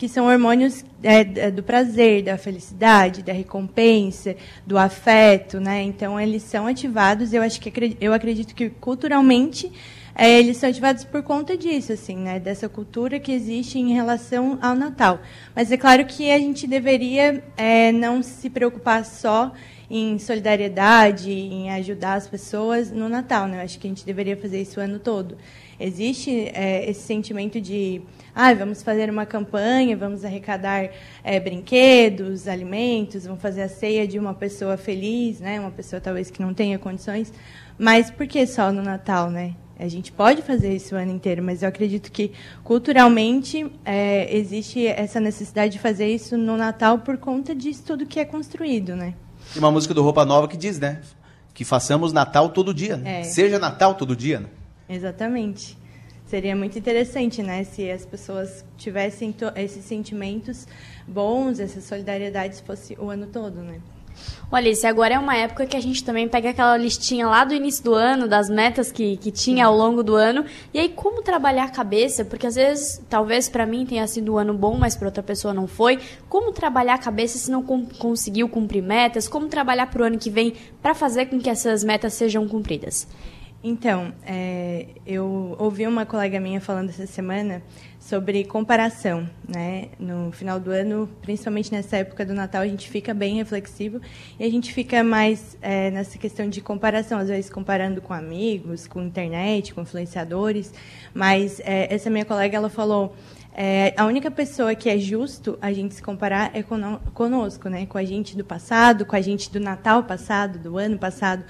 que 0.02 0.10
são 0.10 0.26
hormônios 0.26 0.84
é, 1.04 1.52
do 1.52 1.62
prazer, 1.62 2.24
da 2.24 2.36
felicidade, 2.36 3.22
da 3.22 3.32
recompensa, 3.32 4.36
do 4.66 4.76
afeto, 4.76 5.60
né? 5.60 5.84
Então 5.84 6.20
eles 6.20 6.42
são 6.42 6.66
ativados. 6.66 7.34
Eu 7.34 7.44
acho 7.44 7.62
que 7.62 7.72
eu 8.02 8.12
acredito 8.12 8.56
que 8.56 8.72
culturalmente 8.72 9.72
é, 10.16 10.40
eles 10.40 10.58
são 10.58 10.72
ativados 10.72 11.04
por 11.04 11.22
conta 11.22 11.56
disso, 11.56 11.94
assim, 11.94 12.16
né? 12.16 12.40
Dessa 12.40 12.68
cultura 12.68 13.20
que 13.20 13.32
existe 13.32 13.78
em 13.78 13.94
relação 13.94 14.58
ao 14.60 14.74
Natal. 14.74 15.22
Mas 15.56 15.72
é 15.72 15.78
claro 15.78 16.04
que 16.06 16.32
a 16.32 16.40
gente 16.40 16.66
deveria 16.66 17.44
é, 17.56 17.92
não 17.92 18.24
se 18.24 18.50
preocupar 18.50 19.06
só 19.06 19.52
em 19.88 20.18
solidariedade, 20.18 21.32
em 21.32 21.70
ajudar 21.74 22.16
as 22.16 22.28
pessoas 22.28 22.90
no 22.90 23.08
Natal, 23.08 23.48
né? 23.48 23.58
Eu 23.58 23.66
acho 23.66 23.78
que 23.78 23.86
a 23.86 23.90
gente 23.92 24.04
deveria 24.04 24.36
fazer 24.36 24.64
isso 24.64 24.80
o 24.80 24.84
ano 24.84 24.98
todo. 24.98 25.38
Existe 25.82 26.52
é, 26.54 26.90
esse 26.90 27.02
sentimento 27.02 27.60
de 27.60 28.02
ah, 28.34 28.54
vamos 28.54 28.82
fazer 28.82 29.10
uma 29.10 29.26
campanha, 29.26 29.98
vamos 29.98 30.24
arrecadar 30.24 30.90
é, 31.24 31.40
brinquedos, 31.40 32.48
alimentos, 32.48 33.26
vamos 33.26 33.42
fazer 33.42 33.64
a 33.64 33.70
ceia 33.70 34.08
de 34.08 34.18
uma 34.18 34.34
pessoa 34.34 34.78
feliz, 34.78 35.40
né? 35.40 35.60
Uma 35.60 35.72
pessoa 35.72 36.00
talvez 36.00 36.32
que 36.32 36.42
não 36.42 36.54
tenha 36.54 36.80
condições. 36.80 37.34
Mas 37.78 38.10
por 38.10 38.28
que 38.28 38.46
só 38.48 38.72
no 38.72 38.82
Natal, 38.82 39.30
né? 39.30 39.56
A 39.78 39.88
gente 39.88 40.12
pode 40.12 40.44
fazer 40.44 40.76
isso 40.76 40.94
o 40.94 40.98
ano 40.98 41.12
inteiro, 41.12 41.42
mas 41.42 41.64
eu 41.64 41.70
acredito 41.70 42.12
que 42.12 42.32
culturalmente 42.64 43.66
é, 43.84 44.34
existe 44.38 44.86
essa 44.86 45.20
necessidade 45.20 45.74
de 45.74 45.80
fazer 45.80 46.08
isso 46.08 46.38
no 46.38 46.56
Natal 46.56 47.00
por 47.00 47.18
conta 47.18 47.56
disso 47.56 47.84
tudo 47.88 48.06
que 48.06 48.20
é 48.20 48.26
construído, 48.26 48.96
né? 48.96 49.16
Tem 49.52 49.62
uma 49.62 49.72
música 49.72 49.94
do 49.94 50.04
Roupa 50.04 50.24
Nova 50.24 50.48
que 50.48 50.56
diz, 50.56 50.80
né? 50.80 51.02
Que 51.54 51.66
façamos 51.66 52.14
Natal 52.14 52.50
todo 52.50 52.74
dia, 52.74 52.96
né? 52.96 53.22
É. 53.22 53.24
Seja 53.24 53.58
Natal 53.58 53.96
todo 53.96 54.16
dia, 54.16 54.42
né? 54.42 54.46
Exatamente. 54.92 55.78
Seria 56.26 56.56
muito 56.56 56.78
interessante, 56.78 57.42
né, 57.42 57.64
se 57.64 57.90
as 57.90 58.06
pessoas 58.06 58.64
tivessem 58.78 59.36
esses 59.56 59.84
sentimentos 59.84 60.68
bons, 61.08 61.60
essa 61.60 61.82
solidariedade 61.82 62.62
fosse 62.64 62.96
o 63.00 63.10
ano 63.10 63.28
todo, 63.28 63.62
né? 63.62 63.82
Olha, 64.52 64.74
se 64.76 64.86
agora 64.86 65.16
é 65.16 65.20
uma 65.20 65.36
época 65.36 65.66
que 65.66 65.76
a 65.76 65.80
gente 65.80 66.04
também 66.04 66.28
pega 66.28 66.50
aquela 66.50 66.78
listinha 66.78 67.28
lá 67.28 67.46
do 67.46 67.54
início 67.54 67.84
do 67.84 67.94
ano, 67.94 68.28
das 68.28 68.50
metas 68.50 68.92
que, 68.92 69.18
que 69.18 69.32
tinha 69.32 69.66
ao 69.66 69.76
longo 69.76 70.04
do 70.04 70.16
ano, 70.16 70.46
e 70.74 70.80
aí 70.80 70.90
como 70.90 71.22
trabalhar 71.22 71.66
a 71.66 71.70
cabeça, 71.70 72.26
porque 72.26 72.48
às 72.48 72.56
vezes, 72.56 73.02
talvez 73.10 73.50
para 73.50 73.66
mim 73.66 73.86
tenha 73.86 74.06
sido 74.08 74.34
um 74.34 74.38
ano 74.38 74.54
bom, 74.54 74.78
mas 74.78 74.96
para 74.96 75.08
outra 75.08 75.24
pessoa 75.24 75.54
não 75.54 75.68
foi, 75.68 76.00
como 76.28 76.52
trabalhar 76.52 76.96
a 76.96 76.98
cabeça 76.98 77.38
se 77.38 77.50
não 77.50 77.64
com, 77.64 77.86
conseguiu 77.86 78.50
cumprir 78.50 78.84
metas, 78.84 79.28
como 79.28 79.48
trabalhar 79.48 79.88
para 79.88 80.02
o 80.02 80.06
ano 80.06 80.18
que 80.18 80.30
vem 80.30 80.54
para 80.82 80.94
fazer 80.94 81.28
com 81.28 81.40
que 81.40 81.50
essas 81.50 81.84
metas 81.84 82.14
sejam 82.14 82.48
cumpridas? 82.48 83.08
Então, 83.64 84.12
é, 84.26 84.88
eu 85.06 85.56
ouvi 85.60 85.86
uma 85.86 86.04
colega 86.04 86.40
minha 86.40 86.60
falando 86.60 86.90
essa 86.90 87.06
semana 87.06 87.62
sobre 88.00 88.44
comparação. 88.44 89.30
Né? 89.48 89.90
No 90.00 90.32
final 90.32 90.60
do 90.60 90.72
ano, 90.72 91.08
principalmente 91.22 91.72
nessa 91.72 91.98
época 91.98 92.26
do 92.26 92.34
Natal, 92.34 92.64
a 92.64 92.68
gente 92.68 92.90
fica 92.90 93.14
bem 93.14 93.36
reflexivo 93.36 94.02
e 94.40 94.44
a 94.44 94.50
gente 94.50 94.74
fica 94.74 95.04
mais 95.04 95.56
é, 95.62 95.92
nessa 95.92 96.18
questão 96.18 96.50
de 96.50 96.60
comparação, 96.60 97.20
às 97.20 97.30
vezes 97.30 97.52
comparando 97.52 98.02
com 98.02 98.14
amigos, 98.14 98.88
com 98.88 99.00
internet, 99.04 99.76
com 99.76 99.82
influenciadores. 99.82 100.74
Mas 101.14 101.60
é, 101.60 101.94
essa 101.94 102.10
minha 102.10 102.26
colega 102.26 102.58
ela 102.58 102.70
falou 102.70 103.16
é, 103.54 103.94
a 103.96 104.06
única 104.06 104.32
pessoa 104.32 104.74
que 104.74 104.90
é 104.90 104.98
justo 104.98 105.60
a 105.62 105.72
gente 105.72 105.94
se 105.94 106.02
comparar 106.02 106.50
é 106.56 106.64
conosco, 107.14 107.70
né? 107.70 107.86
com 107.86 108.00
a 108.00 108.04
gente 108.04 108.36
do 108.36 108.44
passado, 108.44 109.06
com 109.06 109.16
a 109.16 109.22
gente 109.22 109.52
do 109.52 109.60
Natal 109.60 110.04
passado, 110.04 110.58
do 110.58 110.80
ano 110.80 110.98
passado. 110.98 111.44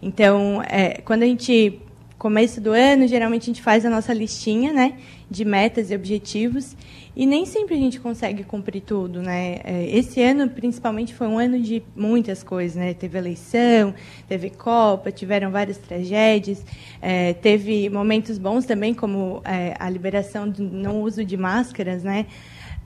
Então, 0.00 0.62
é, 0.62 1.00
quando 1.04 1.22
a 1.22 1.26
gente 1.26 1.82
começo 2.18 2.60
do 2.60 2.72
ano, 2.72 3.06
geralmente 3.06 3.42
a 3.44 3.46
gente 3.46 3.62
faz 3.62 3.86
a 3.86 3.90
nossa 3.90 4.12
listinha, 4.12 4.72
né, 4.72 4.94
de 5.30 5.44
metas 5.44 5.90
e 5.90 5.94
objetivos, 5.94 6.76
e 7.14 7.24
nem 7.26 7.46
sempre 7.46 7.74
a 7.74 7.78
gente 7.78 8.00
consegue 8.00 8.42
cumprir 8.44 8.80
tudo, 8.80 9.20
né? 9.22 9.60
É, 9.64 9.88
esse 9.90 10.22
ano, 10.22 10.48
principalmente, 10.48 11.12
foi 11.12 11.26
um 11.26 11.38
ano 11.38 11.60
de 11.60 11.82
muitas 11.96 12.44
coisas, 12.44 12.76
né? 12.76 12.94
Teve 12.94 13.18
eleição, 13.18 13.92
teve 14.28 14.50
Copa, 14.50 15.10
tiveram 15.10 15.50
várias 15.50 15.78
tragédias, 15.78 16.64
é, 17.02 17.34
teve 17.34 17.90
momentos 17.90 18.38
bons 18.38 18.64
também, 18.66 18.94
como 18.94 19.42
é, 19.44 19.74
a 19.80 19.90
liberação 19.90 20.48
do 20.48 20.62
não 20.62 21.02
uso 21.02 21.24
de 21.24 21.36
máscaras, 21.36 22.04
né? 22.04 22.26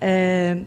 É, 0.00 0.58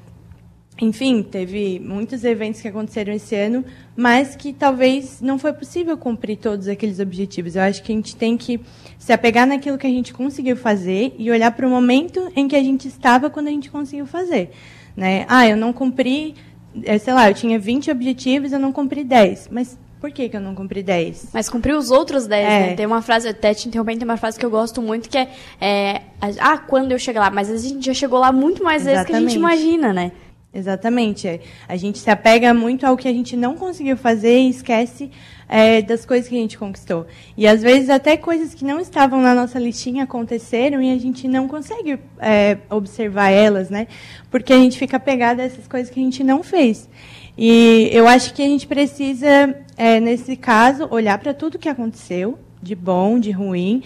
enfim, 0.80 1.24
teve 1.24 1.80
muitos 1.80 2.24
eventos 2.24 2.62
que 2.62 2.68
aconteceram 2.68 3.14
esse 3.14 3.36
ano, 3.36 3.66
mas 3.96 4.36
que 4.36 4.52
talvez 4.52 5.22
não 5.22 5.40
foi 5.40 5.54
possível 5.54 5.98
cumprir 5.98 6.38
todos 6.38 6.68
aqueles 6.68 7.00
objetivos. 7.00 7.56
Eu 7.56 7.62
acho 7.62 7.82
que 7.82 7.92
a 7.92 7.96
gente 7.96 8.16
tem 8.16 8.36
que 8.36 8.60
se 9.00 9.14
apegar 9.14 9.48
naquilo 9.48 9.78
que 9.78 9.88
a 9.88 9.90
gente 9.90 10.14
conseguiu 10.14 10.58
fazer 10.58 11.16
e 11.18 11.32
olhar 11.32 11.52
para 11.52 11.66
o 11.66 11.70
momento 11.70 12.30
em 12.36 12.48
que 12.48 12.56
a 12.56 12.64
gente 12.64 12.88
estava 12.88 13.30
quando 13.30 13.48
a 13.48 13.52
gente 13.52 13.70
conseguiu 13.72 14.06
fazer. 14.06 14.52
Né? 14.96 15.26
Ah, 15.30 15.48
eu 15.48 15.56
não 15.56 15.72
cumpri, 15.72 16.36
é, 16.84 16.98
sei 16.98 17.14
lá, 17.14 17.30
eu 17.30 17.34
tinha 17.34 17.58
20 17.58 17.90
objetivos, 17.92 18.52
eu 18.52 18.60
não 18.60 18.72
cumpri 18.72 19.04
10. 19.04 19.50
Mas 19.52 19.78
por 20.00 20.12
que, 20.12 20.28
que 20.28 20.36
eu 20.36 20.42
não 20.42 20.54
cumpri 20.54 20.84
10? 20.84 21.30
Mas 21.34 21.50
cumpri 21.50 21.74
os 21.74 21.90
outros 21.90 22.28
10, 22.28 22.46
é. 22.46 22.60
né? 22.60 22.76
Tem 22.76 22.86
uma 22.86 23.02
frase, 23.02 23.30
até 23.30 23.54
te 23.54 23.68
interrompendo, 23.68 24.00
tem 24.00 24.08
uma 24.08 24.18
frase 24.18 24.38
que 24.38 24.46
eu 24.46 24.52
gosto 24.52 24.82
muito 24.82 25.10
que 25.10 25.18
é, 25.18 25.30
é, 25.62 26.02
Ah, 26.40 26.58
quando 26.58 26.92
eu 26.92 27.00
chegar 27.00 27.22
lá? 27.22 27.32
Mas 27.32 27.50
a 27.50 27.58
gente 27.58 27.86
já 27.86 27.94
chegou 27.94 28.20
lá 28.20 28.32
muito 28.32 28.64
mais 28.64 28.84
Exatamente. 28.84 29.08
vezes 29.08 29.08
que 29.08 29.16
a 29.16 29.30
gente 29.30 29.38
imagina, 29.38 29.94
né? 29.94 30.12
Exatamente. 30.56 31.42
A 31.68 31.76
gente 31.76 32.00
se 32.00 32.10
apega 32.10 32.54
muito 32.54 32.86
ao 32.86 32.96
que 32.96 33.10
a 33.10 33.12
gente 33.12 33.36
não 33.36 33.56
conseguiu 33.56 33.98
fazer 33.98 34.40
e 34.40 34.50
esquece 34.50 35.12
é, 35.50 35.82
das 35.82 36.06
coisas 36.06 36.30
que 36.30 36.36
a 36.36 36.40
gente 36.40 36.58
conquistou. 36.58 37.06
E 37.36 37.46
às 37.46 37.62
vezes 37.62 37.90
até 37.90 38.16
coisas 38.16 38.54
que 38.54 38.64
não 38.64 38.80
estavam 38.80 39.22
na 39.22 39.36
nossa 39.36 39.60
listinha 39.60 40.06
aconteceram 40.06 40.82
e 40.82 40.94
a 40.94 40.98
gente 40.98 41.28
não 41.28 41.46
consegue 41.46 42.00
é, 42.20 42.58
observar 42.70 43.32
elas, 43.32 43.70
né? 43.70 43.88
Porque 44.32 44.54
a 44.54 44.58
gente 44.58 44.78
fica 44.80 44.96
apegado 44.96 45.42
a 45.42 45.44
essas 45.44 45.68
coisas 45.68 45.90
que 45.94 46.00
a 46.00 46.04
gente 46.04 46.24
não 46.24 46.42
fez. 46.42 46.90
E 47.38 47.90
eu 47.92 48.08
acho 48.08 48.34
que 48.34 48.42
a 48.42 48.48
gente 48.48 48.66
precisa, 48.66 49.54
é, 49.76 50.00
nesse 50.00 50.38
caso, 50.38 50.88
olhar 50.90 51.18
para 51.18 51.34
tudo 51.34 51.60
que 51.60 51.68
aconteceu, 51.68 52.40
de 52.62 52.74
bom, 52.74 53.20
de 53.20 53.30
ruim, 53.32 53.84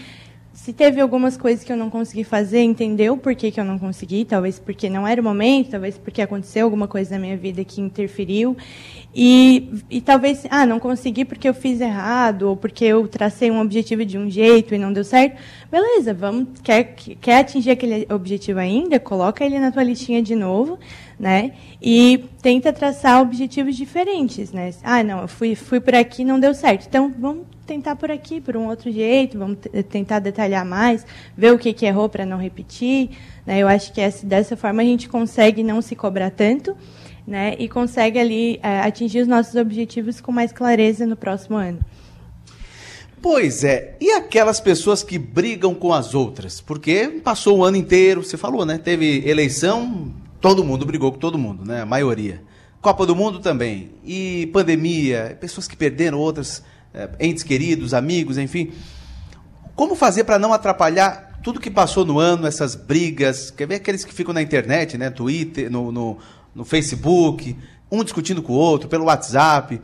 se 0.69 0.73
teve 0.73 1.01
algumas 1.01 1.35
coisas 1.35 1.63
que 1.63 1.73
eu 1.73 1.75
não 1.75 1.89
consegui 1.89 2.23
fazer, 2.23 2.61
entendeu 2.61 3.17
por 3.17 3.33
que, 3.33 3.49
que 3.49 3.59
eu 3.59 3.65
não 3.65 3.79
consegui, 3.79 4.23
talvez 4.23 4.59
porque 4.59 4.87
não 4.87 5.07
era 5.07 5.19
o 5.19 5.23
momento, 5.23 5.71
talvez 5.71 5.97
porque 5.97 6.21
aconteceu 6.21 6.63
alguma 6.63 6.87
coisa 6.87 7.15
na 7.15 7.19
minha 7.19 7.35
vida 7.35 7.65
que 7.65 7.81
interferiu. 7.81 8.55
E, 9.15 9.67
e 9.89 9.99
talvez, 9.99 10.45
ah, 10.47 10.67
não 10.67 10.79
consegui 10.79 11.25
porque 11.25 11.49
eu 11.49 11.55
fiz 11.55 11.81
errado, 11.81 12.43
ou 12.43 12.55
porque 12.55 12.85
eu 12.85 13.07
tracei 13.07 13.49
um 13.49 13.59
objetivo 13.59 14.05
de 14.05 14.15
um 14.15 14.29
jeito 14.29 14.75
e 14.75 14.77
não 14.77 14.93
deu 14.93 15.03
certo. 15.03 15.41
Beleza, 15.71 16.13
vamos, 16.13 16.49
quer, 16.61 16.93
quer 17.19 17.39
atingir 17.39 17.71
aquele 17.71 18.05
objetivo 18.13 18.59
ainda? 18.59 18.99
Coloca 18.99 19.43
ele 19.43 19.57
na 19.57 19.71
tua 19.71 19.81
listinha 19.81 20.21
de 20.21 20.35
novo, 20.35 20.77
né? 21.19 21.51
E 21.81 22.25
tenta 22.41 22.71
traçar 22.71 23.21
objetivos 23.21 23.75
diferentes, 23.75 24.53
né? 24.53 24.71
Ah, 24.83 25.03
não, 25.03 25.21
eu 25.21 25.27
fui, 25.27 25.53
fui 25.53 25.81
por 25.81 25.93
aqui 25.93 26.23
não 26.23 26.39
deu 26.39 26.53
certo. 26.53 26.85
Então, 26.87 27.13
vamos 27.19 27.45
tentar 27.67 27.95
por 27.95 28.09
aqui, 28.09 28.39
por 28.39 28.55
um 28.55 28.67
outro 28.67 28.91
jeito, 28.91 29.37
vamos 29.37 29.59
tentar 29.89 30.19
detalhar 30.19 30.65
mais, 30.65 31.05
ver 31.37 31.53
o 31.53 31.59
que, 31.59 31.73
que 31.73 31.85
errou 31.85 32.07
para 32.07 32.25
não 32.25 32.37
repetir. 32.37 33.09
Né? 33.45 33.59
Eu 33.59 33.67
acho 33.67 33.91
que 33.91 33.99
essa, 33.99 34.25
dessa 34.25 34.55
forma 34.55 34.81
a 34.81 34.85
gente 34.85 35.09
consegue 35.09 35.61
não 35.61 35.81
se 35.81 35.95
cobrar 35.95 36.31
tanto 36.31 36.75
né? 37.27 37.55
e 37.59 37.67
consegue 37.67 38.17
ali 38.17 38.59
é, 38.63 38.79
atingir 38.79 39.21
os 39.21 39.27
nossos 39.27 39.55
objetivos 39.55 40.21
com 40.21 40.31
mais 40.31 40.51
clareza 40.51 41.05
no 41.05 41.17
próximo 41.17 41.57
ano. 41.57 41.79
Pois 43.21 43.65
é, 43.65 43.97
e 43.99 44.11
aquelas 44.11 44.61
pessoas 44.61 45.03
que 45.03 45.19
brigam 45.19 45.75
com 45.75 45.91
as 45.91 46.15
outras? 46.15 46.61
Porque 46.61 47.19
passou 47.21 47.57
o 47.57 47.63
ano 47.65 47.75
inteiro, 47.75 48.23
você 48.23 48.37
falou, 48.37 48.65
né? 48.65 48.77
Teve 48.77 49.27
eleição, 49.27 50.13
todo 50.39 50.63
mundo 50.63 50.85
brigou 50.85 51.11
com 51.11 51.17
todo 51.17 51.37
mundo, 51.37 51.65
né? 51.65 51.81
A 51.81 51.85
maioria. 51.85 52.41
Copa 52.81 53.05
do 53.05 53.15
Mundo 53.15 53.39
também. 53.39 53.91
E 54.05 54.49
pandemia, 54.53 55.37
pessoas 55.39 55.67
que 55.67 55.75
perderam, 55.75 56.17
outras 56.17 56.63
é, 56.93 57.09
entes 57.19 57.43
queridos, 57.43 57.93
amigos, 57.93 58.37
enfim. 58.37 58.71
Como 59.75 59.95
fazer 59.95 60.23
para 60.23 60.39
não 60.39 60.53
atrapalhar 60.53 61.39
tudo 61.43 61.59
que 61.59 61.69
passou 61.69 62.05
no 62.05 62.19
ano, 62.19 62.47
essas 62.47 62.75
brigas, 62.75 63.51
quer 63.51 63.67
ver 63.67 63.75
aqueles 63.75 64.05
que 64.05 64.13
ficam 64.13 64.33
na 64.33 64.41
internet, 64.41 64.97
né? 64.97 65.09
Twitter, 65.09 65.69
no, 65.69 65.91
no, 65.91 66.17
no 66.55 66.65
Facebook, 66.65 67.57
um 67.91 68.03
discutindo 68.03 68.41
com 68.41 68.53
o 68.53 68.57
outro, 68.57 68.87
pelo 68.87 69.05
WhatsApp. 69.05 69.81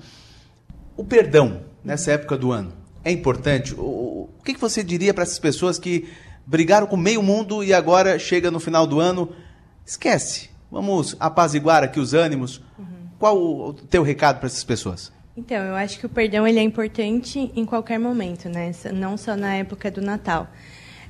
O 0.95 1.03
perdão 1.03 1.63
nessa 1.83 2.13
época 2.13 2.37
do 2.37 2.51
ano 2.51 2.85
é 3.05 3.11
importante? 3.11 3.73
O, 3.75 4.29
o 4.37 4.43
que, 4.43 4.55
que 4.55 4.59
você 4.59 4.83
diria 4.83 5.13
para 5.13 5.23
essas 5.23 5.37
pessoas 5.37 5.77
que 5.77 6.07
brigaram 6.45 6.87
com 6.87 6.97
meio 6.97 7.21
mundo 7.21 7.63
e 7.63 7.73
agora 7.73 8.17
chega 8.17 8.49
no 8.49 8.59
final 8.59 8.87
do 8.87 8.99
ano? 8.99 9.29
Esquece. 9.85 10.49
Vamos 10.71 11.15
apaziguar 11.19 11.83
aqui 11.83 11.99
os 11.99 12.13
ânimos. 12.13 12.61
Uhum. 12.77 12.85
Qual 13.19 13.37
o, 13.37 13.73
teu 13.73 14.03
recado 14.03 14.39
para 14.39 14.47
essas 14.47 14.63
pessoas? 14.63 15.11
Então, 15.37 15.57
eu 15.57 15.75
acho 15.75 15.99
que 15.99 16.05
o 16.05 16.09
perdão 16.09 16.47
ele 16.47 16.59
é 16.59 16.63
importante 16.63 17.51
em 17.55 17.65
qualquer 17.65 17.99
momento, 17.99 18.49
né? 18.49 18.71
Não 18.93 19.17
só 19.17 19.35
na 19.35 19.55
época 19.55 19.91
do 19.91 20.01
Natal. 20.01 20.47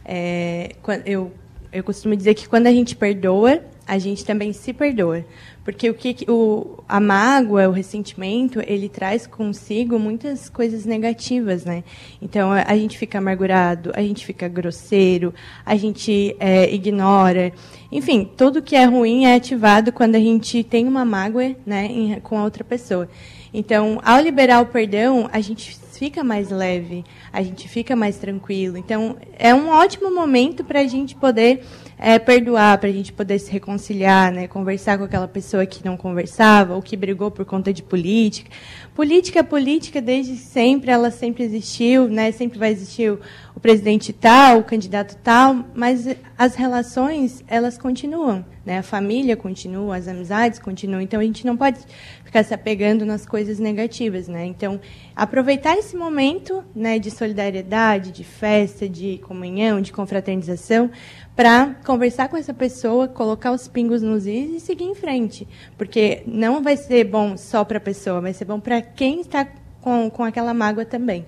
É, 0.03 0.75
eu, 1.05 1.31
eu 1.71 1.83
costumo 1.83 2.15
dizer 2.15 2.33
que 2.33 2.47
quando 2.47 2.67
a 2.67 2.71
gente 2.71 2.95
perdoa, 2.95 3.63
a 3.87 3.97
gente 3.97 4.25
também 4.25 4.51
se 4.51 4.73
perdoa. 4.73 5.23
Porque 5.65 5.89
o 5.89 5.95
que 5.95 6.15
o, 6.29 6.83
a 6.87 6.99
mágoa, 6.99 7.67
o 7.67 7.71
ressentimento, 7.71 8.61
ele 8.67 8.87
traz 8.87 9.25
consigo 9.25 9.97
muitas 9.97 10.47
coisas 10.47 10.85
negativas, 10.85 11.65
né? 11.65 11.83
Então 12.21 12.51
a, 12.51 12.77
gente 12.77 12.99
fica 12.99 13.17
amargurado, 13.17 13.91
a 13.95 14.01
gente 14.01 14.23
fica 14.23 14.47
grosseiro, 14.47 15.33
a 15.65 15.75
gente 15.75 16.35
é, 16.39 16.71
ignora. 16.71 17.51
Enfim, 17.91 18.29
tudo 18.37 18.61
que 18.61 18.75
é 18.75 18.85
ruim 18.85 19.25
é 19.25 19.33
ativado 19.33 19.91
quando 19.91 20.13
a 20.13 20.19
gente 20.19 20.63
tem 20.63 20.87
uma 20.87 21.03
mágoa 21.03 21.55
né, 21.65 21.87
em, 21.87 22.19
com 22.19 22.37
a 22.37 22.43
outra 22.43 22.63
pessoa. 22.63 23.09
Então, 23.51 23.99
ao 24.03 24.21
liberar 24.21 24.61
o 24.61 24.67
perdão, 24.67 25.27
a 25.33 25.41
gente 25.41 25.75
fica 25.93 26.23
mais 26.23 26.49
leve, 26.49 27.03
a 27.33 27.41
gente 27.41 27.67
fica 27.67 27.95
mais 27.95 28.17
tranquilo. 28.17 28.77
Então, 28.77 29.17
é 29.39 29.51
um 29.55 29.69
ótimo 29.69 30.13
momento 30.13 30.63
para 30.63 30.81
a 30.81 30.87
gente 30.87 31.15
poder 31.15 31.63
é, 31.97 32.19
perdoar, 32.19 32.77
para 32.77 32.89
a 32.89 32.91
gente 32.91 33.13
poder 33.13 33.39
se 33.39 33.51
reconciliar, 33.51 34.31
né? 34.31 34.47
conversar 34.47 34.97
com 34.97 35.05
aquela 35.05 35.27
pessoa 35.27 35.65
que 35.65 35.83
não 35.85 35.95
conversava 35.95 36.75
ou 36.75 36.81
que 36.81 36.97
brigou 36.97 37.31
por 37.31 37.45
conta 37.45 37.71
de 37.71 37.81
política. 37.81 38.51
Política 38.93 39.39
é 39.39 39.43
política 39.43 40.01
desde 40.01 40.35
sempre, 40.35 40.91
ela 40.91 41.09
sempre 41.09 41.43
existiu, 41.43 42.07
né? 42.07 42.31
sempre 42.31 42.59
vai 42.59 42.71
existir 42.71 43.17
presidente 43.65 44.13
tal, 44.13 44.59
o 44.59 44.63
candidato 44.63 45.17
tal, 45.23 45.65
mas 45.73 46.07
as 46.37 46.53
relações, 46.53 47.43
elas 47.47 47.79
continuam. 47.79 48.45
Né? 48.63 48.77
A 48.77 48.83
família 48.83 49.35
continua, 49.35 49.97
as 49.97 50.07
amizades 50.07 50.59
continuam. 50.59 51.01
Então, 51.01 51.19
a 51.19 51.23
gente 51.23 51.43
não 51.43 51.57
pode 51.57 51.79
ficar 52.23 52.43
se 52.43 52.53
apegando 52.53 53.07
nas 53.07 53.25
coisas 53.25 53.57
negativas. 53.57 54.27
Né? 54.27 54.45
Então, 54.45 54.79
aproveitar 55.15 55.75
esse 55.79 55.97
momento 55.97 56.63
né, 56.75 56.99
de 56.99 57.09
solidariedade, 57.09 58.11
de 58.11 58.23
festa, 58.23 58.87
de 58.87 59.17
comunhão, 59.17 59.81
de 59.81 59.91
confraternização, 59.91 60.91
para 61.35 61.75
conversar 61.83 62.29
com 62.29 62.37
essa 62.37 62.53
pessoa, 62.53 63.07
colocar 63.07 63.51
os 63.51 63.67
pingos 63.67 64.03
nos 64.03 64.27
is 64.27 64.51
e 64.51 64.59
seguir 64.59 64.85
em 64.85 64.93
frente. 64.93 65.47
Porque 65.75 66.21
não 66.27 66.61
vai 66.61 66.77
ser 66.77 67.03
bom 67.05 67.35
só 67.35 67.65
para 67.65 67.79
a 67.79 67.81
pessoa, 67.81 68.21
vai 68.21 68.31
ser 68.31 68.45
bom 68.45 68.59
para 68.59 68.79
quem 68.79 69.21
está 69.21 69.47
com, 69.81 70.07
com 70.11 70.23
aquela 70.23 70.53
mágoa 70.53 70.85
também. 70.85 71.25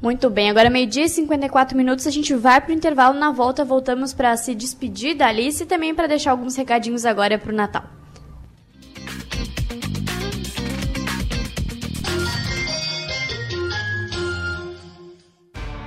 Muito 0.00 0.30
bem, 0.30 0.48
agora 0.48 0.70
meio-dia 0.70 1.06
e 1.06 1.08
54 1.08 1.76
minutos, 1.76 2.06
a 2.06 2.10
gente 2.10 2.32
vai 2.32 2.60
para 2.60 2.70
o 2.70 2.74
intervalo. 2.74 3.18
Na 3.18 3.32
volta, 3.32 3.64
voltamos 3.64 4.14
para 4.14 4.36
se 4.36 4.54
despedir 4.54 5.16
da 5.16 5.26
Alice 5.26 5.64
e 5.64 5.66
também 5.66 5.92
para 5.92 6.06
deixar 6.06 6.30
alguns 6.30 6.54
recadinhos 6.54 7.04
agora 7.04 7.36
para 7.36 7.52
o 7.52 7.54
Natal. 7.54 7.82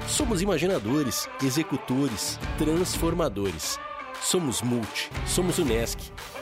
Somos 0.07 0.41
imaginadores, 0.41 1.29
executores, 1.41 2.37
transformadores. 2.57 3.79
Somos 4.19 4.61
Multi, 4.61 5.09
somos 5.25 5.57
Unesc. 5.57 5.99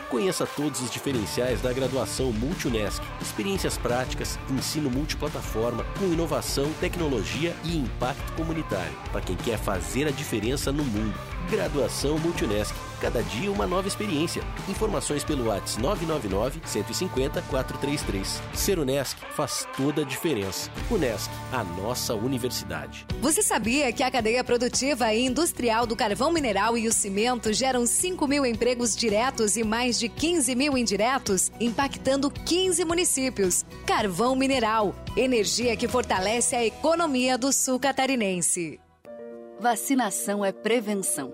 Conheça 0.10 0.46
todos 0.46 0.82
os 0.82 0.90
diferenciais 0.90 1.62
da 1.62 1.72
graduação 1.72 2.32
Multi-Unesc. 2.34 3.02
Experiências 3.22 3.78
práticas, 3.78 4.40
ensino 4.50 4.90
multiplataforma, 4.90 5.86
com 6.00 6.06
inovação, 6.06 6.72
tecnologia 6.80 7.56
e 7.64 7.78
impacto 7.78 8.34
comunitário. 8.34 8.96
Para 9.12 9.22
quem 9.22 9.36
quer 9.36 9.60
fazer 9.60 10.08
a 10.08 10.12
diferença 10.12 10.72
no 10.72 10.84
mundo. 10.84 11.14
Graduação 11.50 12.18
Multunesc. 12.18 12.74
Cada 13.00 13.24
dia 13.24 13.50
uma 13.50 13.66
nova 13.66 13.88
experiência. 13.88 14.44
Informações 14.68 15.24
pelo 15.24 15.48
WhatsApp 15.48 15.82
999 15.82 16.62
150 16.66 17.42
433. 17.44 18.42
Ser 18.54 18.78
Unesc 18.78 19.18
faz 19.36 19.66
toda 19.78 20.02
a 20.02 20.06
diferença. 20.06 20.70
Unesc, 20.92 21.30
a 21.52 21.64
nossa 21.64 22.14
universidade. 22.14 23.06
Você 23.22 23.42
sabia 23.42 23.94
que 23.94 24.04
a 24.04 24.12
cadeia 24.12 24.44
produtiva 24.44 25.14
e 25.14 25.26
industrial 25.26 25.86
do 25.86 25.96
carvão 25.96 26.32
mineral 26.32 26.78
e 26.78 26.88
o 26.88 26.94
cimento 26.94 27.54
geram 27.54 27.86
5 27.86 28.28
mil 28.28 28.46
empregos 28.46 28.96
diretos 28.96 29.56
e 29.56 29.64
mais 29.64 29.98
de 29.98 30.10
15 30.10 30.54
mil 30.56 30.78
indiretos, 30.78 31.52
impactando 31.60 32.30
15 32.30 32.84
municípios? 32.84 33.64
Carvão 33.86 34.36
mineral, 34.36 34.94
energia 35.16 35.78
que 35.78 35.88
fortalece 35.88 36.56
a 36.56 36.66
economia 36.66 37.38
do 37.38 37.54
sul 37.54 37.80
catarinense. 37.80 38.80
Vacinação 39.60 40.44
é 40.44 40.52
prevenção. 40.52 41.34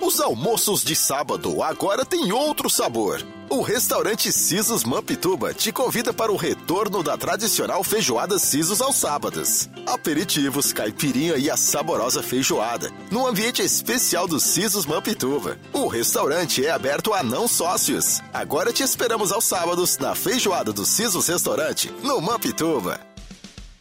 Os 0.00 0.20
almoços 0.20 0.82
de 0.82 0.96
sábado 0.96 1.62
agora 1.62 2.04
têm 2.04 2.32
outro 2.32 2.68
sabor. 2.68 3.24
O 3.48 3.62
restaurante 3.62 4.32
Sisos 4.32 4.82
Mampituba 4.82 5.54
te 5.54 5.70
convida 5.70 6.12
para 6.12 6.32
o 6.32 6.36
retorno 6.36 7.02
da 7.02 7.16
tradicional 7.16 7.84
feijoada 7.84 8.38
Sisos 8.38 8.80
aos 8.80 8.96
sábados. 8.96 9.68
Aperitivos, 9.86 10.72
caipirinha 10.72 11.36
e 11.36 11.48
a 11.48 11.56
saborosa 11.56 12.22
feijoada, 12.22 12.90
no 13.10 13.26
ambiente 13.26 13.62
especial 13.62 14.26
do 14.26 14.40
Sisos 14.40 14.84
Mampituba. 14.84 15.58
O 15.72 15.86
restaurante 15.86 16.66
é 16.66 16.70
aberto 16.70 17.14
a 17.14 17.22
não 17.22 17.46
sócios. 17.46 18.20
Agora 18.32 18.72
te 18.72 18.82
esperamos 18.82 19.30
aos 19.30 19.44
sábados 19.44 19.96
na 19.98 20.14
feijoada 20.14 20.72
do 20.72 20.84
Sisos 20.84 21.28
Restaurante, 21.28 21.92
no 22.02 22.20
Mampituba. 22.20 22.98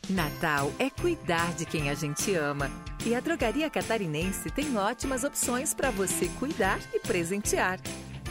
Natal 0.10 0.72
é 0.78 0.90
cuidar 0.90 1.54
de 1.54 1.66
quem 1.66 1.90
a 1.90 1.96
gente 1.96 2.36
ama. 2.36 2.70
E 3.06 3.14
a 3.14 3.20
Drogaria 3.20 3.70
Catarinense 3.70 4.50
tem 4.50 4.78
ótimas 4.78 5.26
opções 5.26 5.74
para 5.74 5.92
você 5.92 6.30
cuidar 6.40 6.80
e 6.94 7.00
presentear. 7.02 7.78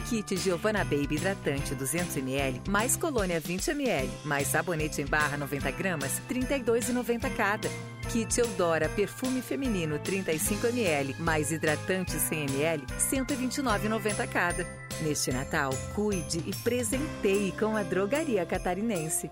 Kit 0.09 0.35
Giovanna 0.35 0.83
Baby 0.83 1.15
hidratante 1.15 1.75
200ml, 1.75 2.67
mais 2.67 2.97
colônia 2.97 3.39
20ml, 3.39 4.09
mais 4.25 4.47
sabonete 4.47 4.99
em 5.01 5.05
barra 5.05 5.37
90 5.37 5.69
gramas, 5.71 6.19
R$ 6.27 6.39
32,90 6.41 7.35
cada. 7.35 7.69
Kit 8.11 8.39
Eudora 8.39 8.89
perfume 8.89 9.43
feminino 9.43 9.99
35ml, 9.99 11.17
mais 11.19 11.51
hidratante 11.51 12.17
100ml, 12.17 12.81
R$ 12.89 13.25
129,90 13.25 14.27
cada. 14.27 14.67
Neste 15.01 15.31
Natal, 15.31 15.71
cuide 15.93 16.43
e 16.47 16.55
presenteie 16.63 17.51
com 17.53 17.77
a 17.77 17.83
Drogaria 17.83 18.43
Catarinense. 18.45 19.29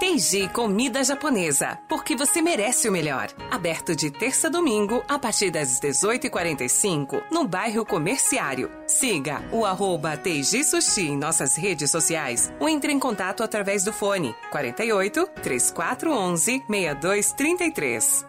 Teiji 0.00 0.48
Comida 0.48 1.04
Japonesa, 1.04 1.78
porque 1.86 2.16
você 2.16 2.40
merece 2.40 2.88
o 2.88 2.92
melhor. 2.92 3.28
Aberto 3.50 3.94
de 3.94 4.10
terça 4.10 4.46
a 4.46 4.50
domingo, 4.50 5.04
a 5.06 5.18
partir 5.18 5.50
das 5.50 5.78
18h45, 5.78 7.24
no 7.30 7.46
bairro 7.46 7.84
Comerciário. 7.84 8.70
Siga 8.86 9.42
o 9.52 9.62
arroba 9.62 10.16
Teiji 10.16 10.64
Sushi 10.64 11.08
em 11.08 11.18
nossas 11.18 11.54
redes 11.54 11.90
sociais 11.90 12.50
ou 12.58 12.66
entre 12.66 12.90
em 12.90 12.98
contato 12.98 13.42
através 13.42 13.84
do 13.84 13.92
fone 13.92 14.34
48 14.50 15.28
3411 15.42 16.62
6233. 16.66 18.24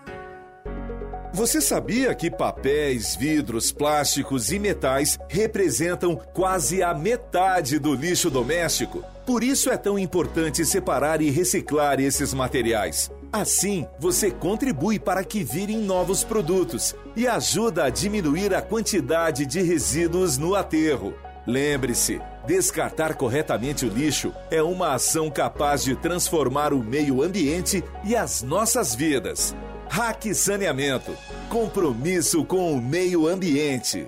Você 1.34 1.62
sabia 1.62 2.14
que 2.14 2.30
papéis, 2.30 3.16
vidros, 3.16 3.72
plásticos 3.72 4.52
e 4.52 4.60
metais 4.60 5.18
representam 5.30 6.18
quase 6.34 6.84
a 6.84 6.94
metade 6.94 7.80
do 7.80 7.96
lixo 7.96 8.30
doméstico? 8.30 9.02
Por 9.26 9.44
isso 9.44 9.70
é 9.70 9.78
tão 9.78 10.00
importante 10.00 10.66
separar 10.66 11.22
e 11.22 11.30
reciclar 11.30 12.00
esses 12.00 12.34
materiais. 12.34 13.12
Assim, 13.32 13.88
você 14.00 14.30
contribui 14.30 15.00
para 15.00 15.24
que 15.24 15.44
virem 15.44 15.78
novos 15.78 16.24
produtos 16.24 16.96
e 17.16 17.28
ajuda 17.28 17.86
a 17.86 17.90
diminuir 17.90 18.54
a 18.54 18.62
quantidade 18.62 19.46
de 19.46 19.62
resíduos 19.62 20.38
no 20.38 20.56
aterro. 20.56 21.14
Lembre-se, 21.48 22.22
descartar 22.46 23.16
corretamente 23.16 23.86
o 23.86 23.90
lixo 23.90 24.34
é 24.50 24.62
uma 24.62 24.94
ação 24.96 25.30
capaz 25.30 25.84
de 25.84 25.96
transformar 25.96 26.74
o 26.74 26.84
meio 26.84 27.24
ambiente 27.24 27.84
e 28.04 28.16
as 28.16 28.42
nossas 28.42 28.94
vidas. 28.94 29.56
Hack 29.90 30.34
Saneamento 30.34 31.12
compromisso 31.52 32.46
com 32.46 32.72
o 32.72 32.82
meio 32.82 33.28
ambiente. 33.28 34.08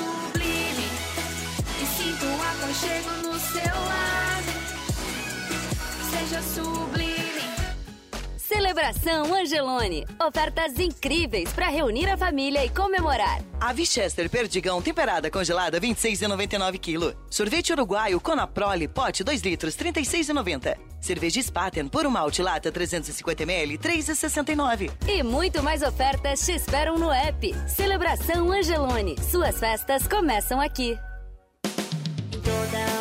Celebração 8.71 9.35
Angelone. 9.35 10.07
Ofertas 10.25 10.79
incríveis 10.79 11.51
para 11.51 11.67
reunir 11.67 12.07
a 12.07 12.15
família 12.15 12.63
e 12.63 12.69
comemorar. 12.69 13.41
Ave 13.59 13.85
Chester 13.85 14.29
Perdigão 14.29 14.81
temperada 14.81 15.29
congelada 15.29 15.77
26,99 15.77 16.79
kg. 16.79 17.17
Sorvete 17.29 17.73
uruguaio 17.73 18.21
Conaprole 18.21 18.87
pote 18.87 19.25
2 19.25 19.41
litros 19.41 19.75
36,90. 19.75 20.77
Cerveja 21.01 21.43
Spaten 21.43 21.89
por 21.89 22.07
um 22.07 22.09
malte 22.09 22.41
lata 22.41 22.71
350 22.71 23.43
ml 23.43 23.77
3,69. 23.77 24.89
E 25.05 25.21
muito 25.21 25.61
mais 25.61 25.81
ofertas 25.81 26.45
te 26.45 26.53
esperam 26.53 26.97
no 26.97 27.11
app. 27.11 27.53
Celebração 27.67 28.53
Angelone. 28.53 29.17
Suas 29.29 29.59
festas 29.59 30.07
começam 30.07 30.61
aqui. 30.61 30.97
Toda 32.41 33.00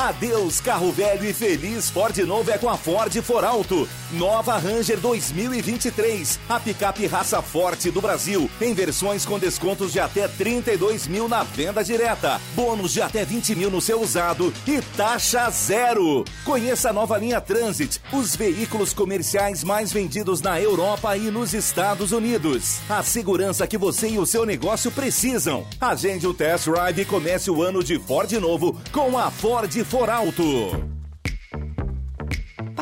Adeus, 0.00 0.62
carro 0.62 0.90
velho 0.90 1.26
e 1.28 1.32
feliz 1.34 1.90
Ford 1.90 2.16
novo 2.20 2.50
é 2.50 2.56
com 2.56 2.70
a 2.70 2.76
Ford 2.78 3.14
For 3.20 3.44
Alto. 3.44 3.86
Nova 4.12 4.56
Ranger 4.58 4.98
2023. 4.98 6.38
A 6.48 6.58
picape 6.58 7.06
raça 7.06 7.40
forte 7.40 7.90
do 7.90 8.00
Brasil. 8.00 8.50
Em 8.60 8.74
versões 8.74 9.24
com 9.24 9.38
descontos 9.38 9.92
de 9.92 10.00
até 10.00 10.26
32 10.26 11.06
mil 11.06 11.28
na 11.28 11.42
venda 11.42 11.82
direta. 11.84 12.40
Bônus 12.54 12.92
de 12.92 13.02
até 13.02 13.24
20 13.24 13.54
mil 13.54 13.70
no 13.70 13.80
seu 13.80 14.00
usado. 14.00 14.52
E 14.66 14.80
taxa 14.96 15.48
zero. 15.50 16.24
Conheça 16.44 16.90
a 16.90 16.92
nova 16.92 17.18
linha 17.18 17.40
Transit. 17.40 18.00
Os 18.12 18.34
veículos 18.34 18.92
comerciais 18.92 19.62
mais 19.62 19.92
vendidos 19.92 20.40
na 20.40 20.60
Europa 20.60 21.16
e 21.16 21.30
nos 21.30 21.54
Estados 21.54 22.12
Unidos. 22.12 22.78
A 22.88 23.02
segurança 23.02 23.66
que 23.66 23.78
você 23.78 24.08
e 24.08 24.18
o 24.18 24.26
seu 24.26 24.44
negócio 24.44 24.90
precisam. 24.90 25.66
Agende 25.80 26.26
o 26.26 26.34
test 26.34 26.66
drive 26.66 27.02
e 27.02 27.04
comece 27.04 27.50
o 27.50 27.62
ano 27.62 27.82
de 27.82 27.98
Ford 27.98 28.30
novo 28.32 28.78
com 28.92 29.16
a 29.16 29.30
Ford 29.30 29.72
For 29.84 30.10
Alto. 30.10 30.99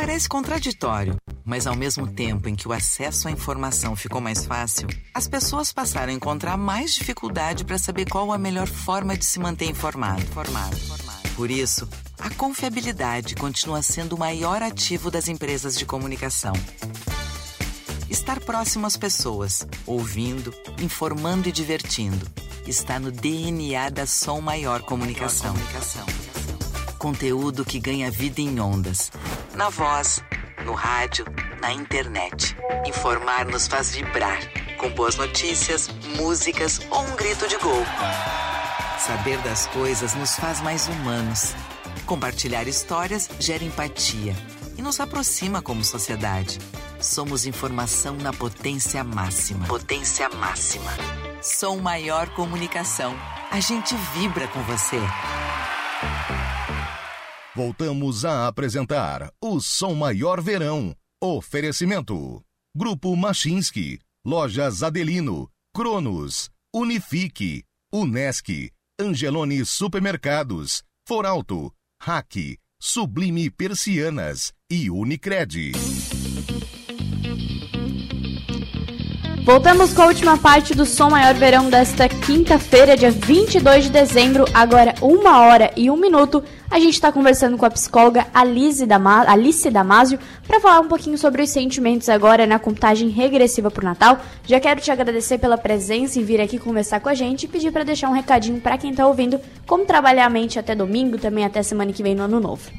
Parece 0.00 0.28
contraditório, 0.28 1.16
mas 1.44 1.66
ao 1.66 1.74
mesmo 1.74 2.06
tempo 2.06 2.48
em 2.48 2.54
que 2.54 2.68
o 2.68 2.72
acesso 2.72 3.26
à 3.26 3.32
informação 3.32 3.96
ficou 3.96 4.20
mais 4.20 4.46
fácil, 4.46 4.86
as 5.12 5.26
pessoas 5.26 5.72
passaram 5.72 6.12
a 6.12 6.14
encontrar 6.14 6.56
mais 6.56 6.94
dificuldade 6.94 7.64
para 7.64 7.78
saber 7.78 8.08
qual 8.08 8.32
a 8.32 8.38
melhor 8.38 8.68
forma 8.68 9.16
de 9.16 9.24
se 9.24 9.40
manter 9.40 9.64
informado. 9.64 10.24
Formado. 10.26 10.76
Por 11.34 11.50
isso, 11.50 11.88
a 12.16 12.30
confiabilidade 12.30 13.34
continua 13.34 13.82
sendo 13.82 14.14
o 14.14 14.18
maior 14.18 14.62
ativo 14.62 15.10
das 15.10 15.26
empresas 15.26 15.76
de 15.76 15.84
comunicação. 15.84 16.52
Estar 18.08 18.38
próximo 18.38 18.86
às 18.86 18.96
pessoas, 18.96 19.66
ouvindo, 19.84 20.54
informando 20.80 21.48
e 21.48 21.52
divertindo, 21.52 22.24
está 22.68 23.00
no 23.00 23.10
DNA 23.10 23.90
da 23.90 24.06
Som 24.06 24.40
Maior 24.42 24.80
Comunicação. 24.82 25.56
Conteúdo 26.98 27.64
que 27.64 27.78
ganha 27.78 28.10
vida 28.10 28.40
em 28.40 28.58
ondas. 28.58 29.12
Na 29.54 29.68
voz, 29.68 30.20
no 30.64 30.72
rádio, 30.74 31.24
na 31.60 31.72
internet. 31.72 32.56
Informar 32.84 33.46
nos 33.46 33.68
faz 33.68 33.92
vibrar, 33.92 34.40
com 34.78 34.90
boas 34.90 35.14
notícias, 35.14 35.88
músicas 36.16 36.80
ou 36.90 37.00
um 37.00 37.14
grito 37.14 37.46
de 37.46 37.56
gol. 37.58 37.84
Saber 38.98 39.38
das 39.38 39.68
coisas 39.68 40.14
nos 40.14 40.34
faz 40.34 40.60
mais 40.60 40.88
humanos. 40.88 41.54
Compartilhar 42.04 42.66
histórias 42.66 43.30
gera 43.38 43.62
empatia 43.62 44.34
e 44.76 44.82
nos 44.82 44.98
aproxima 44.98 45.62
como 45.62 45.84
sociedade. 45.84 46.58
Somos 47.00 47.46
informação 47.46 48.16
na 48.16 48.32
potência 48.32 49.04
máxima. 49.04 49.66
Potência 49.66 50.28
máxima. 50.30 50.90
Som 51.40 51.76
Maior 51.76 52.28
Comunicação. 52.30 53.14
A 53.52 53.60
gente 53.60 53.94
vibra 54.14 54.48
com 54.48 54.60
você. 54.62 55.00
Voltamos 57.58 58.24
a 58.24 58.46
apresentar 58.46 59.32
o 59.42 59.60
Som 59.60 59.96
Maior 59.96 60.40
Verão. 60.40 60.94
Oferecimento: 61.20 62.40
Grupo 62.72 63.16
Machinski, 63.16 63.98
Lojas 64.24 64.84
Adelino, 64.84 65.50
Cronos, 65.74 66.50
Unifique, 66.72 67.64
Unesc, 67.92 68.70
Angelone 69.00 69.64
Supermercados, 69.64 70.84
Foralto, 71.04 71.72
Hack, 72.00 72.56
Sublime 72.80 73.50
Persianas 73.50 74.52
e 74.70 74.88
Unicred. 74.88 75.72
Voltamos 79.48 79.94
com 79.94 80.02
a 80.02 80.06
última 80.08 80.36
parte 80.36 80.74
do 80.74 80.84
Som 80.84 81.08
Maior 81.08 81.32
Verão 81.32 81.70
desta 81.70 82.06
quinta-feira, 82.06 82.94
dia 82.98 83.10
22 83.10 83.84
de 83.84 83.90
dezembro, 83.90 84.44
agora 84.52 84.94
uma 85.00 85.40
hora 85.40 85.70
e 85.74 85.90
um 85.90 85.96
minuto. 85.96 86.44
A 86.70 86.78
gente 86.78 86.92
está 86.92 87.10
conversando 87.10 87.56
com 87.56 87.64
a 87.64 87.70
psicóloga 87.70 88.26
Alice, 88.34 88.84
Dama 88.84 89.24
Alice 89.26 89.70
Damasio 89.70 90.18
para 90.46 90.60
falar 90.60 90.80
um 90.80 90.86
pouquinho 90.86 91.16
sobre 91.16 91.40
os 91.40 91.48
sentimentos 91.48 92.10
agora 92.10 92.46
na 92.46 92.58
contagem 92.58 93.08
regressiva 93.08 93.70
para 93.70 93.80
o 93.80 93.84
Natal. 93.86 94.18
Já 94.44 94.60
quero 94.60 94.82
te 94.82 94.90
agradecer 94.90 95.38
pela 95.38 95.56
presença 95.56 96.20
e 96.20 96.22
vir 96.22 96.42
aqui 96.42 96.58
conversar 96.58 97.00
com 97.00 97.08
a 97.08 97.14
gente 97.14 97.44
e 97.44 97.48
pedir 97.48 97.72
para 97.72 97.84
deixar 97.84 98.10
um 98.10 98.14
recadinho 98.14 98.60
para 98.60 98.76
quem 98.76 98.90
está 98.90 99.06
ouvindo 99.06 99.40
como 99.66 99.86
trabalhar 99.86 100.26
a 100.26 100.30
mente 100.30 100.58
até 100.58 100.74
domingo, 100.74 101.16
também 101.16 101.46
até 101.46 101.62
semana 101.62 101.90
que 101.90 102.02
vem 102.02 102.14
no 102.14 102.24
Ano 102.24 102.38
Novo. 102.38 102.70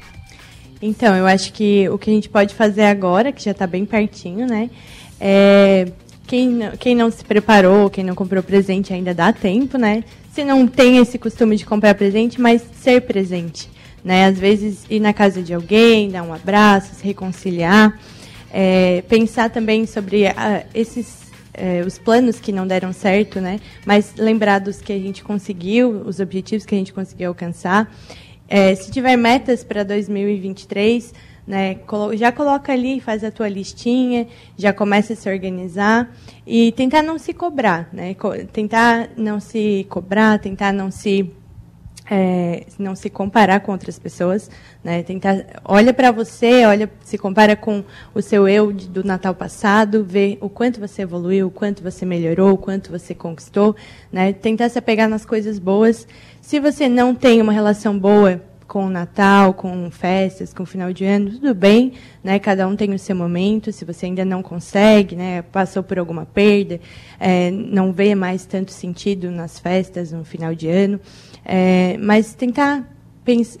Então, 0.80 1.16
eu 1.16 1.26
acho 1.26 1.52
que 1.52 1.88
o 1.88 1.98
que 1.98 2.08
a 2.08 2.14
gente 2.14 2.28
pode 2.28 2.54
fazer 2.54 2.84
agora, 2.84 3.32
que 3.32 3.42
já 3.42 3.50
está 3.50 3.66
bem 3.66 3.84
pertinho, 3.84 4.46
né? 4.46 4.70
É, 5.20 5.88
quem, 6.30 6.48
não- 6.48 6.70
quem 6.76 6.94
não 6.94 7.10
se 7.10 7.24
preparou, 7.24 7.90
quem 7.90 8.04
não 8.04 8.14
comprou 8.14 8.40
presente 8.40 8.92
ainda 8.92 9.12
dá 9.12 9.32
tempo, 9.32 9.76
né? 9.76 10.04
Se 10.32 10.44
não 10.44 10.64
tem 10.64 10.98
esse 10.98 11.18
costume 11.18 11.56
de 11.56 11.66
comprar 11.66 11.92
presente, 11.96 12.40
mas 12.40 12.62
ser 12.80 13.00
presente, 13.00 13.68
né? 14.04 14.26
Às 14.26 14.38
vezes 14.38 14.84
ir 14.88 15.00
na 15.00 15.12
casa 15.12 15.42
de 15.42 15.52
alguém, 15.52 16.08
dar 16.08 16.22
um 16.22 16.32
abraço, 16.32 16.94
se 16.94 17.04
reconciliar. 17.04 17.98
é, 18.52 19.02
pensar 19.08 19.50
também 19.50 19.86
sobre 19.86 20.26
ah, 20.28 20.64
esses 20.72 21.20
é, 21.52 21.82
os 21.84 21.98
planos 21.98 22.38
que 22.38 22.52
não 22.52 22.64
deram 22.64 22.92
certo, 22.92 23.40
né? 23.40 23.58
Mas 23.84 24.14
lembrar 24.16 24.60
dos 24.60 24.80
que 24.80 24.92
a 24.92 24.98
gente 24.98 25.24
conseguiu, 25.24 26.02
os 26.06 26.20
objetivos 26.20 26.64
que 26.64 26.74
a 26.76 26.78
gente 26.78 26.92
conseguiu 26.92 27.28
alcançar. 27.28 27.92
É, 28.48 28.72
se 28.76 28.90
tiver 28.92 29.16
metas 29.16 29.62
para 29.64 29.82
2023, 29.84 31.12
né, 31.46 31.78
já 32.14 32.30
coloca 32.30 32.72
ali, 32.72 33.00
faz 33.00 33.24
a 33.24 33.30
tua 33.30 33.48
listinha, 33.48 34.26
já 34.56 34.72
começa 34.72 35.12
a 35.12 35.16
se 35.16 35.28
organizar 35.28 36.14
e 36.46 36.72
tentar 36.72 37.02
não 37.02 37.18
se 37.18 37.32
cobrar, 37.32 37.88
né? 37.92 38.14
Tentar 38.52 39.10
não 39.16 39.40
se 39.40 39.86
cobrar, 39.88 40.38
tentar 40.38 40.72
não 40.72 40.90
se 40.90 41.32
é, 42.10 42.66
não 42.76 42.96
se 42.96 43.08
comparar 43.08 43.60
com 43.60 43.70
outras 43.70 43.96
pessoas, 43.96 44.50
né? 44.82 45.02
Tentar 45.04 45.44
olha 45.64 45.94
para 45.94 46.10
você, 46.10 46.64
olha, 46.66 46.90
se 47.04 47.16
compara 47.16 47.54
com 47.54 47.84
o 48.12 48.20
seu 48.20 48.48
eu 48.48 48.72
do 48.72 49.04
Natal 49.04 49.32
passado, 49.32 50.04
vê 50.04 50.36
o 50.40 50.48
quanto 50.48 50.80
você 50.80 51.02
evoluiu, 51.02 51.46
o 51.46 51.50
quanto 51.50 51.84
você 51.84 52.04
melhorou, 52.04 52.54
o 52.54 52.58
quanto 52.58 52.90
você 52.90 53.14
conquistou, 53.14 53.76
né? 54.12 54.32
Tentar 54.32 54.68
se 54.68 54.78
apegar 54.78 55.08
nas 55.08 55.24
coisas 55.24 55.60
boas. 55.60 56.06
Se 56.40 56.58
você 56.58 56.88
não 56.88 57.14
tem 57.14 57.40
uma 57.40 57.52
relação 57.52 57.96
boa 57.96 58.42
com 58.70 58.86
o 58.86 58.88
Natal, 58.90 59.52
com 59.52 59.90
festas, 59.90 60.54
com 60.54 60.62
o 60.62 60.66
final 60.66 60.92
de 60.92 61.04
ano, 61.04 61.32
tudo 61.32 61.52
bem, 61.54 61.94
né? 62.22 62.38
Cada 62.38 62.68
um 62.68 62.76
tem 62.76 62.94
o 62.94 62.98
seu 62.98 63.16
momento. 63.16 63.72
Se 63.72 63.84
você 63.84 64.06
ainda 64.06 64.24
não 64.24 64.42
consegue, 64.42 65.16
né? 65.16 65.42
Passou 65.42 65.82
por 65.82 65.98
alguma 65.98 66.24
perda, 66.24 66.80
é, 67.18 67.50
não 67.50 67.92
vê 67.92 68.14
mais 68.14 68.46
tanto 68.46 68.70
sentido 68.70 69.28
nas 69.30 69.58
festas 69.58 70.12
no 70.12 70.24
final 70.24 70.54
de 70.54 70.68
ano 70.68 71.00
é, 71.44 71.96
mas 71.98 72.34
tentar 72.34 72.88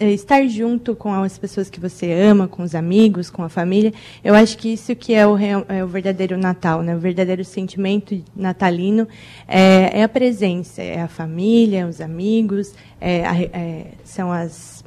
é, 0.00 0.10
estar 0.10 0.46
junto 0.48 0.96
com 0.96 1.12
as 1.12 1.38
pessoas 1.38 1.70
que 1.70 1.78
você 1.78 2.12
ama, 2.12 2.48
com 2.48 2.62
os 2.62 2.74
amigos, 2.74 3.30
com 3.30 3.42
a 3.42 3.48
família, 3.48 3.92
eu 4.24 4.34
acho 4.34 4.58
que 4.58 4.72
isso 4.72 4.96
que 4.96 5.14
é 5.14 5.26
o, 5.26 5.36
é 5.68 5.84
o 5.84 5.86
verdadeiro 5.86 6.36
Natal, 6.36 6.82
né? 6.82 6.94
O 6.96 6.98
verdadeiro 6.98 7.44
sentimento 7.44 8.20
natalino 8.34 9.06
é, 9.46 10.00
é 10.00 10.02
a 10.02 10.08
presença, 10.08 10.82
é 10.82 11.00
a 11.00 11.08
família, 11.08 11.86
os 11.86 12.00
amigos, 12.00 12.74
é, 13.00 13.18
é 13.52 13.86
são 14.02 14.32
as 14.32 14.84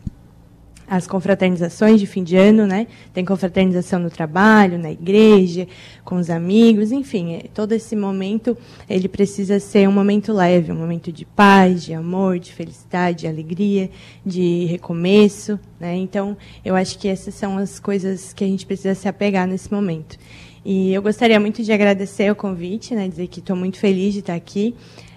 as 0.87 1.07
confraternizações 1.07 1.99
de 1.99 2.05
fim 2.05 2.23
de 2.23 2.35
ano, 2.35 2.65
né? 2.67 2.87
Tem 3.13 3.23
confraternização 3.23 3.99
no 3.99 4.09
trabalho, 4.09 4.77
na 4.77 4.91
igreja, 4.91 5.67
com 6.03 6.15
os 6.15 6.29
amigos, 6.29 6.91
enfim, 6.91 7.35
é, 7.35 7.45
todo 7.53 7.71
esse 7.71 7.95
momento 7.95 8.57
ele 8.89 9.07
precisa 9.07 9.59
ser 9.59 9.87
um 9.87 9.91
momento 9.91 10.33
leve, 10.33 10.71
um 10.71 10.75
momento 10.75 11.11
de 11.11 11.25
paz, 11.25 11.83
de 11.83 11.93
amor, 11.93 12.39
de 12.39 12.51
felicidade, 12.51 13.21
de 13.21 13.27
alegria, 13.27 13.89
de 14.25 14.65
recomeço, 14.65 15.59
né? 15.79 15.95
Então, 15.95 16.37
eu 16.63 16.75
acho 16.75 16.97
que 16.99 17.07
essas 17.07 17.33
são 17.33 17.57
as 17.57 17.79
coisas 17.79 18.33
que 18.33 18.43
a 18.43 18.47
gente 18.47 18.65
precisa 18.65 18.95
se 18.95 19.07
apegar 19.07 19.47
nesse 19.47 19.71
momento. 19.71 20.17
E 20.65 20.93
eu 20.93 21.01
gostaria 21.01 21.39
muito 21.39 21.61
de 21.61 21.73
agradecer 21.73 22.31
o 22.31 22.35
convite, 22.35 22.95
né? 22.95 23.07
Dizer 23.07 23.27
que 23.27 23.39
estou 23.39 23.55
muito 23.55 23.77
feliz 23.77 24.13
de 24.13 24.19
estar 24.19 24.35
aqui. 24.35 24.73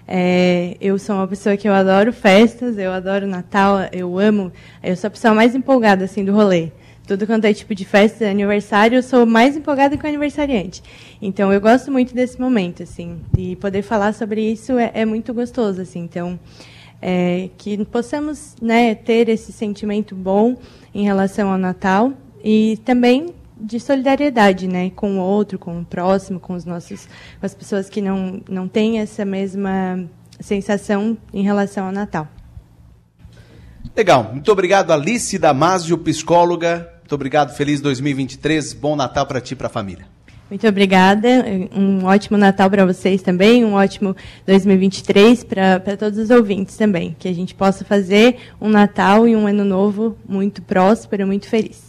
É, 0.07 0.77
eu 0.79 0.97
sou 0.97 1.15
uma 1.15 1.27
pessoa 1.27 1.57
que 1.57 1.67
eu 1.67 1.73
adoro 1.73 2.13
festas, 2.13 2.77
eu 2.77 2.91
adoro 2.91 3.27
Natal, 3.27 3.79
eu 3.91 4.17
amo. 4.17 4.51
Eu 4.81 4.95
sou 4.95 5.09
a 5.09 5.11
pessoa 5.11 5.33
mais 5.33 5.53
empolgada 5.53 6.05
assim 6.05 6.23
do 6.23 6.33
rolê. 6.33 6.71
Tudo 7.05 7.25
quanto 7.25 7.45
é 7.45 7.53
tipo 7.53 7.73
de 7.73 7.85
festa, 7.85 8.29
aniversário, 8.29 8.97
eu 8.97 9.03
sou 9.03 9.25
mais 9.25 9.55
empolgada 9.55 9.95
que 9.95 10.05
o 10.05 10.07
aniversariante. 10.07 10.81
Então 11.21 11.51
eu 11.51 11.61
gosto 11.61 11.91
muito 11.91 12.13
desse 12.13 12.39
momento, 12.39 12.83
assim, 12.83 13.21
e 13.37 13.55
poder 13.55 13.81
falar 13.81 14.13
sobre 14.13 14.41
isso 14.41 14.77
é, 14.77 14.91
é 14.93 15.05
muito 15.05 15.33
gostoso, 15.33 15.81
assim. 15.81 15.99
Então 15.99 16.37
é, 17.01 17.49
que 17.57 17.83
possamos, 17.85 18.55
né, 18.61 18.95
ter 18.95 19.29
esse 19.29 19.51
sentimento 19.51 20.15
bom 20.15 20.57
em 20.93 21.03
relação 21.03 21.49
ao 21.49 21.57
Natal 21.57 22.11
e 22.43 22.77
também 22.83 23.33
de 23.59 23.79
solidariedade, 23.79 24.67
né, 24.67 24.89
com 24.91 25.17
o 25.17 25.21
outro, 25.21 25.57
com 25.57 25.79
o 25.79 25.85
próximo, 25.85 26.39
com 26.39 26.53
os 26.53 26.65
nossos, 26.65 27.07
com 27.39 27.45
as 27.45 27.53
pessoas 27.53 27.89
que 27.89 28.01
não 28.01 28.41
não 28.49 28.67
têm 28.67 28.99
essa 28.99 29.25
mesma 29.25 30.05
sensação 30.39 31.17
em 31.33 31.43
relação 31.43 31.87
ao 31.87 31.91
Natal. 31.91 32.27
Legal, 33.95 34.31
muito 34.31 34.51
obrigado 34.51 34.91
Alice 34.91 35.37
Damasio, 35.37 35.97
psicóloga. 35.97 36.93
Muito 36.99 37.15
obrigado, 37.15 37.55
feliz 37.55 37.81
2023, 37.81 38.73
bom 38.73 38.95
Natal 38.95 39.25
para 39.25 39.41
ti 39.41 39.53
e 39.53 39.55
para 39.55 39.67
a 39.67 39.69
família. 39.69 40.05
Muito 40.49 40.65
obrigada. 40.65 41.27
Um 41.75 42.05
ótimo 42.05 42.37
Natal 42.37 42.69
para 42.69 42.85
vocês 42.85 43.21
também, 43.21 43.65
um 43.65 43.73
ótimo 43.73 44.15
2023 44.45 45.43
para 45.43 45.97
todos 45.97 46.17
os 46.17 46.29
ouvintes 46.29 46.77
também. 46.77 47.15
Que 47.19 47.27
a 47.27 47.33
gente 47.33 47.53
possa 47.53 47.83
fazer 47.83 48.37
um 48.59 48.69
Natal 48.69 49.27
e 49.27 49.35
um 49.35 49.45
Ano 49.45 49.65
Novo 49.65 50.17
muito 50.27 50.61
próspero, 50.61 51.27
muito 51.27 51.47
feliz. 51.47 51.86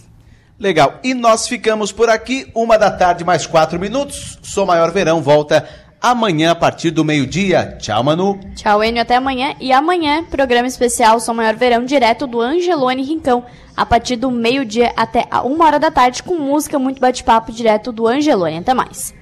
Legal. 0.59 0.98
E 1.04 1.14
nós 1.14 1.46
ficamos 1.46 1.92
por 1.92 2.11
aqui, 2.11 2.50
uma 2.54 2.76
da 2.76 2.90
tarde, 2.90 3.24
mais 3.24 3.46
quatro 3.46 3.78
minutos. 3.78 4.38
Sou 4.42 4.66
Maior 4.66 4.90
Verão, 4.90 5.22
volta 5.22 5.68
amanhã 6.00 6.50
a 6.50 6.54
partir 6.54 6.90
do 6.90 7.04
meio-dia. 7.04 7.76
Tchau, 7.78 8.02
Manu. 8.02 8.40
Tchau, 8.56 8.82
Enio, 8.82 9.02
até 9.02 9.16
amanhã. 9.16 9.54
E 9.61 9.72
amanhã, 9.72 10.24
programa 10.24 10.66
especial 10.66 11.20
Sou 11.20 11.34
Maior 11.34 11.54
Verão, 11.54 11.84
direto 11.84 12.26
do 12.26 12.40
Angelone 12.40 13.02
Rincão, 13.02 13.44
a 13.76 13.86
partir 13.86 14.16
do 14.16 14.30
meio-dia 14.30 14.92
até 14.96 15.26
a 15.30 15.42
uma 15.42 15.64
hora 15.64 15.78
da 15.78 15.90
tarde, 15.90 16.22
com 16.22 16.36
música, 16.36 16.78
muito 16.78 17.00
bate-papo 17.00 17.52
direto 17.52 17.92
do 17.92 18.06
Angelone. 18.06 18.59
Até 18.59 18.74
mais. 18.74 19.14